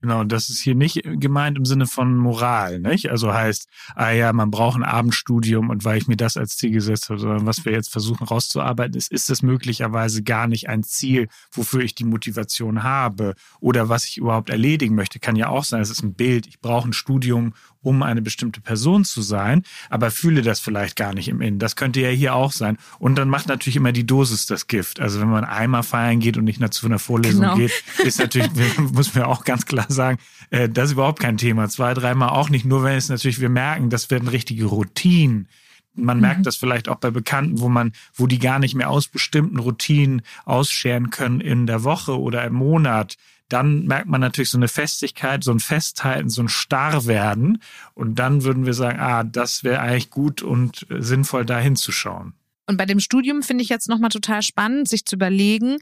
Genau, 0.00 0.22
das 0.22 0.48
ist 0.48 0.60
hier 0.60 0.76
nicht 0.76 1.02
gemeint 1.02 1.58
im 1.58 1.64
Sinne 1.64 1.86
von 1.86 2.16
Moral, 2.16 2.78
nicht? 2.78 3.10
Also 3.10 3.34
heißt, 3.34 3.66
ah 3.96 4.12
ja, 4.12 4.32
man 4.32 4.48
braucht 4.48 4.76
ein 4.76 4.84
Abendstudium 4.84 5.70
und 5.70 5.84
weil 5.84 5.98
ich 5.98 6.06
mir 6.06 6.16
das 6.16 6.36
als 6.36 6.56
Ziel 6.56 6.70
gesetzt 6.70 7.10
habe, 7.10 7.18
sondern 7.18 7.46
was 7.46 7.64
wir 7.64 7.72
jetzt 7.72 7.90
versuchen 7.90 8.24
rauszuarbeiten, 8.24 8.96
ist, 8.96 9.10
ist 9.10 9.28
es 9.28 9.42
möglicherweise 9.42 10.22
gar 10.22 10.46
nicht 10.46 10.68
ein 10.68 10.84
Ziel, 10.84 11.26
wofür 11.50 11.80
ich 11.80 11.96
die 11.96 12.04
Motivation 12.04 12.84
habe 12.84 13.34
oder 13.58 13.88
was 13.88 14.04
ich 14.04 14.18
überhaupt 14.18 14.50
erledigen 14.50 14.94
möchte. 14.94 15.18
Kann 15.18 15.34
ja 15.34 15.48
auch 15.48 15.64
sein, 15.64 15.82
es 15.82 15.90
ist 15.90 16.04
ein 16.04 16.14
Bild, 16.14 16.46
ich 16.46 16.60
brauche 16.60 16.88
ein 16.88 16.92
Studium, 16.92 17.54
um 17.82 18.02
eine 18.02 18.22
bestimmte 18.22 18.60
Person 18.60 19.04
zu 19.04 19.22
sein, 19.22 19.62
aber 19.90 20.10
fühle 20.10 20.42
das 20.42 20.60
vielleicht 20.60 20.96
gar 20.96 21.14
nicht 21.14 21.28
im 21.28 21.40
Innen. 21.40 21.58
Das 21.58 21.76
könnte 21.76 22.00
ja 22.00 22.08
hier 22.08 22.34
auch 22.34 22.52
sein. 22.52 22.76
Und 22.98 23.16
dann 23.16 23.28
macht 23.28 23.48
natürlich 23.48 23.76
immer 23.76 23.92
die 23.92 24.06
Dosis 24.06 24.46
das 24.46 24.66
Gift. 24.66 25.00
Also 25.00 25.20
wenn 25.20 25.28
man 25.28 25.44
einmal 25.44 25.82
feiern 25.82 26.20
geht 26.20 26.36
und 26.36 26.44
nicht 26.44 26.60
nur 26.60 26.70
zu 26.70 26.86
einer 26.86 26.98
Vorlesung 26.98 27.42
genau. 27.42 27.56
geht, 27.56 27.72
ist 28.04 28.18
natürlich, 28.18 28.50
muss 28.78 29.14
man 29.14 29.24
auch 29.24 29.44
ganz 29.44 29.66
klar 29.66 29.86
sagen, 29.88 30.18
äh, 30.50 30.68
das 30.68 30.86
ist 30.86 30.92
überhaupt 30.92 31.20
kein 31.20 31.36
Thema. 31.36 31.68
Zwei, 31.68 31.94
dreimal 31.94 32.30
auch 32.30 32.50
nicht. 32.50 32.64
Nur 32.64 32.82
wenn 32.82 32.96
es 32.96 33.08
natürlich, 33.08 33.40
wir 33.40 33.48
merken, 33.48 33.90
das 33.90 34.10
werden 34.10 34.28
richtige 34.28 34.66
Routinen. 34.66 35.48
Man 35.94 36.20
merkt 36.20 36.40
mhm. 36.40 36.44
das 36.44 36.56
vielleicht 36.56 36.88
auch 36.88 36.96
bei 36.96 37.10
Bekannten, 37.10 37.60
wo 37.60 37.68
man, 37.68 37.92
wo 38.14 38.26
die 38.26 38.38
gar 38.38 38.58
nicht 38.58 38.74
mehr 38.74 38.90
aus 38.90 39.08
bestimmten 39.08 39.58
Routinen 39.58 40.22
ausscheren 40.44 41.10
können 41.10 41.40
in 41.40 41.66
der 41.66 41.82
Woche 41.82 42.18
oder 42.18 42.44
im 42.44 42.54
Monat 42.54 43.16
dann 43.48 43.84
merkt 43.86 44.08
man 44.08 44.20
natürlich 44.20 44.50
so 44.50 44.58
eine 44.58 44.68
Festigkeit, 44.68 45.42
so 45.42 45.50
ein 45.50 45.60
Festhalten, 45.60 46.28
so 46.28 46.42
ein 46.42 46.48
Starrwerden. 46.48 47.62
Und 47.94 48.18
dann 48.18 48.44
würden 48.44 48.66
wir 48.66 48.74
sagen, 48.74 49.00
ah, 49.00 49.24
das 49.24 49.64
wäre 49.64 49.80
eigentlich 49.80 50.10
gut 50.10 50.42
und 50.42 50.86
sinnvoll, 50.90 51.44
da 51.44 51.58
hinzuschauen. 51.58 52.34
Und 52.66 52.76
bei 52.76 52.84
dem 52.84 53.00
Studium 53.00 53.42
finde 53.42 53.64
ich 53.64 53.70
jetzt 53.70 53.88
nochmal 53.88 54.10
total 54.10 54.42
spannend, 54.42 54.88
sich 54.88 55.06
zu 55.06 55.16
überlegen, 55.16 55.78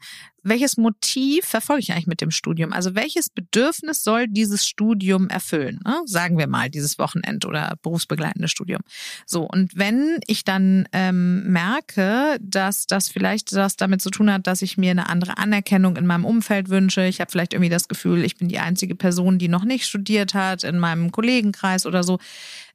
welches 0.48 0.76
Motiv 0.76 1.44
verfolge 1.44 1.82
ich 1.82 1.92
eigentlich 1.92 2.06
mit 2.06 2.20
dem 2.20 2.30
Studium? 2.30 2.72
Also 2.72 2.94
welches 2.94 3.28
Bedürfnis 3.30 4.04
soll 4.04 4.28
dieses 4.28 4.66
Studium 4.66 5.28
erfüllen? 5.28 5.80
Ne? 5.84 6.02
Sagen 6.06 6.38
wir 6.38 6.46
mal, 6.46 6.70
dieses 6.70 6.98
Wochenend 6.98 7.44
oder 7.44 7.76
berufsbegleitende 7.82 8.48
Studium. 8.48 8.80
So, 9.26 9.42
und 9.42 9.76
wenn 9.76 10.20
ich 10.26 10.44
dann 10.44 10.88
ähm, 10.92 11.50
merke, 11.50 12.38
dass 12.40 12.86
das 12.86 13.08
vielleicht 13.08 13.54
was 13.54 13.76
damit 13.76 14.00
zu 14.02 14.10
tun 14.10 14.32
hat, 14.32 14.46
dass 14.46 14.62
ich 14.62 14.78
mir 14.78 14.92
eine 14.92 15.08
andere 15.08 15.38
Anerkennung 15.38 15.96
in 15.96 16.06
meinem 16.06 16.24
Umfeld 16.24 16.68
wünsche, 16.68 17.04
ich 17.06 17.20
habe 17.20 17.30
vielleicht 17.30 17.52
irgendwie 17.52 17.70
das 17.70 17.88
Gefühl, 17.88 18.24
ich 18.24 18.36
bin 18.36 18.48
die 18.48 18.58
einzige 18.58 18.94
Person, 18.94 19.38
die 19.38 19.48
noch 19.48 19.64
nicht 19.64 19.86
studiert 19.86 20.34
hat 20.34 20.62
in 20.62 20.78
meinem 20.78 21.10
Kollegenkreis 21.10 21.86
oder 21.86 22.04
so, 22.04 22.18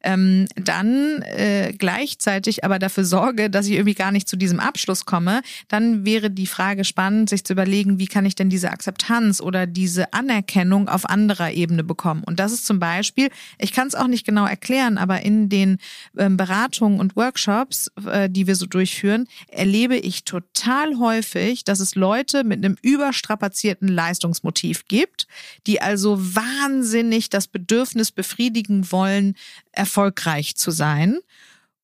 ähm, 0.04 0.46
dann 0.56 1.22
äh, 1.22 1.72
gleichzeitig 1.76 2.64
aber 2.64 2.78
dafür 2.78 3.04
sorge, 3.04 3.48
dass 3.50 3.66
ich 3.66 3.72
irgendwie 3.72 3.94
gar 3.94 4.12
nicht 4.12 4.28
zu 4.28 4.36
diesem 4.36 4.60
Abschluss 4.60 5.06
komme, 5.06 5.42
dann 5.68 6.04
wäre 6.04 6.30
die 6.30 6.46
Frage 6.46 6.84
spannend, 6.84 7.30
sich 7.30 7.44
zu 7.44 7.52
überlegen, 7.52 7.61
wie 7.98 8.06
kann 8.06 8.26
ich 8.26 8.34
denn 8.34 8.50
diese 8.50 8.70
Akzeptanz 8.70 9.40
oder 9.40 9.66
diese 9.66 10.12
Anerkennung 10.12 10.88
auf 10.88 11.08
anderer 11.08 11.52
Ebene 11.52 11.84
bekommen. 11.84 12.22
Und 12.24 12.40
das 12.40 12.52
ist 12.52 12.66
zum 12.66 12.78
Beispiel, 12.78 13.30
ich 13.58 13.72
kann 13.72 13.88
es 13.88 13.94
auch 13.94 14.06
nicht 14.06 14.26
genau 14.26 14.46
erklären, 14.46 14.98
aber 14.98 15.22
in 15.22 15.48
den 15.48 15.78
ähm, 16.16 16.36
Beratungen 16.36 17.00
und 17.00 17.16
Workshops, 17.16 17.90
äh, 18.06 18.28
die 18.28 18.46
wir 18.46 18.56
so 18.56 18.66
durchführen, 18.66 19.26
erlebe 19.48 19.96
ich 19.96 20.24
total 20.24 20.98
häufig, 20.98 21.64
dass 21.64 21.80
es 21.80 21.94
Leute 21.94 22.44
mit 22.44 22.64
einem 22.64 22.76
überstrapazierten 22.82 23.88
Leistungsmotiv 23.88 24.86
gibt, 24.86 25.26
die 25.66 25.80
also 25.80 26.18
wahnsinnig 26.18 27.30
das 27.30 27.48
Bedürfnis 27.48 28.12
befriedigen 28.12 28.90
wollen, 28.90 29.34
erfolgreich 29.72 30.56
zu 30.56 30.70
sein 30.70 31.18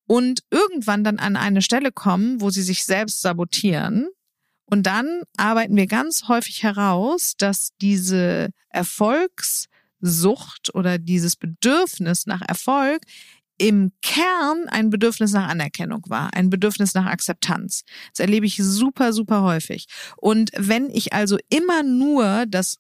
und 0.07 0.43
irgendwann 0.51 1.05
dann 1.05 1.19
an 1.19 1.37
eine 1.37 1.63
Stelle 1.63 1.93
kommen, 1.93 2.41
wo 2.41 2.51
sie 2.51 2.63
sich 2.63 2.85
selbst 2.85 3.21
sabotieren 3.21 4.09
und 4.71 4.85
dann 4.85 5.23
arbeiten 5.37 5.77
wir 5.77 5.87
ganz 5.87 6.29
häufig 6.29 6.63
heraus, 6.63 7.35
dass 7.39 7.71
diese 7.81 8.51
Erfolgssucht 8.69 10.75
oder 10.75 10.99
dieses 10.99 11.37
Bedürfnis 11.37 12.27
nach 12.27 12.43
Erfolg 12.47 13.03
im 13.57 13.93
Kern 14.03 14.69
ein 14.69 14.91
Bedürfnis 14.91 15.33
nach 15.33 15.49
Anerkennung 15.49 16.03
war, 16.09 16.33
ein 16.35 16.51
Bedürfnis 16.51 16.95
nach 16.95 17.07
Akzeptanz. 17.07 17.83
Das 18.13 18.21
erlebe 18.21 18.47
ich 18.47 18.57
super, 18.57 19.13
super 19.13 19.43
häufig. 19.43 19.87
Und 20.17 20.51
wenn 20.57 20.91
ich 20.91 21.13
also 21.13 21.39
immer 21.49 21.83
nur 21.83 22.45
das 22.47 22.77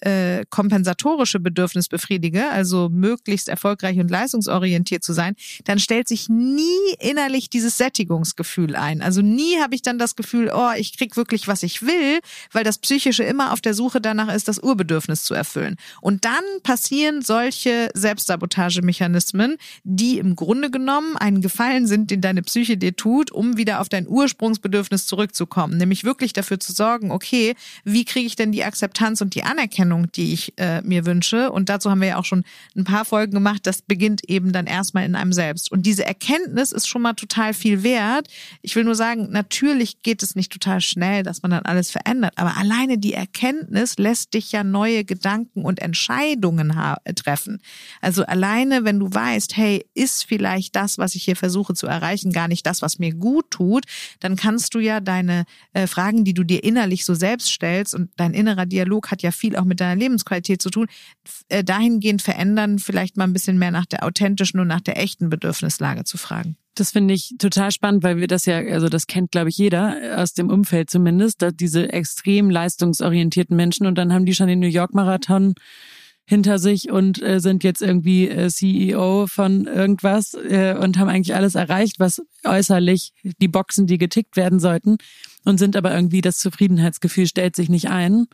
äh, 0.00 0.44
kompensatorische 0.50 1.40
Bedürfnis 1.40 1.88
befriedige, 1.88 2.48
also 2.50 2.88
möglichst 2.88 3.48
erfolgreich 3.48 3.98
und 3.98 4.10
leistungsorientiert 4.10 5.04
zu 5.04 5.12
sein, 5.12 5.34
dann 5.64 5.78
stellt 5.78 6.08
sich 6.08 6.28
nie 6.28 6.94
innerlich 6.98 7.50
dieses 7.50 7.78
Sättigungsgefühl 7.78 8.76
ein. 8.76 9.02
Also 9.02 9.22
nie 9.22 9.60
habe 9.60 9.74
ich 9.74 9.82
dann 9.82 9.98
das 9.98 10.16
Gefühl, 10.16 10.50
oh, 10.54 10.70
ich 10.76 10.96
krieg 10.96 11.16
wirklich, 11.16 11.48
was 11.48 11.62
ich 11.62 11.82
will, 11.82 12.20
weil 12.52 12.64
das 12.64 12.78
Psychische 12.78 13.24
immer 13.24 13.52
auf 13.52 13.60
der 13.60 13.74
Suche 13.74 14.00
danach 14.00 14.34
ist, 14.34 14.48
das 14.48 14.58
Urbedürfnis 14.58 15.24
zu 15.24 15.34
erfüllen. 15.34 15.76
Und 16.00 16.24
dann 16.24 16.44
passieren 16.62 17.22
solche 17.22 17.90
Selbstsabotagemechanismen, 17.94 19.56
die 19.84 20.18
im 20.18 20.36
Grunde 20.36 20.70
genommen 20.70 21.16
einen 21.16 21.42
Gefallen 21.42 21.86
sind, 21.86 22.10
den 22.10 22.20
deine 22.20 22.42
Psyche 22.42 22.76
dir 22.76 22.96
tut, 22.96 23.30
um 23.30 23.56
wieder 23.56 23.80
auf 23.80 23.88
dein 23.88 24.08
Ursprungsbedürfnis 24.08 25.06
zurückzukommen. 25.06 25.76
Nämlich 25.76 26.04
wirklich 26.04 26.32
dafür 26.32 26.58
zu 26.58 26.72
sorgen, 26.72 27.10
okay, 27.10 27.54
wie 27.84 28.04
kriege 28.04 28.26
ich 28.26 28.36
denn 28.36 28.52
die 28.52 28.64
Akzeptanz 28.64 29.20
und 29.20 29.34
die 29.34 29.42
Anerkennung 29.42 29.89
Anerkennung, 29.90 30.10
die 30.12 30.32
ich 30.32 30.52
äh, 30.56 30.80
mir 30.82 31.06
wünsche. 31.06 31.50
Und 31.50 31.68
dazu 31.68 31.90
haben 31.90 32.00
wir 32.00 32.08
ja 32.08 32.16
auch 32.16 32.24
schon 32.24 32.44
ein 32.76 32.84
paar 32.84 33.04
Folgen 33.04 33.32
gemacht. 33.32 33.60
Das 33.64 33.82
beginnt 33.82 34.28
eben 34.28 34.52
dann 34.52 34.66
erstmal 34.66 35.04
in 35.04 35.14
einem 35.14 35.32
selbst. 35.32 35.70
Und 35.70 35.86
diese 35.86 36.04
Erkenntnis 36.04 36.72
ist 36.72 36.88
schon 36.88 37.02
mal 37.02 37.14
total 37.14 37.54
viel 37.54 37.82
wert. 37.82 38.28
Ich 38.62 38.76
will 38.76 38.84
nur 38.84 38.94
sagen, 38.94 39.28
natürlich 39.30 40.02
geht 40.02 40.22
es 40.22 40.34
nicht 40.34 40.52
total 40.52 40.80
schnell, 40.80 41.22
dass 41.22 41.42
man 41.42 41.50
dann 41.50 41.64
alles 41.64 41.90
verändert. 41.90 42.32
Aber 42.36 42.56
alleine 42.56 42.98
die 42.98 43.14
Erkenntnis 43.14 43.98
lässt 43.98 44.34
dich 44.34 44.52
ja 44.52 44.64
neue 44.64 45.04
Gedanken 45.04 45.64
und 45.64 45.80
Entscheidungen 45.80 46.72
treffen. 47.16 47.60
Also 48.00 48.24
alleine, 48.24 48.84
wenn 48.84 48.98
du 48.98 49.12
weißt, 49.12 49.56
hey, 49.56 49.84
ist 49.94 50.24
vielleicht 50.24 50.76
das, 50.76 50.98
was 50.98 51.14
ich 51.14 51.24
hier 51.24 51.36
versuche 51.36 51.74
zu 51.74 51.86
erreichen, 51.86 52.32
gar 52.32 52.48
nicht 52.48 52.66
das, 52.66 52.82
was 52.82 52.98
mir 52.98 53.14
gut 53.14 53.50
tut, 53.50 53.84
dann 54.20 54.36
kannst 54.36 54.74
du 54.74 54.78
ja 54.78 55.00
deine 55.00 55.44
äh, 55.72 55.86
Fragen, 55.86 56.24
die 56.24 56.34
du 56.34 56.44
dir 56.44 56.62
innerlich 56.62 57.04
so 57.04 57.14
selbst 57.14 57.50
stellst 57.50 57.94
und 57.94 58.10
dein 58.16 58.34
innerer 58.34 58.66
Dialog 58.66 59.10
hat 59.10 59.22
ja 59.22 59.32
viel 59.32 59.56
auch 59.56 59.64
mit 59.64 59.79
deiner 59.80 59.96
Lebensqualität 59.96 60.62
zu 60.62 60.70
tun, 60.70 60.86
äh, 61.48 61.64
dahingehend 61.64 62.22
verändern, 62.22 62.78
vielleicht 62.78 63.16
mal 63.16 63.24
ein 63.24 63.32
bisschen 63.32 63.58
mehr 63.58 63.70
nach 63.70 63.86
der 63.86 64.04
authentischen 64.04 64.60
und 64.60 64.68
nach 64.68 64.80
der 64.80 64.98
echten 64.98 65.30
Bedürfnislage 65.30 66.04
zu 66.04 66.18
fragen. 66.18 66.56
Das 66.74 66.92
finde 66.92 67.14
ich 67.14 67.34
total 67.38 67.72
spannend, 67.72 68.02
weil 68.04 68.18
wir 68.18 68.26
das 68.26 68.46
ja, 68.46 68.58
also 68.58 68.88
das 68.88 69.06
kennt, 69.06 69.32
glaube 69.32 69.48
ich, 69.48 69.58
jeder 69.58 70.16
aus 70.16 70.34
dem 70.34 70.48
Umfeld 70.48 70.88
zumindest, 70.88 71.42
dass 71.42 71.54
diese 71.54 71.92
extrem 71.92 72.48
leistungsorientierten 72.48 73.56
Menschen 73.56 73.86
und 73.86 73.96
dann 73.96 74.12
haben 74.12 74.24
die 74.24 74.34
schon 74.34 74.48
den 74.48 74.60
New 74.60 74.68
York 74.68 74.94
Marathon 74.94 75.54
hinter 76.30 76.60
sich 76.60 76.90
und 76.90 77.20
äh, 77.20 77.40
sind 77.40 77.64
jetzt 77.64 77.82
irgendwie 77.82 78.28
äh, 78.28 78.48
CEO 78.48 79.26
von 79.26 79.66
irgendwas 79.66 80.34
äh, 80.34 80.76
und 80.80 80.96
haben 80.96 81.08
eigentlich 81.08 81.34
alles 81.34 81.56
erreicht, 81.56 81.98
was 81.98 82.22
äußerlich 82.44 83.12
die 83.40 83.48
Boxen, 83.48 83.88
die 83.88 83.98
getickt 83.98 84.36
werden 84.36 84.60
sollten 84.60 84.98
und 85.44 85.58
sind 85.58 85.76
aber 85.76 85.92
irgendwie 85.92 86.20
das 86.20 86.38
Zufriedenheitsgefühl 86.38 87.26
stellt 87.26 87.56
sich 87.56 87.68
nicht 87.68 87.88
ein. 87.88 88.26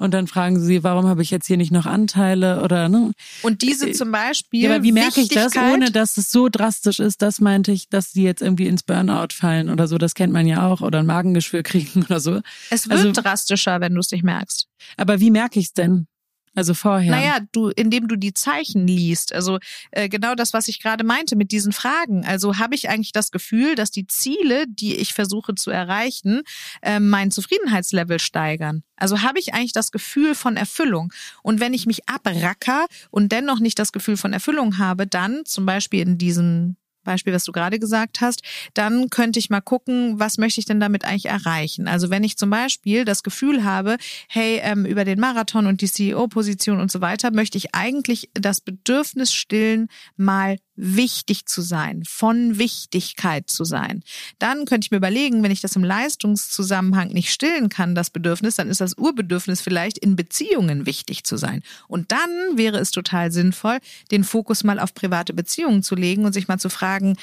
Und 0.00 0.14
dann 0.14 0.26
fragen 0.26 0.58
sie, 0.58 0.82
warum 0.82 1.06
habe 1.06 1.20
ich 1.20 1.30
jetzt 1.30 1.46
hier 1.46 1.58
nicht 1.58 1.72
noch 1.72 1.84
Anteile 1.84 2.62
oder 2.62 2.88
ne? 2.88 3.12
Und 3.42 3.60
diese 3.60 3.90
äh, 3.90 3.92
zum 3.92 4.10
Beispiel. 4.10 4.62
Ja, 4.62 4.74
aber 4.74 4.82
wie 4.82 4.92
merke 4.92 5.20
ich 5.20 5.28
das, 5.28 5.54
ohne 5.54 5.90
dass 5.90 6.16
es 6.16 6.30
so 6.30 6.48
drastisch 6.48 7.00
ist? 7.00 7.20
Das 7.20 7.38
meinte 7.38 7.70
ich, 7.70 7.90
dass 7.90 8.12
sie 8.12 8.22
jetzt 8.22 8.40
irgendwie 8.40 8.66
ins 8.66 8.82
Burnout 8.82 9.34
fallen 9.34 9.68
oder 9.68 9.86
so. 9.88 9.98
Das 9.98 10.14
kennt 10.14 10.32
man 10.32 10.46
ja 10.46 10.66
auch 10.66 10.80
oder 10.80 11.00
ein 11.00 11.06
Magengeschwür 11.06 11.62
kriegen 11.70 12.02
oder 12.04 12.18
so. 12.18 12.40
Es 12.70 12.88
wird 12.88 12.98
also, 12.98 13.12
drastischer, 13.12 13.82
wenn 13.82 13.92
du 13.92 14.00
es 14.00 14.10
nicht 14.10 14.24
merkst. 14.24 14.68
Aber 14.96 15.20
wie 15.20 15.30
merke 15.30 15.60
ich 15.60 15.66
es 15.66 15.72
denn? 15.74 16.06
Also 16.54 16.74
vorher. 16.74 17.12
Naja, 17.12 17.38
du, 17.52 17.68
indem 17.68 18.08
du 18.08 18.16
die 18.16 18.34
Zeichen 18.34 18.86
liest. 18.86 19.32
Also 19.32 19.58
äh, 19.92 20.08
genau 20.08 20.34
das, 20.34 20.52
was 20.52 20.66
ich 20.66 20.82
gerade 20.82 21.04
meinte 21.04 21.36
mit 21.36 21.52
diesen 21.52 21.72
Fragen. 21.72 22.24
Also 22.24 22.58
habe 22.58 22.74
ich 22.74 22.88
eigentlich 22.88 23.12
das 23.12 23.30
Gefühl, 23.30 23.76
dass 23.76 23.92
die 23.92 24.06
Ziele, 24.08 24.64
die 24.68 24.96
ich 24.96 25.14
versuche 25.14 25.54
zu 25.54 25.70
erreichen, 25.70 26.42
äh, 26.82 26.98
mein 26.98 27.30
Zufriedenheitslevel 27.30 28.18
steigern. 28.18 28.82
Also 28.96 29.22
habe 29.22 29.38
ich 29.38 29.54
eigentlich 29.54 29.72
das 29.72 29.92
Gefühl 29.92 30.34
von 30.34 30.56
Erfüllung. 30.56 31.12
Und 31.42 31.60
wenn 31.60 31.72
ich 31.72 31.86
mich 31.86 32.08
abracker 32.08 32.86
und 33.10 33.30
dennoch 33.30 33.60
nicht 33.60 33.78
das 33.78 33.92
Gefühl 33.92 34.16
von 34.16 34.32
Erfüllung 34.32 34.78
habe, 34.78 35.06
dann 35.06 35.44
zum 35.44 35.66
Beispiel 35.66 36.00
in 36.02 36.18
diesem 36.18 36.76
Beispiel, 37.04 37.32
was 37.32 37.44
du 37.44 37.52
gerade 37.52 37.78
gesagt 37.78 38.20
hast, 38.20 38.42
dann 38.74 39.10
könnte 39.10 39.38
ich 39.38 39.50
mal 39.50 39.60
gucken, 39.60 40.18
was 40.18 40.38
möchte 40.38 40.60
ich 40.60 40.66
denn 40.66 40.80
damit 40.80 41.04
eigentlich 41.04 41.26
erreichen? 41.26 41.88
Also 41.88 42.10
wenn 42.10 42.24
ich 42.24 42.36
zum 42.36 42.50
Beispiel 42.50 43.04
das 43.04 43.22
Gefühl 43.22 43.64
habe, 43.64 43.96
hey, 44.28 44.60
ähm, 44.62 44.84
über 44.84 45.04
den 45.04 45.20
Marathon 45.20 45.66
und 45.66 45.80
die 45.80 45.90
CEO-Position 45.90 46.80
und 46.80 46.90
so 46.90 47.00
weiter, 47.00 47.30
möchte 47.32 47.58
ich 47.58 47.74
eigentlich 47.74 48.30
das 48.34 48.60
Bedürfnis 48.60 49.32
stillen, 49.32 49.88
mal 50.16 50.56
wichtig 50.80 51.46
zu 51.46 51.62
sein, 51.62 52.02
von 52.06 52.58
Wichtigkeit 52.58 53.48
zu 53.50 53.64
sein. 53.64 54.02
Dann 54.38 54.64
könnte 54.64 54.86
ich 54.86 54.90
mir 54.90 54.96
überlegen, 54.96 55.42
wenn 55.42 55.50
ich 55.50 55.60
das 55.60 55.76
im 55.76 55.84
Leistungszusammenhang 55.84 57.08
nicht 57.08 57.30
stillen 57.30 57.68
kann, 57.68 57.94
das 57.94 58.10
Bedürfnis, 58.10 58.56
dann 58.56 58.68
ist 58.68 58.80
das 58.80 58.96
Urbedürfnis 58.96 59.60
vielleicht 59.60 59.98
in 59.98 60.16
Beziehungen 60.16 60.86
wichtig 60.86 61.24
zu 61.24 61.36
sein. 61.36 61.62
Und 61.88 62.12
dann 62.12 62.30
wäre 62.56 62.78
es 62.78 62.90
total 62.90 63.30
sinnvoll, 63.30 63.78
den 64.10 64.24
Fokus 64.24 64.64
mal 64.64 64.78
auf 64.78 64.94
private 64.94 65.34
Beziehungen 65.34 65.82
zu 65.82 65.94
legen 65.94 66.24
und 66.24 66.32
sich 66.32 66.48
mal 66.48 66.58
zu 66.58 66.70
fragen, 66.70 67.16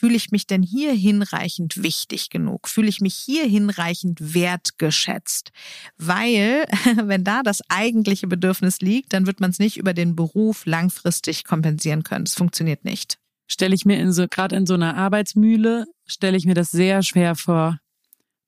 Fühle 0.00 0.16
ich 0.16 0.30
mich 0.30 0.46
denn 0.46 0.62
hier 0.62 0.94
hinreichend 0.94 1.82
wichtig 1.82 2.30
genug? 2.30 2.68
Fühle 2.68 2.88
ich 2.88 3.02
mich 3.02 3.14
hier 3.14 3.44
hinreichend 3.44 4.32
wertgeschätzt? 4.32 5.50
Weil, 5.98 6.64
wenn 7.04 7.22
da 7.22 7.42
das 7.42 7.60
eigentliche 7.68 8.26
Bedürfnis 8.26 8.80
liegt, 8.80 9.12
dann 9.12 9.26
wird 9.26 9.40
man 9.40 9.50
es 9.50 9.58
nicht 9.58 9.76
über 9.76 9.92
den 9.92 10.16
Beruf 10.16 10.64
langfristig 10.64 11.44
kompensieren 11.44 12.02
können. 12.02 12.24
Es 12.24 12.34
funktioniert 12.34 12.82
nicht. 12.82 13.18
Stelle 13.46 13.74
ich 13.74 13.84
mir 13.84 14.00
in 14.00 14.10
so, 14.10 14.26
gerade 14.26 14.56
in 14.56 14.64
so 14.64 14.72
einer 14.72 14.96
Arbeitsmühle, 14.96 15.84
stelle 16.06 16.38
ich 16.38 16.46
mir 16.46 16.54
das 16.54 16.70
sehr 16.70 17.02
schwer 17.02 17.34
vor, 17.34 17.78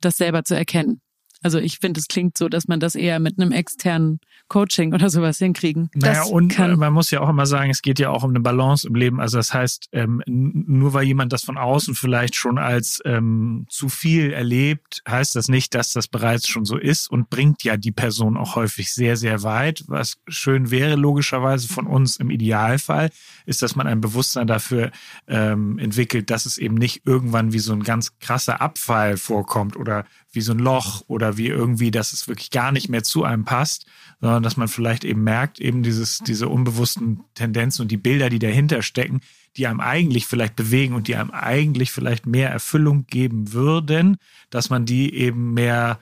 das 0.00 0.16
selber 0.16 0.44
zu 0.44 0.56
erkennen. 0.56 1.02
Also 1.42 1.58
ich 1.58 1.78
finde, 1.78 2.00
es 2.00 2.08
klingt 2.08 2.38
so, 2.38 2.48
dass 2.48 2.68
man 2.68 2.80
das 2.80 2.94
eher 2.94 3.18
mit 3.20 3.38
einem 3.38 3.52
externen 3.52 4.20
Coaching 4.48 4.94
oder 4.94 5.10
sowas 5.10 5.38
hinkriegen. 5.38 5.90
Naja, 5.94 6.20
das 6.20 6.30
und 6.30 6.48
kann. 6.48 6.78
man 6.78 6.92
muss 6.92 7.10
ja 7.10 7.20
auch 7.20 7.28
immer 7.28 7.46
sagen, 7.46 7.70
es 7.70 7.82
geht 7.82 7.98
ja 7.98 8.10
auch 8.10 8.22
um 8.22 8.30
eine 8.30 8.40
Balance 8.40 8.86
im 8.86 8.94
Leben. 8.94 9.20
Also 9.20 9.38
das 9.38 9.52
heißt, 9.52 9.88
ähm, 9.92 10.22
nur 10.26 10.92
weil 10.92 11.04
jemand 11.04 11.32
das 11.32 11.42
von 11.42 11.58
außen 11.58 11.94
vielleicht 11.94 12.36
schon 12.36 12.58
als 12.58 13.00
ähm, 13.04 13.66
zu 13.68 13.88
viel 13.88 14.32
erlebt, 14.32 15.02
heißt 15.08 15.36
das 15.36 15.48
nicht, 15.48 15.74
dass 15.74 15.92
das 15.92 16.08
bereits 16.08 16.48
schon 16.48 16.64
so 16.64 16.76
ist 16.76 17.10
und 17.10 17.30
bringt 17.30 17.64
ja 17.64 17.76
die 17.76 17.92
Person 17.92 18.36
auch 18.36 18.56
häufig 18.56 18.92
sehr, 18.92 19.16
sehr 19.16 19.42
weit. 19.42 19.84
Was 19.88 20.18
schön 20.28 20.70
wäre, 20.70 20.96
logischerweise 20.96 21.68
von 21.68 21.86
uns 21.86 22.18
im 22.18 22.30
Idealfall, 22.30 23.10
ist, 23.46 23.62
dass 23.62 23.74
man 23.74 23.86
ein 23.86 24.00
Bewusstsein 24.00 24.46
dafür 24.46 24.90
ähm, 25.26 25.78
entwickelt, 25.78 26.30
dass 26.30 26.46
es 26.46 26.58
eben 26.58 26.74
nicht 26.74 27.06
irgendwann 27.06 27.52
wie 27.52 27.58
so 27.58 27.72
ein 27.72 27.82
ganz 27.82 28.18
krasser 28.18 28.60
Abfall 28.60 29.16
vorkommt 29.16 29.76
oder 29.76 30.04
wie 30.32 30.40
so 30.40 30.52
ein 30.52 30.58
Loch 30.58 31.04
oder 31.06 31.36
wie 31.36 31.48
irgendwie, 31.48 31.90
dass 31.90 32.12
es 32.12 32.28
wirklich 32.28 32.50
gar 32.50 32.72
nicht 32.72 32.88
mehr 32.88 33.02
zu 33.02 33.24
einem 33.24 33.44
passt, 33.44 33.86
sondern 34.20 34.42
dass 34.42 34.56
man 34.56 34.68
vielleicht 34.68 35.04
eben 35.04 35.22
merkt, 35.22 35.60
eben 35.60 35.82
dieses, 35.82 36.18
diese 36.18 36.48
unbewussten 36.48 37.20
Tendenzen 37.34 37.82
und 37.82 37.90
die 37.90 37.96
Bilder, 37.96 38.30
die 38.30 38.38
dahinter 38.38 38.82
stecken, 38.82 39.20
die 39.56 39.66
einem 39.66 39.80
eigentlich 39.80 40.26
vielleicht 40.26 40.56
bewegen 40.56 40.94
und 40.94 41.08
die 41.08 41.16
einem 41.16 41.30
eigentlich 41.30 41.90
vielleicht 41.90 42.26
mehr 42.26 42.50
Erfüllung 42.50 43.06
geben 43.06 43.52
würden, 43.52 44.16
dass 44.50 44.70
man 44.70 44.86
die 44.86 45.14
eben 45.14 45.52
mehr 45.52 46.00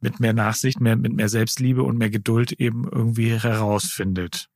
mit 0.00 0.20
mehr 0.20 0.32
Nachsicht, 0.32 0.80
mehr, 0.80 0.96
mit 0.96 1.14
mehr 1.14 1.28
Selbstliebe 1.28 1.82
und 1.82 1.96
mehr 1.96 2.10
Geduld 2.10 2.52
eben 2.52 2.88
irgendwie 2.90 3.38
herausfindet. 3.38 4.48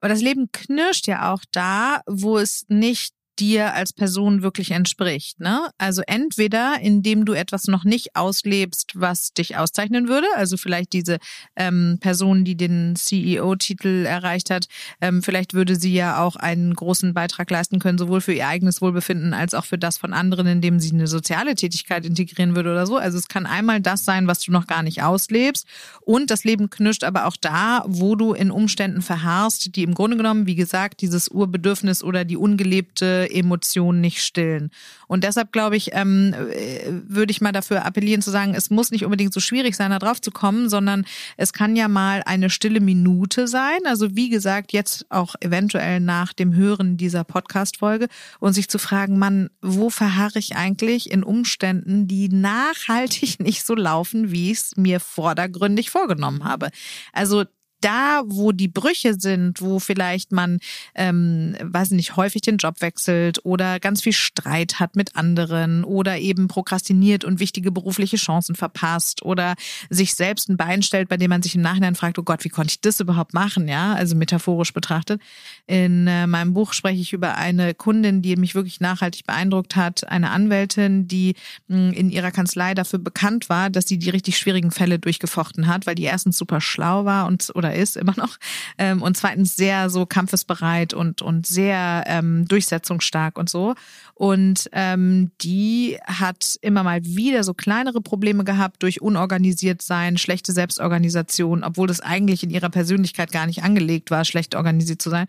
Aber 0.00 0.08
das 0.08 0.22
Leben 0.22 0.50
knirscht 0.52 1.06
ja 1.06 1.32
auch 1.32 1.44
da, 1.52 2.02
wo 2.06 2.38
es 2.38 2.64
nicht 2.68 3.14
dir 3.40 3.74
als 3.74 3.92
Person 3.92 4.42
wirklich 4.42 4.70
entspricht. 4.70 5.40
Ne? 5.40 5.70
Also 5.78 6.02
entweder 6.06 6.80
indem 6.80 7.24
du 7.24 7.32
etwas 7.32 7.66
noch 7.66 7.84
nicht 7.84 8.16
auslebst, 8.16 8.92
was 8.94 9.32
dich 9.32 9.56
auszeichnen 9.56 10.08
würde, 10.08 10.26
also 10.36 10.56
vielleicht 10.56 10.92
diese 10.92 11.18
ähm, 11.56 11.98
Person, 12.00 12.44
die 12.44 12.56
den 12.56 12.96
CEO-Titel 12.96 14.04
erreicht 14.06 14.50
hat, 14.50 14.66
ähm, 15.00 15.22
vielleicht 15.22 15.54
würde 15.54 15.76
sie 15.76 15.92
ja 15.92 16.22
auch 16.22 16.36
einen 16.36 16.74
großen 16.74 17.14
Beitrag 17.14 17.50
leisten 17.50 17.78
können, 17.78 17.98
sowohl 17.98 18.20
für 18.20 18.32
ihr 18.32 18.48
eigenes 18.48 18.80
Wohlbefinden 18.80 19.34
als 19.34 19.54
auch 19.54 19.64
für 19.64 19.78
das 19.78 19.98
von 19.98 20.12
anderen, 20.12 20.46
indem 20.46 20.80
sie 20.80 20.92
eine 20.92 21.06
soziale 21.06 21.54
Tätigkeit 21.54 22.04
integrieren 22.04 22.56
würde 22.56 22.70
oder 22.70 22.86
so. 22.86 22.96
Also 22.96 23.18
es 23.18 23.28
kann 23.28 23.46
einmal 23.46 23.80
das 23.80 24.04
sein, 24.04 24.26
was 24.26 24.40
du 24.40 24.52
noch 24.52 24.66
gar 24.66 24.82
nicht 24.82 25.02
auslebst 25.02 25.66
und 26.00 26.30
das 26.30 26.44
Leben 26.44 26.70
knirscht 26.70 27.04
aber 27.04 27.26
auch 27.26 27.36
da, 27.36 27.84
wo 27.86 28.16
du 28.16 28.32
in 28.32 28.50
Umständen 28.50 29.02
verharrst, 29.02 29.76
die 29.76 29.82
im 29.82 29.94
Grunde 29.94 30.16
genommen, 30.16 30.46
wie 30.46 30.54
gesagt, 30.54 31.00
dieses 31.00 31.28
Urbedürfnis 31.28 32.02
oder 32.02 32.24
die 32.24 32.36
ungelebte 32.36 33.27
Emotionen 33.30 34.00
nicht 34.00 34.22
stillen. 34.22 34.70
Und 35.06 35.24
deshalb 35.24 35.52
glaube 35.52 35.76
ich, 35.76 35.90
ähm, 35.92 36.34
äh, 36.34 36.80
würde 37.06 37.30
ich 37.30 37.40
mal 37.40 37.52
dafür 37.52 37.84
appellieren 37.84 38.22
zu 38.22 38.30
sagen, 38.30 38.54
es 38.54 38.70
muss 38.70 38.90
nicht 38.90 39.04
unbedingt 39.04 39.32
so 39.32 39.40
schwierig 39.40 39.76
sein, 39.76 39.90
da 39.90 39.98
drauf 39.98 40.20
zu 40.20 40.30
kommen, 40.30 40.68
sondern 40.68 41.04
es 41.36 41.52
kann 41.52 41.76
ja 41.76 41.88
mal 41.88 42.22
eine 42.26 42.50
stille 42.50 42.80
Minute 42.80 43.48
sein. 43.48 43.80
Also 43.84 44.16
wie 44.16 44.28
gesagt, 44.28 44.72
jetzt 44.72 45.06
auch 45.10 45.34
eventuell 45.40 46.00
nach 46.00 46.32
dem 46.32 46.54
Hören 46.54 46.96
dieser 46.96 47.24
Podcast-Folge 47.24 48.08
und 48.40 48.52
sich 48.52 48.68
zu 48.68 48.78
fragen, 48.78 49.18
Mann, 49.18 49.50
wo 49.62 49.90
verharre 49.90 50.38
ich 50.38 50.56
eigentlich 50.56 51.10
in 51.10 51.22
Umständen, 51.22 52.06
die 52.08 52.28
nachhaltig 52.28 53.40
nicht 53.40 53.64
so 53.64 53.74
laufen, 53.74 54.30
wie 54.30 54.52
ich 54.52 54.58
es 54.58 54.76
mir 54.76 55.00
vordergründig 55.00 55.90
vorgenommen 55.90 56.44
habe. 56.44 56.70
Also 57.12 57.44
da, 57.80 58.22
wo 58.26 58.52
die 58.52 58.68
Brüche 58.68 59.14
sind, 59.18 59.60
wo 59.60 59.78
vielleicht 59.78 60.32
man, 60.32 60.58
ähm, 60.94 61.56
weiß 61.62 61.90
nicht, 61.92 62.16
häufig 62.16 62.42
den 62.42 62.56
Job 62.56 62.80
wechselt 62.80 63.44
oder 63.44 63.80
ganz 63.80 64.02
viel 64.02 64.12
Streit 64.12 64.80
hat 64.80 64.96
mit 64.96 65.16
anderen 65.16 65.84
oder 65.84 66.18
eben 66.18 66.48
prokrastiniert 66.48 67.24
und 67.24 67.40
wichtige 67.40 67.70
berufliche 67.70 68.16
Chancen 68.16 68.54
verpasst 68.54 69.22
oder 69.22 69.54
sich 69.90 70.14
selbst 70.14 70.48
ein 70.48 70.56
Bein 70.56 70.82
stellt, 70.82 71.08
bei 71.08 71.16
dem 71.16 71.30
man 71.30 71.42
sich 71.42 71.54
im 71.54 71.62
Nachhinein 71.62 71.94
fragt, 71.94 72.18
oh 72.18 72.22
Gott, 72.22 72.44
wie 72.44 72.48
konnte 72.48 72.72
ich 72.72 72.80
das 72.80 73.00
überhaupt 73.00 73.34
machen? 73.34 73.68
Ja, 73.68 73.94
also 73.94 74.16
metaphorisch 74.16 74.72
betrachtet. 74.72 75.20
In 75.66 76.06
äh, 76.06 76.26
meinem 76.26 76.54
Buch 76.54 76.72
spreche 76.72 77.00
ich 77.00 77.12
über 77.12 77.36
eine 77.36 77.74
Kundin, 77.74 78.22
die 78.22 78.36
mich 78.36 78.54
wirklich 78.54 78.80
nachhaltig 78.80 79.26
beeindruckt 79.26 79.76
hat, 79.76 80.08
eine 80.08 80.30
Anwältin, 80.30 81.08
die 81.08 81.34
mh, 81.68 81.76
hm, 81.76 81.92
in 81.92 82.10
ihrer 82.10 82.30
Kanzlei 82.30 82.74
dafür 82.74 82.98
bekannt 82.98 83.48
war, 83.48 83.70
dass 83.70 83.86
sie 83.86 83.98
die 83.98 84.10
richtig 84.10 84.38
schwierigen 84.38 84.70
Fälle 84.70 84.98
durchgefochten 84.98 85.66
hat, 85.66 85.86
weil 85.86 85.94
die 85.94 86.04
erstens 86.04 86.38
super 86.38 86.60
schlau 86.60 87.04
war 87.04 87.26
und 87.26 87.50
oder 87.54 87.67
oder 87.68 87.76
ist 87.76 87.96
immer 87.96 88.14
noch. 88.16 88.36
Ähm, 88.78 89.02
und 89.02 89.16
zweitens 89.16 89.56
sehr 89.56 89.90
so 89.90 90.06
kampfesbereit 90.06 90.94
und, 90.94 91.22
und 91.22 91.46
sehr 91.46 92.04
ähm, 92.06 92.46
durchsetzungsstark 92.48 93.38
und 93.38 93.50
so. 93.50 93.74
Und 94.14 94.68
ähm, 94.72 95.30
die 95.40 95.98
hat 96.04 96.58
immer 96.62 96.82
mal 96.82 97.04
wieder 97.04 97.44
so 97.44 97.54
kleinere 97.54 98.00
Probleme 98.00 98.44
gehabt 98.44 98.82
durch 98.82 99.00
unorganisiert 99.00 99.82
sein, 99.82 100.18
schlechte 100.18 100.52
Selbstorganisation, 100.52 101.62
obwohl 101.62 101.86
das 101.86 102.00
eigentlich 102.00 102.42
in 102.42 102.50
ihrer 102.50 102.70
Persönlichkeit 102.70 103.30
gar 103.32 103.46
nicht 103.46 103.62
angelegt 103.62 104.10
war, 104.10 104.24
schlecht 104.24 104.54
organisiert 104.54 105.02
zu 105.02 105.10
sein. 105.10 105.26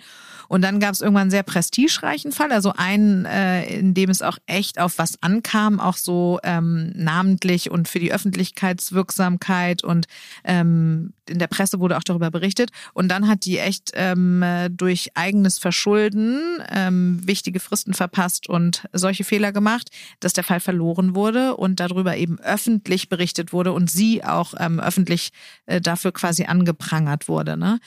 Und 0.50 0.64
dann 0.64 0.80
gab 0.80 0.94
es 0.94 1.00
irgendwann 1.00 1.22
einen 1.22 1.32
sehr 1.32 1.44
prestigereichen 1.44 2.34
Fall, 2.34 2.52
also 2.52 2.74
einen, 2.76 3.24
äh, 3.26 3.64
in 3.66 3.94
dem 3.94 4.10
es 4.10 4.22
auch 4.22 4.38
echt 4.48 4.80
auf 4.80 4.98
was 4.98 5.22
ankam, 5.22 5.80
auch 5.80 5.96
so 5.96 6.40
ähm, 6.44 6.92
namentlich 6.96 7.72
und 7.72 7.88
für 7.88 8.00
die 8.00 8.12
Öffentlichkeitswirksamkeit 8.12 9.84
und 9.84 10.08
ähm, 10.44 11.14
in 11.30 11.40
der 11.40 11.48
Presse 11.48 11.80
wurde 11.80 11.96
auch 11.98 12.04
darüber 12.04 12.32
berichtet. 12.32 12.72
Und 12.94 13.10
dann 13.10 13.28
hat 13.28 13.46
die 13.46 13.60
echt 13.60 13.92
ähm, 13.94 14.44
durch 14.72 15.12
eigenes 15.14 15.60
Verschulden 15.60 16.40
ähm, 16.72 17.22
wichtige 17.24 17.60
Fristen 17.60 17.94
verpasst 17.94 18.50
und 18.50 18.88
solche 18.92 19.24
Fehler 19.24 19.52
gemacht, 19.52 19.92
dass 20.20 20.34
der 20.34 20.44
Fall 20.44 20.60
verloren 20.60 21.14
wurde 21.14 21.56
und 21.56 21.80
darüber 21.80 22.18
eben 22.18 22.40
öffentlich 22.40 23.10
berichtet 23.10 23.54
wurde 23.54 23.72
und 23.72 23.92
sie 23.92 24.24
auch 24.24 24.56
ähm, 24.58 24.80
öffentlich 24.80 25.30
äh, 25.68 25.80
dafür 25.80 26.12
quasi 26.12 26.46
angeprangert 26.46 27.28
wurde. 27.28 27.56
Ne? 27.56 27.80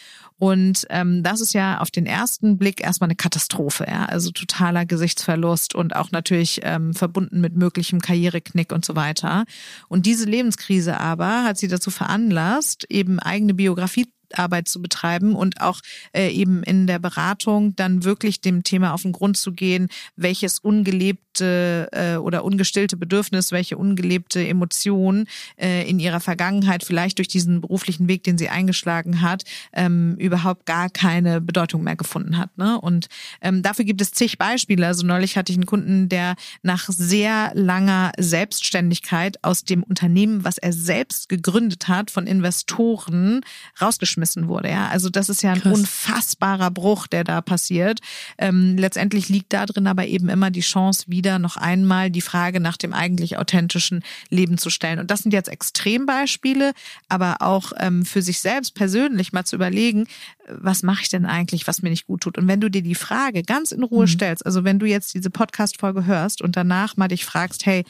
Und 0.42 0.88
ähm, 0.90 1.22
das 1.22 1.40
ist 1.40 1.52
ja 1.52 1.78
auf 1.78 1.92
den 1.92 2.04
ersten 2.04 2.58
Blick 2.58 2.82
erstmal 2.82 3.06
eine 3.06 3.14
Katastrophe, 3.14 3.86
ja. 3.88 4.06
Also 4.06 4.32
totaler 4.32 4.84
Gesichtsverlust 4.84 5.72
und 5.76 5.94
auch 5.94 6.10
natürlich 6.10 6.62
ähm, 6.64 6.94
verbunden 6.94 7.40
mit 7.40 7.54
möglichem 7.54 8.00
Karriereknick 8.00 8.72
und 8.72 8.84
so 8.84 8.96
weiter. 8.96 9.44
Und 9.86 10.04
diese 10.04 10.24
Lebenskrise 10.24 10.98
aber 10.98 11.44
hat 11.44 11.58
sie 11.58 11.68
dazu 11.68 11.92
veranlasst, 11.92 12.86
eben 12.90 13.20
eigene 13.20 13.54
Biografie 13.54 14.08
Arbeit 14.36 14.66
zu 14.66 14.82
betreiben 14.82 15.36
und 15.36 15.60
auch 15.60 15.80
äh, 16.12 16.28
eben 16.30 16.62
in 16.62 16.86
der 16.86 16.98
Beratung 16.98 17.76
dann 17.76 18.02
wirklich 18.02 18.40
dem 18.40 18.64
Thema 18.64 18.94
auf 18.94 19.02
den 19.02 19.12
Grund 19.12 19.36
zu 19.36 19.52
gehen, 19.52 19.88
welches 20.16 20.58
ungelebte 20.58 21.22
äh, 21.40 22.16
oder 22.16 22.44
ungestillte 22.44 22.96
Bedürfnis, 22.96 23.52
welche 23.52 23.76
ungelebte 23.76 24.46
Emotion 24.46 25.26
äh, 25.56 25.88
in 25.88 25.98
ihrer 25.98 26.20
Vergangenheit 26.20 26.84
vielleicht 26.84 27.18
durch 27.18 27.28
diesen 27.28 27.60
beruflichen 27.60 28.08
Weg, 28.08 28.24
den 28.24 28.38
sie 28.38 28.48
eingeschlagen 28.48 29.22
hat, 29.22 29.44
ähm, 29.72 30.16
überhaupt 30.16 30.66
gar 30.66 30.90
keine 30.90 31.40
Bedeutung 31.40 31.82
mehr 31.82 31.96
gefunden 31.96 32.38
hat. 32.38 32.56
Ne? 32.58 32.80
Und 32.80 33.08
ähm, 33.40 33.62
dafür 33.62 33.84
gibt 33.84 34.00
es 34.00 34.12
zig 34.12 34.38
Beispiele. 34.38 34.86
Also 34.86 35.06
neulich 35.06 35.36
hatte 35.36 35.52
ich 35.52 35.58
einen 35.58 35.66
Kunden, 35.66 36.08
der 36.08 36.34
nach 36.62 36.88
sehr 36.88 37.52
langer 37.54 38.12
Selbstständigkeit 38.18 39.42
aus 39.42 39.64
dem 39.64 39.82
Unternehmen, 39.82 40.44
was 40.44 40.58
er 40.58 40.72
selbst 40.72 41.28
gegründet 41.28 41.88
hat, 41.88 42.10
von 42.10 42.26
Investoren 42.26 43.40
rausgeschmissen 43.80 44.48
wurde. 44.48 44.70
Ja, 44.70 44.88
also 44.88 45.08
das 45.08 45.28
ist 45.28 45.42
ja 45.42 45.52
ein 45.52 45.60
Krass. 45.60 45.78
unfassbarer 45.78 46.70
Bruch, 46.70 47.06
der 47.06 47.24
da 47.24 47.40
passiert. 47.40 48.00
Ähm, 48.38 48.76
letztendlich 48.76 49.28
liegt 49.28 49.52
da 49.52 49.66
drin 49.66 49.86
aber 49.86 50.06
eben 50.06 50.28
immer 50.28 50.50
die 50.50 50.60
Chance, 50.60 51.04
wieder 51.22 51.38
noch 51.38 51.56
einmal 51.56 52.10
die 52.10 52.20
Frage 52.20 52.58
nach 52.58 52.76
dem 52.76 52.92
eigentlich 52.92 53.38
authentischen 53.38 54.02
Leben 54.28 54.58
zu 54.58 54.70
stellen. 54.70 54.98
Und 54.98 55.10
das 55.10 55.20
sind 55.20 55.32
jetzt 55.32 55.48
Extrembeispiele, 55.48 56.72
aber 57.08 57.36
auch 57.40 57.72
ähm, 57.78 58.04
für 58.04 58.22
sich 58.22 58.40
selbst 58.40 58.74
persönlich 58.74 59.32
mal 59.32 59.44
zu 59.44 59.54
überlegen, 59.54 60.08
was 60.48 60.82
mache 60.82 61.02
ich 61.02 61.08
denn 61.08 61.24
eigentlich, 61.24 61.68
was 61.68 61.80
mir 61.80 61.90
nicht 61.90 62.06
gut 62.08 62.22
tut? 62.22 62.38
Und 62.38 62.48
wenn 62.48 62.60
du 62.60 62.68
dir 62.68 62.82
die 62.82 62.96
Frage 62.96 63.44
ganz 63.44 63.70
in 63.70 63.84
Ruhe 63.84 64.06
mhm. 64.06 64.10
stellst, 64.10 64.44
also 64.44 64.64
wenn 64.64 64.80
du 64.80 64.86
jetzt 64.86 65.14
diese 65.14 65.30
Podcast-Folge 65.30 66.06
hörst 66.06 66.42
und 66.42 66.56
danach 66.56 66.96
mal 66.96 67.06
dich 67.06 67.24
fragst, 67.24 67.64
hey, 67.66 67.84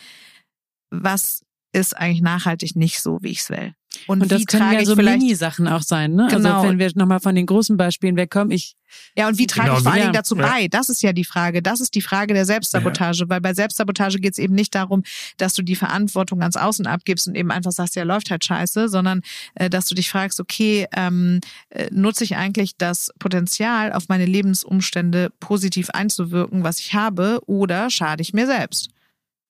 was 0.90 1.42
ist 1.72 1.96
eigentlich 1.96 2.20
nachhaltig 2.20 2.76
nicht 2.76 3.00
so, 3.00 3.18
wie 3.22 3.30
ich 3.30 3.40
es 3.40 3.48
will? 3.48 3.72
Und, 4.06 4.22
und 4.22 4.32
das 4.32 4.46
können 4.46 4.72
ja 4.72 4.84
so 4.84 4.96
Mini-Sachen 4.96 5.68
auch 5.68 5.82
sein, 5.82 6.14
ne? 6.14 6.24
Also 6.24 6.36
genau. 6.36 6.56
Also 6.56 6.68
wenn 6.68 6.78
wir 6.78 6.90
nochmal 6.94 7.20
von 7.20 7.34
den 7.34 7.46
großen 7.46 7.76
Beispielen 7.76 8.16
wegkommen, 8.16 8.50
ich. 8.50 8.76
Ja, 9.16 9.28
und 9.28 9.38
wie 9.38 9.46
trage 9.46 9.68
genau, 9.68 9.78
ich 9.78 9.84
vor 9.84 9.92
allen 9.92 10.02
Dingen 10.02 10.12
dazu 10.12 10.36
ja. 10.36 10.46
bei? 10.46 10.68
Das 10.68 10.90
ist 10.90 11.02
ja 11.02 11.12
die 11.12 11.24
Frage. 11.24 11.62
Das 11.62 11.80
ist 11.80 11.94
die 11.94 12.02
Frage 12.02 12.34
der 12.34 12.44
Selbstsabotage, 12.44 13.20
ja. 13.20 13.28
weil 13.28 13.40
bei 13.40 13.54
Selbstsabotage 13.54 14.18
geht 14.18 14.32
es 14.32 14.38
eben 14.38 14.54
nicht 14.54 14.74
darum, 14.74 15.02
dass 15.38 15.54
du 15.54 15.62
die 15.62 15.76
Verantwortung 15.76 16.40
ganz 16.40 16.56
außen 16.56 16.86
abgibst 16.86 17.26
und 17.26 17.34
eben 17.34 17.50
einfach 17.50 17.72
sagst, 17.72 17.96
ja, 17.96 18.02
läuft 18.02 18.30
halt 18.30 18.44
scheiße, 18.44 18.88
sondern 18.88 19.22
äh, 19.54 19.70
dass 19.70 19.86
du 19.86 19.94
dich 19.94 20.10
fragst, 20.10 20.40
okay, 20.40 20.86
ähm, 20.94 21.40
äh, 21.70 21.88
nutze 21.90 22.24
ich 22.24 22.36
eigentlich 22.36 22.76
das 22.76 23.10
Potenzial, 23.18 23.92
auf 23.92 24.08
meine 24.08 24.26
Lebensumstände 24.26 25.30
positiv 25.40 25.90
einzuwirken, 25.90 26.64
was 26.64 26.78
ich 26.78 26.92
habe, 26.92 27.40
oder 27.46 27.88
schade 27.88 28.20
ich 28.20 28.34
mir 28.34 28.46
selbst? 28.46 28.91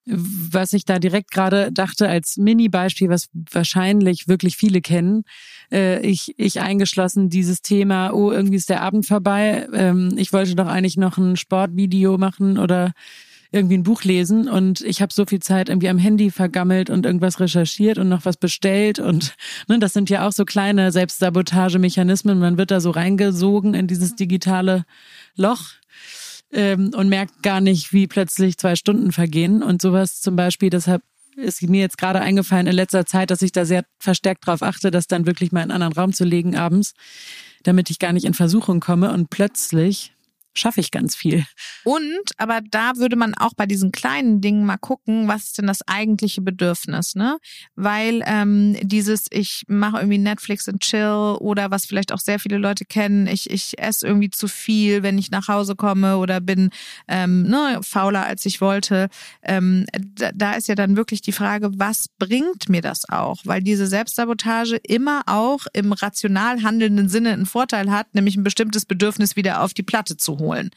Was 0.05 0.73
ich 0.73 0.85
da 0.85 0.99
direkt 0.99 1.31
gerade 1.31 1.71
dachte 1.71 2.09
als 2.09 2.37
Mini-Beispiel, 2.37 3.09
was 3.09 3.29
wahrscheinlich 3.53 4.27
wirklich 4.27 4.57
viele 4.57 4.81
kennen, 4.81 5.23
äh, 5.71 6.01
ich, 6.01 6.35
ich 6.39 6.61
eingeschlossen 6.61 7.29
dieses 7.29 7.63
Thema, 7.63 8.13
oh, 8.13 8.33
irgendwie 8.33 8.57
ist 8.57 8.69
der 8.69 8.83
Abend 8.83 9.07
vorbei, 9.07 9.69
ähm, 9.73 10.15
ich 10.17 10.33
wollte 10.33 10.57
doch 10.57 10.67
eigentlich 10.67 10.97
noch 10.97 11.19
ein 11.19 11.37
Sportvideo 11.37 12.19
machen 12.19 12.59
oder 12.59 12.93
irgendwie 13.53 13.77
ein 13.77 13.83
Buch 13.83 14.03
lesen 14.03 14.49
und 14.49 14.81
ich 14.81 15.03
habe 15.03 15.13
so 15.13 15.27
viel 15.27 15.41
Zeit 15.41 15.69
irgendwie 15.69 15.91
am 15.91 15.99
Handy 15.99 16.31
vergammelt 16.31 16.89
und 16.89 17.05
irgendwas 17.05 17.39
recherchiert 17.39 17.99
und 17.99 18.09
noch 18.09 18.25
was 18.25 18.39
bestellt 18.39 18.99
und 18.99 19.35
ne, 19.69 19.79
das 19.79 19.93
sind 19.93 20.09
ja 20.11 20.27
auch 20.27 20.33
so 20.33 20.45
kleine 20.45 20.91
Selbstsabotagemechanismen, 20.91 22.39
man 22.39 22.57
wird 22.57 22.71
da 22.71 22.81
so 22.81 22.91
reingesogen 22.91 23.75
in 23.75 23.87
dieses 23.87 24.17
digitale 24.17 24.85
Loch 25.37 25.75
ähm, 26.53 26.93
und 26.95 27.09
merkt 27.09 27.43
gar 27.43 27.61
nicht, 27.61 27.93
wie 27.93 28.07
plötzlich 28.07 28.59
zwei 28.59 28.77
Stunden 28.77 29.13
vergehen 29.13 29.63
und 29.63 29.83
sowas 29.83 30.21
zum 30.21 30.37
Beispiel. 30.37 30.71
Deshalb 30.71 31.03
ist 31.37 31.63
mir 31.63 31.81
jetzt 31.81 31.99
gerade 31.99 32.21
eingefallen 32.21 32.67
in 32.67 32.75
letzter 32.75 33.07
Zeit, 33.07 33.31
dass 33.31 33.43
ich 33.43 33.53
da 33.53 33.65
sehr 33.65 33.85
verstärkt 33.99 34.47
darauf 34.47 34.63
achte, 34.63 34.91
das 34.91 35.07
dann 35.07 35.27
wirklich 35.27 35.53
mal 35.53 35.63
in 35.63 35.71
einen 35.71 35.83
anderen 35.83 35.95
Raum 35.95 36.13
zu 36.13 36.25
legen 36.25 36.57
abends, 36.57 36.93
damit 37.63 37.91
ich 37.91 37.99
gar 37.99 38.13
nicht 38.13 38.27
in 38.27 38.35
Versuchung 38.35 38.81
komme 38.81 39.13
und 39.13 39.31
plötzlich 39.31 40.12
schaffe 40.55 40.81
ich 40.81 40.91
ganz 40.91 41.17
viel. 41.17 41.45
Und, 41.85 42.03
aber 42.37 42.61
da 42.61 42.97
würde 42.97 43.17
man 43.17 43.35
auch 43.35 43.55
bei 43.55 43.67
diesen 43.67 43.91
kleinen 43.91 44.41
Dingen 44.41 44.67
mal 44.67 44.77
gucken, 44.77 45.29
was 45.29 45.45
ist 45.45 45.59
denn 45.59 45.67
das 45.67 45.81
eigentliche 45.87 46.43
Bedürfnis, 46.43 47.15
ne? 47.15 47.39
Weil 47.75 48.23
ähm, 48.27 48.77
dieses, 48.83 49.27
ich 49.31 49.63
mache 49.67 49.99
irgendwie 49.99 50.19
Netflix 50.19 50.69
und 50.69 50.81
Chill 50.81 51.37
oder 51.41 51.71
was 51.71 51.87
vielleicht 51.87 52.13
auch 52.13 52.19
sehr 52.19 52.39
viele 52.39 52.59
Leute 52.59 52.85
kennen, 52.85 53.27
ich, 53.27 53.51
ich 53.51 53.79
esse 53.79 54.07
irgendwie 54.07 54.31
zu 54.31 54.47
viel, 54.47 55.03
wenn 55.03 55.19
ich 55.19 55.31
nach 55.31 55.49
Hause 55.49 55.75
komme 55.75 56.19
oder 56.19 56.41
bin 56.41 56.71
ähm, 57.09 57.43
ne, 57.43 57.81
fauler 57.83 58.27
als 58.27 58.45
ich 58.45 58.61
wollte. 58.61 59.09
Ähm, 59.43 59.87
da, 60.15 60.31
da 60.35 60.53
ist 60.53 60.69
ja 60.69 60.75
dann 60.75 60.97
wirklich 60.97 61.23
die 61.23 61.33
Frage, 61.33 61.71
was 61.77 62.09
bringt 62.19 62.69
mir 62.69 62.83
das 62.83 63.09
auch? 63.09 63.39
Weil 63.45 63.63
diese 63.63 63.87
Selbstsabotage 63.87 64.77
immer 64.77 65.23
auch 65.27 65.67
im 65.73 65.93
rational 65.93 66.63
handelnden 66.63 67.09
Sinne 67.09 67.33
einen 67.33 67.47
Vorteil 67.47 67.91
hat, 67.91 68.15
nämlich 68.15 68.37
ein 68.37 68.45
bestimmtes 68.45 68.85
Bedürfnis 68.85 69.37
wieder 69.37 69.63
auf 69.63 69.73
die 69.73 69.83
Platte 69.83 70.17
zu 70.17 70.39
holen 70.39 70.42
holen. 70.43 70.71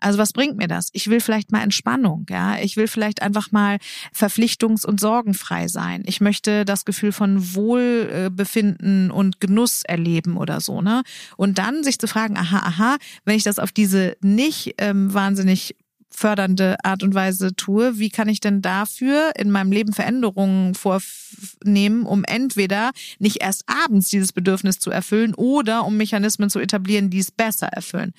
Also 0.00 0.18
was 0.18 0.32
bringt 0.32 0.56
mir 0.56 0.68
das? 0.68 0.90
Ich 0.92 1.08
will 1.10 1.20
vielleicht 1.20 1.50
mal 1.50 1.62
Entspannung, 1.62 2.26
ja. 2.30 2.58
Ich 2.60 2.76
will 2.76 2.86
vielleicht 2.86 3.20
einfach 3.20 3.50
mal 3.50 3.78
verpflichtungs- 4.14 4.86
und 4.86 5.00
sorgenfrei 5.00 5.66
sein. 5.66 6.04
Ich 6.06 6.20
möchte 6.20 6.64
das 6.64 6.84
Gefühl 6.84 7.10
von 7.10 7.54
Wohlbefinden 7.54 9.10
und 9.10 9.40
Genuss 9.40 9.82
erleben 9.82 10.36
oder 10.36 10.60
so, 10.60 10.82
ne? 10.82 11.02
Und 11.36 11.58
dann 11.58 11.82
sich 11.82 11.98
zu 11.98 12.06
fragen, 12.06 12.36
aha, 12.36 12.58
aha, 12.58 12.96
wenn 13.24 13.36
ich 13.36 13.42
das 13.42 13.58
auf 13.58 13.72
diese 13.72 14.16
nicht 14.20 14.74
ähm, 14.78 15.12
wahnsinnig 15.12 15.74
fördernde 16.10 16.76
Art 16.84 17.02
und 17.02 17.14
Weise 17.14 17.54
tue, 17.54 17.98
wie 17.98 18.10
kann 18.10 18.28
ich 18.28 18.40
denn 18.40 18.62
dafür 18.62 19.32
in 19.36 19.50
meinem 19.50 19.70
Leben 19.70 19.92
Veränderungen 19.92 20.74
vornehmen, 20.74 22.06
um 22.06 22.24
entweder 22.24 22.90
nicht 23.18 23.40
erst 23.40 23.64
abends 23.66 24.08
dieses 24.08 24.32
Bedürfnis 24.32 24.78
zu 24.78 24.90
erfüllen 24.90 25.34
oder 25.34 25.84
um 25.84 25.96
Mechanismen 25.96 26.50
zu 26.50 26.58
etablieren, 26.58 27.10
die 27.10 27.20
es 27.20 27.30
besser 27.30 27.68
erfüllen. 27.68 28.14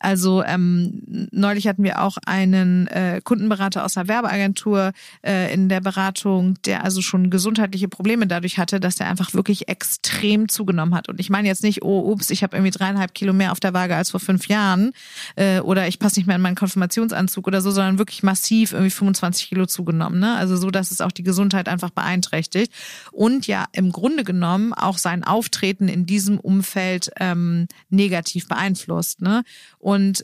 Also 0.00 0.42
ähm, 0.42 1.28
neulich 1.30 1.68
hatten 1.68 1.84
wir 1.84 2.02
auch 2.02 2.16
einen 2.24 2.86
äh, 2.88 3.20
Kundenberater 3.22 3.84
aus 3.84 3.96
einer 3.96 4.08
Werbeagentur 4.08 4.92
äh, 5.22 5.52
in 5.52 5.68
der 5.68 5.80
Beratung, 5.80 6.54
der 6.64 6.84
also 6.84 7.02
schon 7.02 7.30
gesundheitliche 7.30 7.86
Probleme 7.86 8.26
dadurch 8.26 8.58
hatte, 8.58 8.80
dass 8.80 8.98
er 8.98 9.08
einfach 9.08 9.34
wirklich 9.34 9.68
extrem 9.68 10.48
zugenommen 10.48 10.94
hat. 10.94 11.10
Und 11.10 11.20
ich 11.20 11.28
meine 11.28 11.48
jetzt 11.48 11.62
nicht, 11.62 11.82
oh, 11.82 12.10
ups, 12.10 12.30
ich 12.30 12.42
habe 12.42 12.56
irgendwie 12.56 12.70
dreieinhalb 12.70 13.14
Kilo 13.14 13.34
mehr 13.34 13.52
auf 13.52 13.60
der 13.60 13.74
Waage 13.74 13.94
als 13.94 14.10
vor 14.10 14.20
fünf 14.20 14.48
Jahren 14.48 14.92
äh, 15.36 15.60
oder 15.60 15.86
ich 15.86 15.98
passe 15.98 16.18
nicht 16.18 16.26
mehr 16.26 16.36
in 16.36 16.42
meinen 16.42 16.56
Konfirmationsanzug 16.56 17.46
oder 17.46 17.60
so, 17.60 17.70
sondern 17.70 17.98
wirklich 17.98 18.22
massiv 18.22 18.72
irgendwie 18.72 18.90
25 18.90 19.50
Kilo 19.50 19.66
zugenommen. 19.66 20.18
Ne? 20.18 20.34
Also 20.36 20.56
so, 20.56 20.70
dass 20.70 20.90
es 20.90 21.02
auch 21.02 21.12
die 21.12 21.24
Gesundheit 21.24 21.68
einfach 21.68 21.90
beeinträchtigt. 21.90 22.72
Und 23.12 23.46
ja, 23.46 23.66
im 23.72 23.92
Grunde 23.92 24.24
genommen 24.24 24.72
auch 24.72 24.96
sein 24.96 25.24
Auftreten 25.24 25.88
in 25.88 26.06
diesem 26.06 26.40
Umfeld 26.40 27.10
ähm, 27.20 27.68
negativ 27.90 28.48
beeinflusst. 28.48 29.20
Ne? 29.20 29.42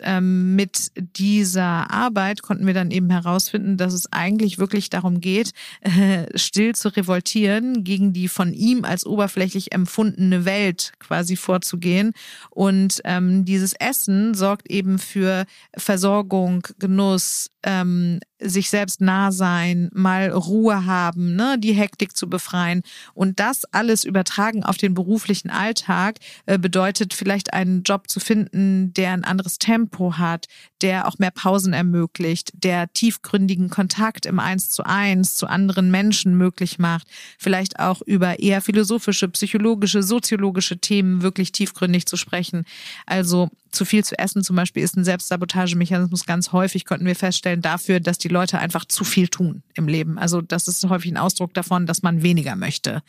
Ähm, 0.02 0.54
mit 0.54 0.92
dieser 1.16 1.90
Arbeit 1.90 2.42
konnten 2.42 2.66
wir 2.66 2.74
dann 2.74 2.90
eben 2.90 3.10
herausfinden, 3.10 3.76
dass 3.76 3.94
es 3.94 4.12
eigentlich 4.12 4.58
wirklich 4.58 4.90
darum 4.90 5.20
geht, 5.20 5.52
äh, 5.80 6.26
still 6.38 6.74
zu 6.74 6.88
revoltieren, 6.94 7.82
gegen 7.82 8.12
die 8.12 8.28
von 8.28 8.52
ihm 8.52 8.84
als 8.84 9.06
oberflächlich 9.06 9.72
empfundene 9.72 10.44
Welt 10.44 10.92
quasi 10.98 11.36
vorzugehen. 11.36 12.12
Und 12.50 13.00
ähm, 13.04 13.44
dieses 13.44 13.72
Essen 13.72 14.34
sorgt 14.34 14.70
eben 14.70 14.98
für 14.98 15.46
Versorgung, 15.76 16.66
Genuss, 16.78 17.50
ähm, 17.66 18.20
sich 18.38 18.70
selbst 18.70 19.00
nah 19.00 19.32
sein, 19.32 19.90
mal 19.92 20.30
Ruhe 20.30 20.86
haben, 20.86 21.36
ne, 21.36 21.56
die 21.58 21.72
Hektik 21.72 22.16
zu 22.16 22.30
befreien. 22.30 22.82
Und 23.12 23.40
das 23.40 23.64
alles 23.72 24.04
übertragen 24.04 24.62
auf 24.62 24.76
den 24.76 24.94
beruflichen 24.94 25.50
Alltag 25.50 26.18
äh, 26.46 26.58
bedeutet 26.58 27.12
vielleicht 27.12 27.52
einen 27.52 27.82
Job 27.82 28.08
zu 28.08 28.20
finden, 28.20 28.94
der 28.94 29.12
ein 29.12 29.24
anderes 29.24 29.58
Tempo 29.58 30.16
hat, 30.16 30.46
der 30.83 31.09
auch 31.09 31.18
mehr 31.18 31.31
Pausen 31.31 31.72
ermöglicht, 31.72 32.53
der 32.55 32.93
tiefgründigen 32.93 33.70
Kontakt 33.70 34.27
im 34.27 34.39
Eins 34.39 34.70
zu 34.70 34.85
eins 34.85 35.35
zu 35.35 35.47
anderen 35.47 35.91
Menschen 35.91 36.37
möglich 36.37 36.79
macht, 36.79 37.07
vielleicht 37.39 37.79
auch 37.79 38.03
über 38.03 38.39
eher 38.41 38.61
philosophische, 38.61 39.29
psychologische, 39.29 40.03
soziologische 40.03 40.79
Themen 40.79 41.22
wirklich 41.22 41.53
tiefgründig 41.53 42.07
zu 42.07 42.16
sprechen. 42.16 42.64
Also 43.07 43.49
zu 43.70 43.85
viel 43.85 44.05
zu 44.05 44.18
essen 44.18 44.43
zum 44.43 44.57
Beispiel 44.57 44.83
ist 44.83 44.97
ein 44.97 45.05
Selbstsabotagemechanismus 45.05 46.27
ganz 46.27 46.53
häufig, 46.53 46.85
konnten 46.85 47.07
wir 47.07 47.16
feststellen, 47.16 47.62
dafür, 47.62 48.01
dass 48.01 48.18
die 48.18 48.29
Leute 48.29 48.59
einfach 48.59 48.85
zu 48.85 49.05
viel 49.05 49.29
tun 49.29 49.62
im 49.74 49.89
Leben. 49.89 50.18
Also 50.18 50.41
das 50.41 50.68
ist 50.68 50.89
häufig 50.89 51.12
ein 51.12 51.18
Ausdruck 51.18 51.55
davon, 51.55 51.87
dass 51.87 52.03
man 52.03 52.22
weniger 52.22 52.57
möchte. 52.57 53.03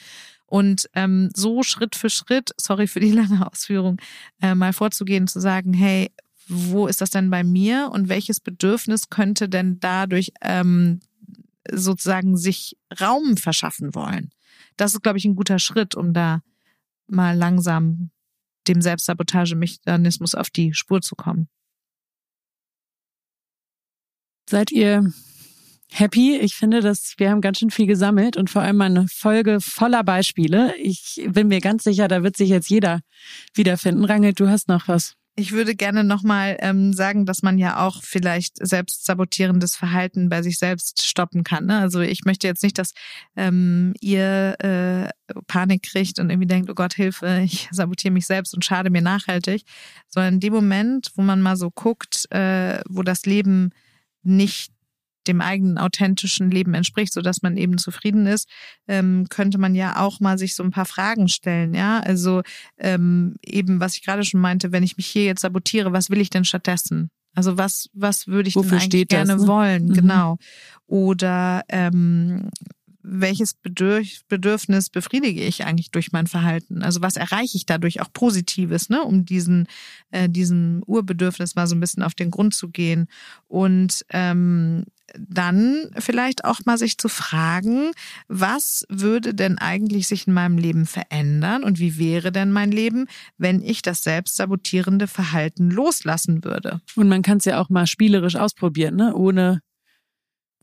Und 0.45 0.89
ähm, 0.93 1.30
so 1.36 1.61
Schritt 1.61 1.95
für 1.95 2.09
Schritt, 2.09 2.51
sorry 2.57 2.88
für 2.88 3.01
die 3.01 3.11
lange 3.11 3.45
Ausführung, 3.45 4.01
äh, 4.41 4.55
mal 4.55 4.74
vorzugehen, 4.74 5.28
zu 5.28 5.39
sagen, 5.41 5.74
hey, 5.74 6.11
wo 6.47 6.87
ist 6.87 7.01
das 7.01 7.09
denn 7.09 7.29
bei 7.29 7.43
mir 7.43 7.89
und 7.91 8.09
welches 8.09 8.39
Bedürfnis 8.39 9.09
könnte 9.09 9.49
denn 9.49 9.79
dadurch 9.79 10.31
ähm, 10.41 10.99
sozusagen 11.69 12.37
sich 12.37 12.77
Raum 12.99 13.37
verschaffen 13.37 13.93
wollen? 13.95 14.31
Das 14.77 14.93
ist, 14.93 15.03
glaube 15.03 15.17
ich, 15.17 15.25
ein 15.25 15.35
guter 15.35 15.59
Schritt, 15.59 15.95
um 15.95 16.13
da 16.13 16.41
mal 17.07 17.35
langsam 17.35 18.11
dem 18.67 18.81
Selbstsabotagemechanismus 18.81 20.35
auf 20.35 20.49
die 20.49 20.73
Spur 20.73 21.01
zu 21.01 21.15
kommen. 21.15 21.47
Seid 24.49 24.71
ihr 24.71 25.11
happy? 25.91 26.37
Ich 26.37 26.55
finde, 26.55 26.81
dass 26.81 27.15
wir 27.17 27.31
haben 27.31 27.41
ganz 27.41 27.59
schön 27.59 27.71
viel 27.71 27.87
gesammelt 27.87 28.37
und 28.37 28.49
vor 28.49 28.61
allem 28.61 28.79
eine 28.81 29.07
Folge 29.09 29.59
voller 29.59 30.03
Beispiele. 30.03 30.75
Ich 30.77 31.21
bin 31.27 31.47
mir 31.47 31.59
ganz 31.59 31.83
sicher, 31.83 32.07
da 32.07 32.23
wird 32.23 32.37
sich 32.37 32.49
jetzt 32.49 32.69
jeder 32.69 33.01
wiederfinden. 33.53 34.05
Rangel, 34.05 34.33
du 34.33 34.47
hast 34.47 34.67
noch 34.69 34.87
was. 34.87 35.16
Ich 35.39 35.51
würde 35.51 35.75
gerne 35.75 36.03
nochmal 36.03 36.57
ähm, 36.61 36.93
sagen, 36.93 37.27
dass 37.27 37.43
man 37.43 37.59
ja 37.59 37.85
auch 37.85 38.01
vielleicht 38.01 38.57
selbst 38.57 39.05
sabotierendes 39.05 39.75
Verhalten 39.75 40.29
bei 40.29 40.41
sich 40.41 40.57
selbst 40.57 41.05
stoppen 41.05 41.43
kann. 41.43 41.67
Ne? 41.67 41.77
Also 41.77 41.99
ich 41.99 42.25
möchte 42.25 42.47
jetzt 42.47 42.63
nicht, 42.63 42.79
dass 42.79 42.93
ähm, 43.35 43.93
ihr 44.01 44.55
äh, 44.57 45.09
Panik 45.45 45.83
kriegt 45.83 46.17
und 46.17 46.31
irgendwie 46.31 46.47
denkt, 46.47 46.71
oh 46.71 46.73
Gott, 46.73 46.95
Hilfe, 46.95 47.41
ich 47.45 47.69
sabotiere 47.71 48.11
mich 48.11 48.25
selbst 48.25 48.55
und 48.55 48.65
schade 48.65 48.89
mir 48.89 49.03
nachhaltig, 49.03 49.61
sondern 50.07 50.35
in 50.35 50.39
dem 50.39 50.53
Moment, 50.53 51.11
wo 51.13 51.21
man 51.21 51.39
mal 51.39 51.55
so 51.55 51.69
guckt, 51.69 52.25
äh, 52.31 52.79
wo 52.89 53.03
das 53.03 53.27
Leben 53.27 53.69
nicht 54.23 54.71
dem 55.28 55.41
eigenen 55.41 55.78
authentischen 55.78 56.51
Leben 56.51 56.73
entspricht, 56.73 57.13
so 57.13 57.21
dass 57.21 57.41
man 57.41 57.57
eben 57.57 57.78
zufrieden 57.78 58.25
ist, 58.28 58.47
ähm, 58.88 59.28
könnte 59.30 59.57
man 59.57 59.75
ja 59.75 59.99
auch 59.99 60.19
mal 60.19 60.38
sich 60.38 60.55
so 60.55 60.63
ein 60.63 60.71
paar 60.71 60.86
Fragen 60.86 61.28
stellen. 61.28 61.73
Ja, 61.73 61.99
also 61.99 62.41
ähm, 62.78 63.36
eben, 63.43 63.80
was 63.80 63.95
ich 63.95 64.03
gerade 64.03 64.23
schon 64.23 64.41
meinte, 64.41 64.71
wenn 64.71 64.84
ich 64.84 64.97
mich 64.97 65.07
hier 65.07 65.25
jetzt 65.25 65.41
sabotiere, 65.41 65.93
was 65.93 66.09
will 66.09 66.21
ich 66.21 66.30
denn 66.30 66.45
stattdessen? 66.45 67.09
Also 67.38 67.57
was, 67.57 67.89
was 67.93 68.25
würde 68.25 68.49
ich 68.49 68.55
Wofür 68.55 68.71
denn 68.71 68.82
eigentlich 68.82 69.07
gerne 69.09 69.34
das, 69.34 69.43
ne? 69.43 69.47
wollen? 69.47 69.86
Mhm. 69.89 69.93
Genau. 69.93 70.38
Oder 70.88 71.63
ähm, 71.69 72.49
welches 73.03 73.53
Bedürf 73.53 74.25
Bedürfnis 74.28 74.89
befriedige 74.89 75.41
ich 75.41 75.63
eigentlich 75.63 75.91
durch 75.91 76.11
mein 76.11 76.28
Verhalten? 76.28 76.82
Also 76.82 77.01
was 77.01 77.15
erreiche 77.15 77.55
ich 77.55 77.65
dadurch 77.65 78.01
auch 78.01 78.11
Positives, 78.11 78.89
ne? 78.89 79.03
um 79.03 79.23
diesen, 79.23 79.67
äh, 80.11 80.28
diesem 80.28 80.84
Urbedürfnis 80.86 81.55
mal 81.55 81.67
so 81.67 81.75
ein 81.75 81.80
bisschen 81.80 82.03
auf 82.03 82.15
den 82.15 82.32
Grund 82.32 82.53
zu 82.53 82.69
gehen. 82.69 83.07
Und 83.47 84.05
ähm, 84.09 84.86
dann 85.17 85.89
vielleicht 85.97 86.45
auch 86.45 86.59
mal 86.65 86.77
sich 86.77 86.97
zu 86.97 87.09
fragen, 87.09 87.91
was 88.27 88.85
würde 88.89 89.33
denn 89.33 89.57
eigentlich 89.57 90.07
sich 90.07 90.27
in 90.27 90.33
meinem 90.33 90.57
Leben 90.57 90.85
verändern 90.85 91.63
und 91.63 91.79
wie 91.79 91.97
wäre 91.97 92.31
denn 92.31 92.51
mein 92.51 92.71
Leben, 92.71 93.07
wenn 93.37 93.61
ich 93.61 93.81
das 93.81 94.03
selbstsabotierende 94.03 95.07
Verhalten 95.07 95.69
loslassen 95.69 96.43
würde? 96.43 96.81
Und 96.95 97.07
man 97.07 97.21
kann 97.21 97.37
es 97.37 97.45
ja 97.45 97.59
auch 97.59 97.69
mal 97.69 97.87
spielerisch 97.87 98.35
ausprobieren, 98.35 98.95
ne? 98.95 99.15
ohne 99.15 99.61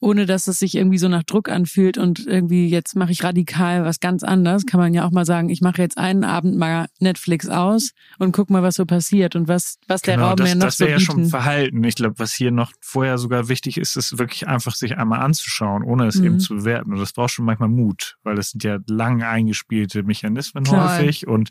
ohne 0.05 0.27
dass 0.27 0.47
es 0.49 0.59
sich 0.59 0.75
irgendwie 0.77 0.99
so 0.99 1.09
nach 1.09 1.23
Druck 1.23 1.49
anfühlt 1.49 1.97
und 1.97 2.27
irgendwie 2.27 2.69
jetzt 2.69 2.95
mache 2.95 3.11
ich 3.11 3.25
radikal 3.25 3.85
was 3.85 4.01
ganz 4.01 4.23
anderes, 4.23 4.67
kann 4.67 4.79
man 4.79 4.93
ja 4.93 5.07
auch 5.07 5.11
mal 5.11 5.25
sagen, 5.25 5.49
ich 5.49 5.63
mache 5.63 5.81
jetzt 5.81 5.97
einen 5.97 6.25
Abend 6.25 6.57
mal 6.57 6.87
Netflix 7.01 7.49
aus 7.49 7.93
und 8.19 8.33
guck 8.33 8.51
mal, 8.51 8.63
was 8.63 8.75
so 8.75 8.85
passiert 8.85 9.35
und 9.35 9.49
was, 9.49 9.79
was 9.89 10.03
der 10.03 10.17
Genau, 10.17 10.29
Raum 10.29 10.37
das, 10.37 10.49
mir 10.51 10.55
noch 10.57 10.67
das 10.67 10.77
so 10.77 10.85
wäre 10.85 10.99
ja 10.99 11.01
schon 11.01 11.25
Verhalten. 11.27 11.83
Ich 11.85 11.95
glaube, 11.95 12.19
was 12.19 12.35
hier 12.35 12.51
noch 12.51 12.73
vorher 12.81 13.17
sogar 13.17 13.49
wichtig 13.49 13.79
ist, 13.79 13.97
ist 13.97 14.19
wirklich 14.19 14.47
einfach 14.47 14.75
sich 14.75 14.99
einmal 14.99 15.21
anzuschauen, 15.21 15.83
ohne 15.83 16.07
es 16.07 16.17
Mhm. 16.17 16.25
eben 16.27 16.39
zu 16.41 16.57
bewerten. 16.57 16.93
Und 16.93 16.99
das 17.01 17.13
braucht 17.15 17.31
schon 17.33 17.47
manchmal 17.47 17.71
Mut, 17.71 18.17
weil 18.23 18.37
das 18.37 18.51
sind 18.51 18.63
ja 18.63 18.79
lang 18.87 19.23
eingespielte 19.23 20.03
Mechanismen 20.03 20.65
Klar. 20.65 20.99
häufig 20.99 21.27
und 21.27 21.49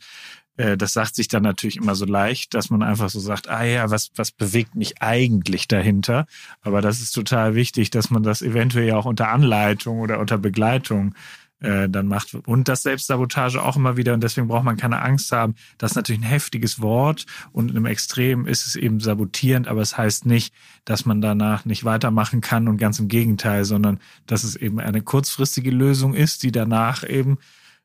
das 0.56 0.94
sagt 0.94 1.16
sich 1.16 1.28
dann 1.28 1.44
natürlich 1.44 1.78
immer 1.78 1.96
so 1.96 2.06
leicht, 2.06 2.54
dass 2.54 2.70
man 2.70 2.84
einfach 2.84 3.10
so 3.10 3.20
sagt, 3.20 3.50
ah 3.50 3.64
ja, 3.64 3.90
was, 3.90 4.12
was 4.16 4.32
bewegt 4.32 4.76
mich 4.76 5.02
eigentlich 5.02 5.68
dahinter? 5.68 6.28
Aber 6.62 6.82
das 6.82 7.02
ist 7.02 7.12
total 7.12 7.56
wichtig, 7.56 7.90
dass 7.90 8.10
man 8.10 8.24
das 8.24 8.42
eventuell 8.42 8.92
auch 8.92 9.06
unter 9.06 9.30
Anleitung 9.30 10.00
oder 10.00 10.20
unter 10.20 10.38
Begleitung 10.38 11.16
äh, 11.64 11.90
dann 11.90 12.08
macht. 12.08 12.36
Und 12.36 12.68
das 12.68 12.84
Selbstsabotage 12.84 13.64
auch 13.64 13.78
immer 13.78 13.96
wieder. 13.98 14.14
Und 14.14 14.22
deswegen 14.22 14.48
braucht 14.48 14.66
man 14.66 14.78
keine 14.78 15.02
Angst 15.02 15.32
haben. 15.32 15.56
Das 15.78 15.92
ist 15.92 15.96
natürlich 15.96 16.22
ein 16.22 16.28
heftiges 16.28 16.82
Wort. 16.82 17.26
Und 17.52 17.74
im 17.74 17.86
Extrem 17.86 18.46
ist 18.46 18.68
es 18.68 18.76
eben 18.76 19.00
sabotierend. 19.00 19.68
Aber 19.68 19.82
es 19.82 19.98
heißt 19.98 20.26
nicht, 20.26 20.54
dass 20.84 21.06
man 21.06 21.22
danach 21.22 21.64
nicht 21.64 21.86
weitermachen 21.86 22.42
kann. 22.42 22.68
Und 22.68 22.78
ganz 22.78 23.00
im 23.00 23.08
Gegenteil, 23.08 23.64
sondern 23.64 24.00
dass 24.28 24.44
es 24.44 24.56
eben 24.58 24.80
eine 24.80 25.02
kurzfristige 25.02 25.72
Lösung 25.72 26.14
ist, 26.14 26.44
die 26.44 26.52
danach 26.52 27.08
eben 27.08 27.38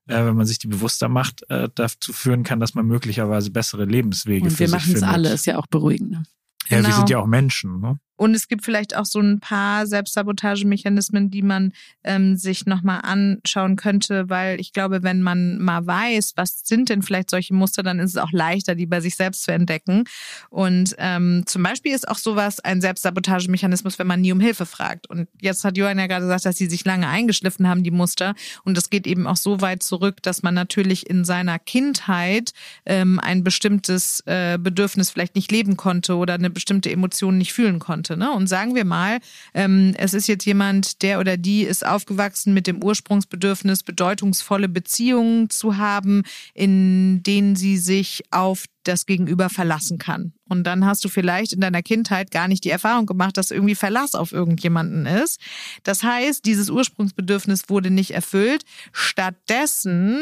äh, 0.09 0.24
wenn 0.26 0.34
man 0.36 0.46
sich 0.46 0.59
die 0.59 0.66
bewusster 0.68 1.09
macht, 1.09 1.48
äh, 1.50 1.68
dazu 1.74 2.12
führen 2.12 2.42
kann, 2.42 2.61
dass 2.61 2.74
man 2.74 2.86
möglicherweise 2.86 3.50
bessere 3.50 3.84
Lebenswege 3.84 4.44
Und 4.44 4.50
für 4.50 4.61
wir 4.61 4.66
sich 4.68 4.72
machen 4.74 4.92
es 4.94 5.00
findet. 5.00 5.09
alle, 5.14 5.32
ist 5.32 5.46
ja 5.46 5.59
auch 5.59 5.66
beruhigend. 5.66 6.11
Ne? 6.11 6.22
Ja, 6.68 6.76
wir 6.78 6.82
Genau. 6.84 6.96
sind 6.96 7.11
ja 7.11 7.18
auch 7.18 7.26
Menschen. 7.26 7.80
Ne? 7.80 7.98
Und 8.19 8.35
es 8.35 8.49
gibt 8.49 8.64
vielleicht 8.64 8.97
auch 8.97 9.07
so 9.07 9.21
ein 9.21 9.39
paar 9.39 9.87
Selbstsabotagemechanismen, 9.87 11.31
die 11.31 11.43
man 11.43 11.73
ähm, 12.03 12.37
sich 12.37 12.66
nochmal 12.66 13.01
anschauen 13.05 13.77
könnte, 13.77 14.29
weil 14.29 14.61
ich 14.61 14.73
glaube, 14.73 15.05
wenn 15.05 15.23
man 15.23 15.59
mal 15.59 15.87
weiß, 15.87 16.33
was 16.35 16.62
sind 16.64 16.89
denn 16.89 17.03
vielleicht 17.03 17.31
solche 17.31 17.55
Muster, 17.55 17.85
dann 17.85 18.01
ist 18.01 18.11
es 18.11 18.16
auch 18.16 18.33
leichter, 18.33 18.75
die 18.75 18.87
bei 18.87 19.01
sich 19.01 19.14
selbst 19.14 19.45
zu 19.45 19.53
entdecken. 19.53 20.05
Und 20.51 20.97
ähm, 20.99 21.45
zum 21.47 21.62
Beispiel 21.62 21.95
ist 21.95 22.09
auch 22.09 22.19
sowas 22.19 22.59
ein 22.59 22.81
Selbstsabotagemechanismus, 22.81 23.99
wenn 24.01 24.09
man 24.09 24.21
nie 24.21 24.33
um 24.33 24.41
Hilfe 24.41 24.66
fragt. 24.66 25.09
Und 25.09 25.29
jetzt 25.41 25.64
hat 25.64 25.77
Johann 25.77 25.99
ja 25.99 26.09
gerade 26.09 26.25
gesagt, 26.25 26.45
dass 26.45 26.57
sie 26.57 26.66
sich 26.66 26.85
lange 26.85 27.07
eingeschliffen 27.07 27.69
haben, 27.69 27.85
die 27.85 27.93
Muster. 27.93 28.35
Und 28.64 28.77
das 28.77 28.91
geht 28.91 29.07
eben 29.07 29.29
auch 29.29 29.37
so 29.37 29.61
weit 29.61 29.85
zurück, 29.85 30.23
dass 30.23 30.43
man 30.43 30.55
natürlich 30.55 31.09
in 31.09 31.25
seiner 31.25 31.61
Kindheit 31.61 32.53
ähm, 32.85 33.21
ein 33.21 33.45
bestimmtes 33.45 34.25
äh, 34.27 34.59
Bedürfnis 34.61 35.11
vielleicht 35.11 35.37
nicht 35.37 35.53
leben 35.53 35.77
konnte 35.77 36.16
oder 36.16 36.35
eine 36.35 36.51
bestimmte 36.51 36.91
Emotion 36.91 37.39
nicht 37.39 37.53
fühlen 37.53 37.79
konnte. 37.79 38.07
Ne? 38.16 38.32
Und 38.32 38.46
sagen 38.46 38.74
wir 38.74 38.84
mal, 38.84 39.18
ähm, 39.54 39.94
es 39.98 40.14
ist 40.14 40.26
jetzt 40.26 40.44
jemand, 40.44 41.02
der 41.02 41.20
oder 41.20 41.36
die 41.36 41.62
ist 41.62 41.86
aufgewachsen 41.86 42.54
mit 42.54 42.66
dem 42.66 42.82
Ursprungsbedürfnis, 42.82 43.82
bedeutungsvolle 43.82 44.68
Beziehungen 44.68 45.50
zu 45.50 45.76
haben, 45.76 46.22
in 46.54 47.22
denen 47.22 47.56
sie 47.56 47.76
sich 47.76 48.22
auf 48.30 48.64
das 48.89 49.07
Gegenüber 49.07 49.51
verlassen 49.51 49.99
kann. 49.99 50.32
Und 50.49 50.64
dann 50.64 50.84
hast 50.84 51.05
du 51.05 51.09
vielleicht 51.09 51.53
in 51.53 51.61
deiner 51.61 51.82
Kindheit 51.82 52.30
gar 52.30 52.49
nicht 52.49 52.64
die 52.64 52.70
Erfahrung 52.70 53.07
gemacht, 53.07 53.36
dass 53.36 53.51
irgendwie 53.51 53.74
Verlass 53.74 54.14
auf 54.14 54.32
irgendjemanden 54.32 55.07
ist. 55.07 55.41
Das 55.82 56.03
heißt, 56.03 56.45
dieses 56.47 56.70
Ursprungsbedürfnis 56.70 57.68
wurde 57.68 57.91
nicht 57.91 58.12
erfüllt. 58.12 58.64
Stattdessen 58.93 60.18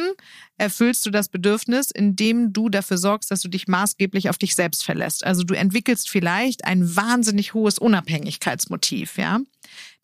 erfüllst 0.59 1.07
du 1.07 1.11
das 1.11 1.29
Bedürfnis, 1.29 1.91
indem 1.91 2.53
du 2.53 2.69
dafür 2.69 2.99
sorgst, 2.99 3.31
dass 3.31 3.41
du 3.41 3.49
dich 3.49 3.69
maßgeblich 3.69 4.29
auf 4.31 4.39
dich 4.39 4.55
selbst 4.55 4.85
verlässt. 4.85 5.25
Also 5.25 5.45
du 5.45 5.55
entwickelst 5.55 6.11
vielleicht 6.11 6.65
ein 6.65 6.97
wahnsinnig 6.97 7.55
hohes 7.55 7.79
Unabhängigkeitsmotiv, 7.79 9.19
ja. 9.19 9.41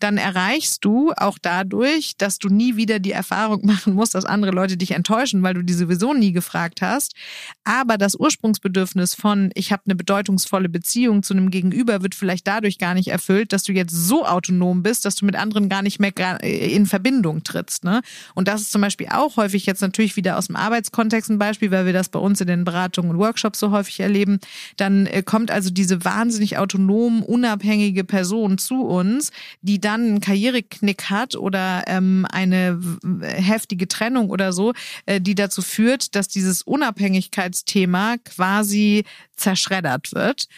Dann 0.03 0.17
erreichst 0.17 0.85
du 0.85 1.13
auch 1.17 1.39
dadurch, 1.41 2.17
dass 2.19 2.39
du 2.39 2.49
nie 2.49 2.77
wieder 2.77 2.99
die 2.99 3.13
Erfahrung 3.13 3.65
machen 3.67 3.95
musst, 3.95 4.17
dass 4.17 4.25
andere 4.25 4.51
Leute 4.51 4.77
dich 4.77 4.91
enttäuschen, 4.93 5.43
weil 5.43 5.55
du 5.55 5.63
die 5.63 5.75
sowieso 5.75 6.13
nie 6.13 6.33
gefragt 6.33 6.83
hast. 6.83 7.15
Aber 7.63 7.99
das 7.99 8.17
Ursprungsbedürfnis 8.17 9.15
von, 9.15 9.51
ich 9.55 9.71
habe 9.71 9.83
eine 9.87 9.95
bedeutungsvolle 9.95 10.69
Beziehung 10.69 11.23
zu 11.23 11.35
einem 11.35 11.51
Gegenüber, 11.51 12.03
wird 12.03 12.17
vielleicht 12.17 12.49
dadurch 12.49 12.79
gar 12.79 12.95
nicht 12.95 13.09
erfüllt, 13.09 13.53
dass 13.53 13.63
du 13.63 13.73
jetzt 13.73 13.95
so 13.95 14.27
autonom 14.27 14.83
bist, 14.83 15.05
dass 15.05 15.15
du 15.15 15.25
mit 15.25 15.37
anderen 15.37 15.69
gar 15.69 15.83
nicht 15.83 16.01
mehr 16.01 16.11
gra- 16.11 16.43
in 16.43 16.87
Verbindung 16.87 17.45
trittst. 17.45 17.85
Ne? 17.85 18.03
Und 18.35 18.49
das 18.49 18.63
ist 18.63 18.73
zum 18.73 18.81
Beispiel 18.81 19.07
auch 19.11 19.37
häufig 19.37 19.67
jetzt 19.67 19.83
natürlich 19.83 20.17
wieder 20.17 20.37
aus 20.37 20.49
dem 20.49 20.57
Arbeitskontext 20.57 21.31
ein 21.31 21.39
Beispiel, 21.39 21.71
weil 21.71 21.87
wir 21.87 21.93
das 21.93 22.09
bei 22.09 22.19
uns 22.19 22.41
in 22.41 22.49
den 22.49 22.65
Beratungen 22.65 23.13
und 23.13 23.19
Workshops 23.19 23.61
so 23.61 23.71
häufig 23.71 24.01
erleben. 24.01 24.41
Dann 24.77 25.07
äh, 25.07 25.23
kommt 25.23 25.53
also 25.53 25.71
diese 25.71 26.05
wahnsinnig 26.05 26.59
autonom, 26.59 27.23
unabhängige 27.23 28.03
Person 28.03 28.59
zu 28.59 28.83
uns, 28.83 29.31
die 29.61 29.81
dann 29.81 29.92
einen 30.01 30.21
Karriereknick 30.21 31.11
hat 31.11 31.37
oder 31.37 31.85
ähm, 31.87 32.27
eine 32.31 32.81
heftige 33.23 33.89
Trennung 33.89 34.31
oder 34.31 34.53
so, 34.53 34.73
äh, 35.07 35.21
die 35.21 35.35
dazu 35.35 35.63
führt, 35.63 36.15
dass 36.15 36.29
dieses 36.29 36.63
Unabhängigkeitsthema 36.63 38.17
quasi 38.25 39.05
zerschreddert 39.37 40.13
wird 40.13 40.49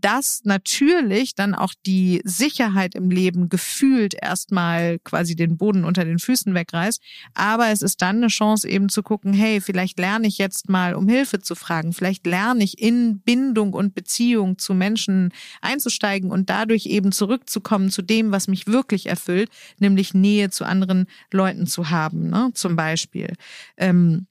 das 0.00 0.42
natürlich 0.44 1.34
dann 1.34 1.54
auch 1.54 1.74
die 1.86 2.20
Sicherheit 2.24 2.94
im 2.94 3.10
Leben 3.10 3.48
gefühlt 3.48 4.14
erstmal 4.14 4.98
quasi 5.00 5.36
den 5.36 5.56
Boden 5.56 5.84
unter 5.84 6.04
den 6.04 6.18
Füßen 6.18 6.54
wegreißt. 6.54 7.00
Aber 7.34 7.68
es 7.68 7.82
ist 7.82 8.02
dann 8.02 8.16
eine 8.16 8.28
Chance 8.28 8.68
eben 8.68 8.88
zu 8.88 9.02
gucken, 9.02 9.32
hey, 9.32 9.60
vielleicht 9.60 9.98
lerne 9.98 10.26
ich 10.26 10.38
jetzt 10.38 10.68
mal, 10.68 10.94
um 10.94 11.08
Hilfe 11.08 11.40
zu 11.40 11.54
fragen. 11.54 11.92
Vielleicht 11.92 12.26
lerne 12.26 12.64
ich 12.64 12.80
in 12.80 13.20
Bindung 13.20 13.72
und 13.72 13.94
Beziehung 13.94 14.58
zu 14.58 14.74
Menschen 14.74 15.32
einzusteigen 15.60 16.30
und 16.30 16.50
dadurch 16.50 16.86
eben 16.86 17.12
zurückzukommen 17.12 17.90
zu 17.90 18.02
dem, 18.02 18.32
was 18.32 18.48
mich 18.48 18.66
wirklich 18.66 19.06
erfüllt, 19.06 19.50
nämlich 19.78 20.14
Nähe 20.14 20.50
zu 20.50 20.64
anderen 20.64 21.06
Leuten 21.32 21.66
zu 21.66 21.90
haben, 21.90 22.30
ne? 22.30 22.50
zum 22.54 22.76
Beispiel. 22.76 23.34
Ähm, 23.76 24.26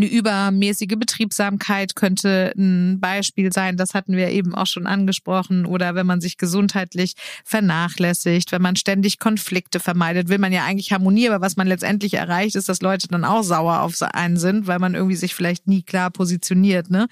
eine 0.00 0.10
übermäßige 0.10 0.96
Betriebsamkeit 0.98 1.94
könnte 1.94 2.52
ein 2.56 3.00
Beispiel 3.00 3.52
sein. 3.52 3.76
Das 3.76 3.94
hatten 3.94 4.16
wir 4.16 4.28
eben 4.28 4.54
auch 4.54 4.66
schon 4.66 4.86
angesprochen. 4.86 5.66
Oder 5.66 5.94
wenn 5.94 6.06
man 6.06 6.20
sich 6.20 6.38
gesundheitlich 6.38 7.14
vernachlässigt, 7.44 8.52
wenn 8.52 8.62
man 8.62 8.76
ständig 8.76 9.18
Konflikte 9.18 9.78
vermeidet, 9.78 10.28
will 10.28 10.38
man 10.38 10.52
ja 10.52 10.64
eigentlich 10.64 10.92
Harmonie. 10.92 11.28
Aber 11.28 11.40
was 11.40 11.56
man 11.56 11.66
letztendlich 11.66 12.14
erreicht, 12.14 12.56
ist, 12.56 12.68
dass 12.68 12.80
Leute 12.80 13.08
dann 13.08 13.24
auch 13.24 13.42
sauer 13.42 13.80
auf 13.80 14.00
einen 14.00 14.38
sind, 14.38 14.66
weil 14.66 14.78
man 14.78 14.94
irgendwie 14.94 15.16
sich 15.16 15.34
vielleicht 15.34 15.66
nie 15.66 15.82
klar 15.82 16.10
positioniert. 16.10 16.90
Ne? 16.90 17.06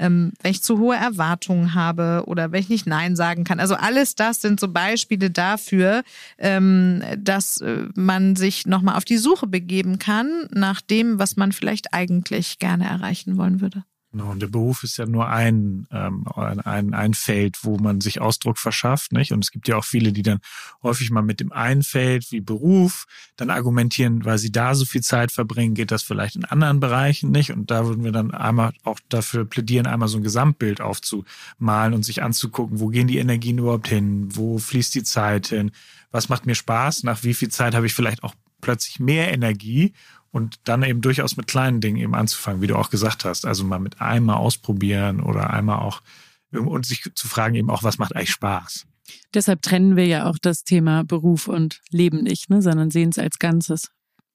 Ähm, 0.00 0.32
wenn 0.42 0.50
ich 0.50 0.62
zu 0.62 0.78
hohe 0.78 0.96
Erwartungen 0.96 1.74
habe 1.74 2.24
oder 2.26 2.50
wenn 2.50 2.60
ich 2.60 2.68
nicht 2.68 2.86
Nein 2.86 3.14
sagen 3.14 3.44
kann. 3.44 3.60
Also 3.60 3.74
alles 3.74 4.14
das 4.14 4.40
sind 4.40 4.58
so 4.58 4.68
Beispiele 4.68 5.30
dafür, 5.30 6.02
ähm, 6.38 7.02
dass 7.18 7.60
äh, 7.60 7.84
man 7.94 8.34
sich 8.34 8.66
nochmal 8.66 8.96
auf 8.96 9.04
die 9.04 9.18
Suche 9.18 9.46
begeben 9.46 9.98
kann 9.98 10.48
nach 10.52 10.80
dem, 10.80 11.18
was 11.18 11.36
man 11.36 11.52
vielleicht 11.52 11.92
eigentlich 11.92 12.58
gerne 12.58 12.86
erreichen 12.86 13.36
wollen 13.36 13.60
würde. 13.60 13.84
Genau, 14.12 14.32
und 14.32 14.42
der 14.42 14.48
Beruf 14.48 14.82
ist 14.82 14.96
ja 14.96 15.06
nur 15.06 15.28
ein, 15.28 15.86
ähm, 15.92 16.26
ein, 16.34 16.94
ein 16.94 17.14
Feld, 17.14 17.58
wo 17.62 17.78
man 17.78 18.00
sich 18.00 18.20
Ausdruck 18.20 18.58
verschafft. 18.58 19.12
Nicht? 19.12 19.30
Und 19.32 19.44
es 19.44 19.52
gibt 19.52 19.68
ja 19.68 19.76
auch 19.76 19.84
viele, 19.84 20.12
die 20.12 20.22
dann 20.22 20.40
häufig 20.82 21.12
mal 21.12 21.22
mit 21.22 21.38
dem 21.38 21.52
einen 21.52 21.84
Feld 21.84 22.32
wie 22.32 22.40
Beruf 22.40 23.06
dann 23.36 23.50
argumentieren, 23.50 24.24
weil 24.24 24.38
sie 24.38 24.50
da 24.50 24.74
so 24.74 24.84
viel 24.84 25.02
Zeit 25.02 25.30
verbringen, 25.30 25.74
geht 25.74 25.92
das 25.92 26.02
vielleicht 26.02 26.34
in 26.34 26.44
anderen 26.44 26.80
Bereichen 26.80 27.30
nicht. 27.30 27.52
Und 27.52 27.70
da 27.70 27.86
würden 27.86 28.02
wir 28.02 28.10
dann 28.10 28.32
einmal 28.32 28.72
auch 28.82 28.98
dafür 29.08 29.44
plädieren, 29.44 29.86
einmal 29.86 30.08
so 30.08 30.18
ein 30.18 30.24
Gesamtbild 30.24 30.80
aufzumalen 30.80 31.94
und 31.94 32.04
sich 32.04 32.20
anzugucken, 32.20 32.80
wo 32.80 32.88
gehen 32.88 33.06
die 33.06 33.18
Energien 33.18 33.58
überhaupt 33.58 33.86
hin, 33.86 34.28
wo 34.34 34.58
fließt 34.58 34.92
die 34.92 35.04
Zeit 35.04 35.48
hin, 35.48 35.70
was 36.10 36.28
macht 36.28 36.46
mir 36.46 36.56
Spaß, 36.56 37.04
nach 37.04 37.22
wie 37.22 37.34
viel 37.34 37.50
Zeit 37.50 37.76
habe 37.76 37.86
ich 37.86 37.94
vielleicht 37.94 38.24
auch 38.24 38.34
plötzlich 38.60 38.98
mehr 38.98 39.32
Energie 39.32 39.92
und 40.30 40.60
dann 40.64 40.82
eben 40.82 41.00
durchaus 41.00 41.36
mit 41.36 41.46
kleinen 41.46 41.80
Dingen 41.80 41.96
eben 41.96 42.14
anzufangen, 42.14 42.62
wie 42.62 42.66
du 42.66 42.76
auch 42.76 42.90
gesagt 42.90 43.24
hast. 43.24 43.44
Also 43.44 43.64
mal 43.64 43.80
mit 43.80 44.00
einmal 44.00 44.36
ausprobieren 44.36 45.20
oder 45.20 45.50
einmal 45.50 45.80
auch 45.80 46.02
und 46.52 46.86
sich 46.86 47.08
zu 47.14 47.28
fragen 47.28 47.54
eben 47.54 47.70
auch, 47.70 47.82
was 47.82 47.98
macht 47.98 48.14
eigentlich 48.16 48.30
Spaß. 48.30 48.86
Deshalb 49.34 49.62
trennen 49.62 49.96
wir 49.96 50.06
ja 50.06 50.26
auch 50.28 50.36
das 50.40 50.64
Thema 50.64 51.04
Beruf 51.04 51.48
und 51.48 51.80
Leben 51.90 52.22
nicht, 52.22 52.50
ne, 52.50 52.62
sondern 52.62 52.90
sehen 52.90 53.10
es 53.10 53.18
als 53.18 53.38
Ganzes. 53.38 53.90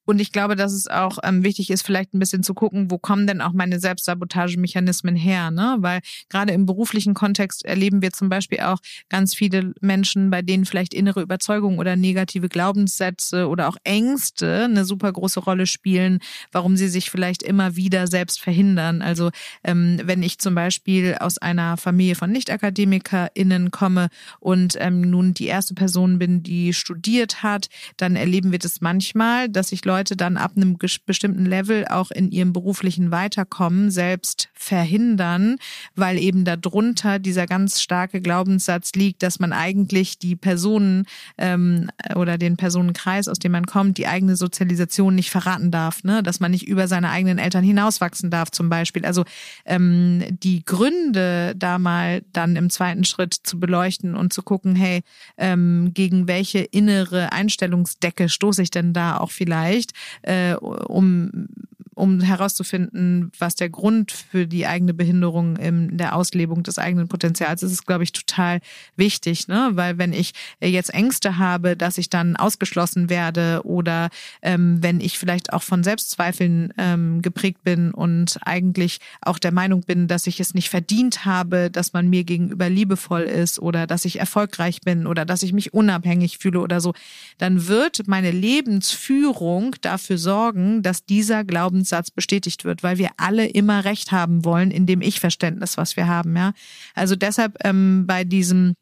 Und 0.06 0.20
ich 0.20 0.32
glaube, 0.32 0.56
dass 0.56 0.72
es 0.72 0.86
auch 0.86 1.18
ähm, 1.24 1.44
wichtig 1.44 1.70
ist, 1.70 1.84
vielleicht 1.84 2.14
ein 2.14 2.20
bisschen 2.20 2.42
zu 2.42 2.54
gucken, 2.54 2.90
wo 2.90 2.96
kommen 2.96 3.26
denn 3.26 3.40
auch 3.40 3.52
meine 3.52 3.80
Selbstsabotagemechanismen 3.80 5.16
her, 5.16 5.50
ne? 5.50 5.76
Weil 5.80 6.00
gerade 6.30 6.52
im 6.52 6.64
beruflichen 6.64 7.12
Kontext 7.12 7.64
erleben 7.64 8.02
wir 8.02 8.12
zum 8.12 8.28
Beispiel 8.28 8.60
auch 8.60 8.78
ganz 9.08 9.34
viele 9.34 9.74
Menschen, 9.80 10.30
bei 10.30 10.42
denen 10.42 10.64
vielleicht 10.64 10.94
innere 10.94 11.20
Überzeugungen 11.20 11.78
oder 11.78 11.96
negative 11.96 12.48
Glaubenssätze 12.48 13.48
oder 13.48 13.68
auch 13.68 13.76
Ängste 13.82 14.64
eine 14.64 14.84
super 14.84 15.12
große 15.12 15.40
Rolle 15.40 15.66
spielen, 15.66 16.20
warum 16.52 16.76
sie 16.76 16.88
sich 16.88 17.10
vielleicht 17.10 17.42
immer 17.42 17.74
wieder 17.74 18.06
selbst 18.06 18.40
verhindern. 18.40 19.02
Also 19.02 19.30
ähm, 19.64 20.00
wenn 20.04 20.22
ich 20.22 20.38
zum 20.38 20.54
Beispiel 20.54 21.16
aus 21.18 21.38
einer 21.38 21.76
Familie 21.76 22.14
von 22.14 22.30
Nicht-AkademikerInnen 22.30 23.72
komme 23.72 24.08
und 24.38 24.76
ähm, 24.78 25.00
nun 25.00 25.34
die 25.34 25.46
erste 25.46 25.74
Person 25.74 26.20
bin, 26.20 26.44
die 26.44 26.72
studiert 26.72 27.42
hat, 27.42 27.68
dann 27.96 28.14
erleben 28.14 28.52
wir 28.52 28.60
das 28.60 28.80
manchmal, 28.80 29.48
dass 29.48 29.68
sich 29.68 29.84
Leute 29.84 29.95
Leute 29.96 30.14
dann 30.14 30.36
ab 30.36 30.52
einem 30.56 30.76
bestimmten 31.06 31.46
Level 31.46 31.86
auch 31.88 32.10
in 32.10 32.30
ihrem 32.30 32.52
beruflichen 32.52 33.10
Weiterkommen 33.10 33.90
selbst 33.90 34.50
verhindern, 34.52 35.56
weil 35.94 36.18
eben 36.18 36.44
darunter 36.44 37.18
dieser 37.18 37.46
ganz 37.46 37.80
starke 37.80 38.20
Glaubenssatz 38.20 38.92
liegt, 38.92 39.22
dass 39.22 39.38
man 39.38 39.54
eigentlich 39.54 40.18
die 40.18 40.36
Personen 40.36 41.06
ähm, 41.38 41.90
oder 42.14 42.36
den 42.36 42.58
Personenkreis, 42.58 43.26
aus 43.26 43.38
dem 43.38 43.52
man 43.52 43.64
kommt, 43.64 43.96
die 43.96 44.06
eigene 44.06 44.36
Sozialisation 44.36 45.14
nicht 45.14 45.30
verraten 45.30 45.70
darf, 45.70 46.04
ne? 46.04 46.22
dass 46.22 46.40
man 46.40 46.50
nicht 46.50 46.68
über 46.68 46.88
seine 46.88 47.08
eigenen 47.08 47.38
Eltern 47.38 47.64
hinauswachsen 47.64 48.30
darf 48.30 48.50
zum 48.50 48.68
Beispiel. 48.68 49.06
Also 49.06 49.24
ähm, 49.64 50.24
die 50.28 50.62
Gründe 50.62 51.54
da 51.56 51.78
mal 51.78 52.22
dann 52.34 52.56
im 52.56 52.68
zweiten 52.68 53.04
Schritt 53.04 53.32
zu 53.32 53.58
beleuchten 53.58 54.14
und 54.14 54.34
zu 54.34 54.42
gucken, 54.42 54.76
hey, 54.76 55.02
ähm, 55.38 55.92
gegen 55.94 56.28
welche 56.28 56.58
innere 56.58 57.32
Einstellungsdecke 57.32 58.28
stoße 58.28 58.60
ich 58.60 58.70
denn 58.70 58.92
da 58.92 59.16
auch 59.16 59.30
vielleicht? 59.30 59.85
Nicht, 59.86 59.92
äh, 60.22 60.54
um 60.54 61.48
um 61.96 62.20
herauszufinden, 62.20 63.32
was 63.38 63.54
der 63.54 63.70
Grund 63.70 64.12
für 64.12 64.46
die 64.46 64.66
eigene 64.66 64.92
Behinderung 64.92 65.56
in 65.56 65.96
der 65.96 66.14
Auslebung 66.14 66.62
des 66.62 66.78
eigenen 66.78 67.08
Potenzials 67.08 67.62
ist, 67.62 67.72
ist, 67.72 67.86
glaube 67.86 68.04
ich, 68.04 68.12
total 68.12 68.60
wichtig, 68.96 69.48
ne? 69.48 69.70
Weil 69.72 69.96
wenn 69.96 70.12
ich 70.12 70.32
jetzt 70.60 70.92
Ängste 70.92 71.38
habe, 71.38 71.74
dass 71.74 71.96
ich 71.96 72.10
dann 72.10 72.36
ausgeschlossen 72.36 73.08
werde 73.08 73.62
oder 73.64 74.10
ähm, 74.42 74.82
wenn 74.82 75.00
ich 75.00 75.18
vielleicht 75.18 75.54
auch 75.54 75.62
von 75.62 75.82
Selbstzweifeln 75.82 76.74
ähm, 76.76 77.22
geprägt 77.22 77.64
bin 77.64 77.92
und 77.92 78.38
eigentlich 78.44 78.98
auch 79.22 79.38
der 79.38 79.52
Meinung 79.52 79.80
bin, 79.80 80.06
dass 80.06 80.26
ich 80.26 80.38
es 80.38 80.52
nicht 80.52 80.68
verdient 80.68 81.24
habe, 81.24 81.70
dass 81.70 81.94
man 81.94 82.10
mir 82.10 82.24
gegenüber 82.24 82.68
liebevoll 82.68 83.22
ist 83.22 83.58
oder 83.58 83.86
dass 83.86 84.04
ich 84.04 84.20
erfolgreich 84.20 84.82
bin 84.82 85.06
oder 85.06 85.24
dass 85.24 85.42
ich 85.42 85.54
mich 85.54 85.72
unabhängig 85.72 86.36
fühle 86.36 86.60
oder 86.60 86.82
so, 86.82 86.92
dann 87.38 87.68
wird 87.68 88.06
meine 88.06 88.32
Lebensführung 88.32 89.76
dafür 89.80 90.18
sorgen, 90.18 90.82
dass 90.82 91.06
dieser 91.06 91.42
Glauben 91.42 91.85
Glaubenssatz 91.86 92.10
bestätigt 92.10 92.64
wird, 92.64 92.82
weil 92.82 92.98
wir 92.98 93.10
alle 93.16 93.46
immer 93.46 93.84
Recht 93.84 94.12
haben 94.12 94.44
wollen 94.44 94.70
in 94.70 94.86
dem 94.86 95.00
Ich-Verständnis, 95.00 95.76
was 95.76 95.96
wir 95.96 96.08
haben. 96.08 96.36
Ja, 96.36 96.52
also 96.94 97.16
deshalb 97.16 97.56
ähm, 97.64 98.06
bei 98.06 98.24
diesem 98.24 98.74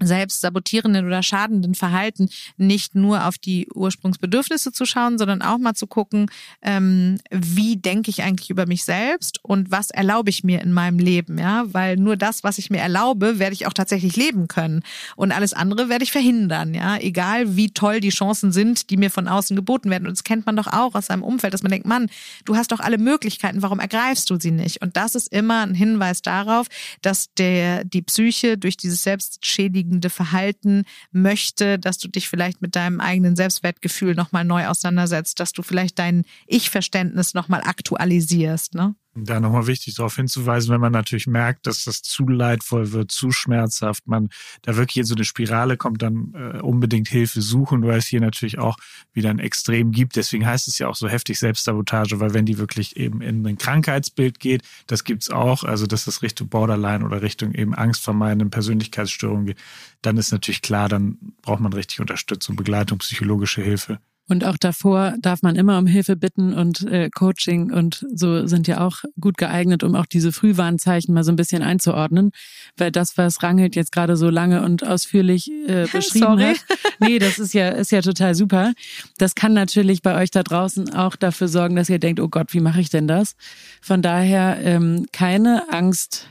selbst 0.00 0.40
sabotierenden 0.40 1.06
oder 1.06 1.22
schadenden 1.22 1.74
Verhalten 1.74 2.28
nicht 2.56 2.94
nur 2.94 3.26
auf 3.26 3.38
die 3.38 3.68
Ursprungsbedürfnisse 3.74 4.72
zu 4.72 4.84
schauen, 4.84 5.18
sondern 5.18 5.42
auch 5.42 5.58
mal 5.58 5.74
zu 5.74 5.86
gucken, 5.86 6.30
ähm, 6.62 7.18
wie 7.30 7.76
denke 7.76 8.10
ich 8.10 8.22
eigentlich 8.22 8.50
über 8.50 8.66
mich 8.66 8.84
selbst 8.84 9.38
und 9.42 9.70
was 9.70 9.90
erlaube 9.90 10.30
ich 10.30 10.44
mir 10.44 10.62
in 10.62 10.72
meinem 10.72 10.98
Leben, 10.98 11.38
ja, 11.38 11.64
weil 11.72 11.96
nur 11.96 12.16
das, 12.16 12.42
was 12.44 12.58
ich 12.58 12.70
mir 12.70 12.80
erlaube, 12.80 13.38
werde 13.38 13.54
ich 13.54 13.66
auch 13.66 13.72
tatsächlich 13.72 14.16
leben 14.16 14.48
können. 14.48 14.82
Und 15.16 15.32
alles 15.32 15.52
andere 15.52 15.88
werde 15.88 16.04
ich 16.04 16.12
verhindern, 16.12 16.74
ja, 16.74 16.96
egal 16.96 17.56
wie 17.56 17.70
toll 17.70 18.00
die 18.00 18.10
Chancen 18.10 18.52
sind, 18.52 18.90
die 18.90 18.96
mir 18.96 19.10
von 19.10 19.28
außen 19.28 19.56
geboten 19.56 19.90
werden. 19.90 20.06
Und 20.06 20.12
das 20.12 20.24
kennt 20.24 20.46
man 20.46 20.56
doch 20.56 20.66
auch 20.66 20.94
aus 20.94 21.06
seinem 21.06 21.22
Umfeld, 21.22 21.54
dass 21.54 21.62
man 21.62 21.70
denkt, 21.70 21.86
Mann, 21.86 22.08
du 22.44 22.56
hast 22.56 22.72
doch 22.72 22.80
alle 22.80 22.98
Möglichkeiten, 22.98 23.62
warum 23.62 23.80
ergreifst 23.80 24.30
du 24.30 24.38
sie 24.38 24.50
nicht? 24.50 24.82
Und 24.82 24.96
das 24.96 25.14
ist 25.14 25.32
immer 25.32 25.66
ein 25.66 25.74
Hinweis 25.74 26.22
darauf, 26.22 26.66
dass 27.02 27.32
der 27.34 27.84
die 27.84 28.02
Psyche 28.02 28.56
durch 28.58 28.76
dieses 28.76 29.02
selbstschädigende 29.02 29.89
überwiegende 29.90 30.10
Verhalten 30.10 30.84
möchte, 31.10 31.78
dass 31.78 31.98
du 31.98 32.08
dich 32.08 32.28
vielleicht 32.28 32.62
mit 32.62 32.76
deinem 32.76 33.00
eigenen 33.00 33.36
Selbstwertgefühl 33.36 34.14
nochmal 34.14 34.44
neu 34.44 34.66
auseinandersetzt, 34.66 35.40
dass 35.40 35.52
du 35.52 35.62
vielleicht 35.62 35.98
dein 35.98 36.24
Ich-Verständnis 36.46 37.34
nochmal 37.34 37.62
aktualisierst. 37.64 38.74
Ne? 38.74 38.94
Da 39.14 39.40
nochmal 39.40 39.66
wichtig 39.66 39.96
darauf 39.96 40.14
hinzuweisen, 40.14 40.72
wenn 40.72 40.80
man 40.80 40.92
natürlich 40.92 41.26
merkt, 41.26 41.66
dass 41.66 41.82
das 41.82 42.00
zu 42.00 42.28
leidvoll 42.28 42.92
wird, 42.92 43.10
zu 43.10 43.32
schmerzhaft, 43.32 44.06
man 44.06 44.28
da 44.62 44.76
wirklich 44.76 44.98
in 44.98 45.04
so 45.04 45.16
eine 45.16 45.24
Spirale 45.24 45.76
kommt, 45.76 46.00
dann 46.00 46.32
äh, 46.34 46.60
unbedingt 46.60 47.08
Hilfe 47.08 47.42
suchen, 47.42 47.82
weil 47.82 47.98
es 47.98 48.06
hier 48.06 48.20
natürlich 48.20 48.60
auch 48.60 48.76
wieder 49.12 49.30
ein 49.30 49.40
Extrem 49.40 49.90
gibt. 49.90 50.14
Deswegen 50.14 50.46
heißt 50.46 50.68
es 50.68 50.78
ja 50.78 50.86
auch 50.86 50.94
so 50.94 51.08
heftig 51.08 51.40
Selbstsabotage, 51.40 52.20
weil 52.20 52.34
wenn 52.34 52.46
die 52.46 52.58
wirklich 52.58 52.96
eben 52.96 53.20
in 53.20 53.44
ein 53.44 53.58
Krankheitsbild 53.58 54.38
geht, 54.38 54.62
das 54.86 55.02
gibt's 55.02 55.28
auch, 55.28 55.64
also 55.64 55.86
dass 55.88 56.04
das 56.04 56.22
Richtung 56.22 56.48
Borderline 56.48 57.04
oder 57.04 57.20
Richtung 57.20 57.52
eben 57.52 57.74
angstvermeidenden 57.74 58.50
Persönlichkeitsstörungen 58.50 59.46
geht, 59.46 59.58
dann 60.02 60.18
ist 60.18 60.30
natürlich 60.30 60.62
klar, 60.62 60.88
dann 60.88 61.18
braucht 61.42 61.60
man 61.60 61.72
richtig 61.72 61.98
Unterstützung, 61.98 62.54
Begleitung, 62.54 62.98
psychologische 62.98 63.60
Hilfe. 63.62 63.98
Und 64.30 64.44
auch 64.44 64.56
davor 64.56 65.14
darf 65.20 65.42
man 65.42 65.56
immer 65.56 65.76
um 65.76 65.88
Hilfe 65.88 66.14
bitten 66.14 66.54
und 66.54 66.86
äh, 66.86 67.10
Coaching 67.10 67.72
und 67.72 68.06
so 68.14 68.46
sind 68.46 68.68
ja 68.68 68.80
auch 68.86 68.98
gut 69.18 69.36
geeignet, 69.36 69.82
um 69.82 69.96
auch 69.96 70.06
diese 70.06 70.30
Frühwarnzeichen 70.30 71.12
mal 71.12 71.24
so 71.24 71.32
ein 71.32 71.36
bisschen 71.36 71.64
einzuordnen. 71.64 72.30
Weil 72.76 72.92
das, 72.92 73.18
was 73.18 73.42
Rangelt 73.42 73.74
jetzt 73.74 73.90
gerade 73.90 74.16
so 74.16 74.30
lange 74.30 74.62
und 74.62 74.86
ausführlich 74.86 75.50
äh, 75.66 75.88
beschrieben 75.92 76.26
Sorry. 76.26 76.44
hat, 76.44 76.64
nee, 77.00 77.18
das 77.18 77.40
ist 77.40 77.54
ja, 77.54 77.70
ist 77.70 77.90
ja 77.90 78.02
total 78.02 78.36
super. 78.36 78.72
Das 79.18 79.34
kann 79.34 79.52
natürlich 79.52 80.00
bei 80.00 80.14
euch 80.22 80.30
da 80.30 80.44
draußen 80.44 80.94
auch 80.94 81.16
dafür 81.16 81.48
sorgen, 81.48 81.74
dass 81.74 81.88
ihr 81.88 81.98
denkt, 81.98 82.20
oh 82.20 82.28
Gott, 82.28 82.54
wie 82.54 82.60
mache 82.60 82.80
ich 82.80 82.88
denn 82.88 83.08
das? 83.08 83.34
Von 83.82 84.00
daher 84.00 84.58
ähm, 84.62 85.06
keine 85.12 85.72
Angst, 85.72 86.28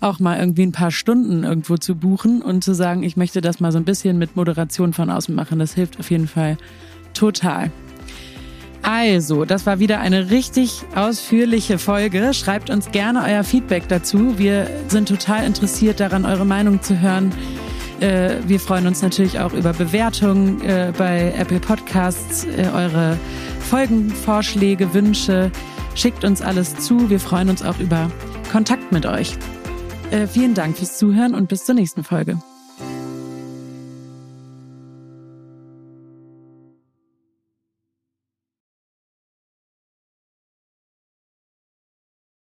auch 0.00 0.20
mal 0.20 0.38
irgendwie 0.38 0.62
ein 0.62 0.72
paar 0.72 0.92
Stunden 0.92 1.42
irgendwo 1.42 1.76
zu 1.76 1.96
buchen 1.96 2.40
und 2.40 2.62
zu 2.62 2.72
sagen, 2.72 3.02
ich 3.02 3.16
möchte 3.16 3.40
das 3.40 3.58
mal 3.58 3.72
so 3.72 3.78
ein 3.78 3.84
bisschen 3.84 4.16
mit 4.16 4.36
Moderation 4.36 4.92
von 4.92 5.10
außen 5.10 5.34
machen. 5.34 5.58
Das 5.58 5.74
hilft 5.74 5.98
auf 5.98 6.08
jeden 6.12 6.28
Fall 6.28 6.56
Total. 7.14 7.70
Also, 8.82 9.44
das 9.44 9.64
war 9.64 9.78
wieder 9.78 10.00
eine 10.00 10.30
richtig 10.30 10.82
ausführliche 10.96 11.78
Folge. 11.78 12.34
Schreibt 12.34 12.68
uns 12.68 12.90
gerne 12.90 13.22
euer 13.24 13.44
Feedback 13.44 13.86
dazu. 13.88 14.38
Wir 14.38 14.68
sind 14.88 15.08
total 15.08 15.46
interessiert 15.46 16.00
daran, 16.00 16.24
eure 16.24 16.44
Meinung 16.44 16.82
zu 16.82 17.00
hören. 17.00 17.32
Äh, 18.00 18.38
wir 18.46 18.58
freuen 18.58 18.88
uns 18.88 19.00
natürlich 19.00 19.38
auch 19.38 19.52
über 19.52 19.72
Bewertungen 19.72 20.60
äh, 20.62 20.92
bei 20.98 21.32
Apple 21.38 21.60
Podcasts, 21.60 22.44
äh, 22.44 22.68
eure 22.74 23.16
Folgenvorschläge, 23.70 24.92
Wünsche. 24.92 25.52
Schickt 25.94 26.24
uns 26.24 26.42
alles 26.42 26.74
zu. 26.76 27.08
Wir 27.08 27.20
freuen 27.20 27.48
uns 27.48 27.62
auch 27.62 27.78
über 27.78 28.10
Kontakt 28.50 28.90
mit 28.92 29.06
euch. 29.06 29.36
Vielen 30.30 30.52
Dank 30.52 30.76
fürs 30.76 30.98
Zuhören 30.98 31.34
und 31.34 31.48
bis 31.48 31.64
zur 31.64 31.74
nächsten 31.74 32.04
Folge. 32.04 32.36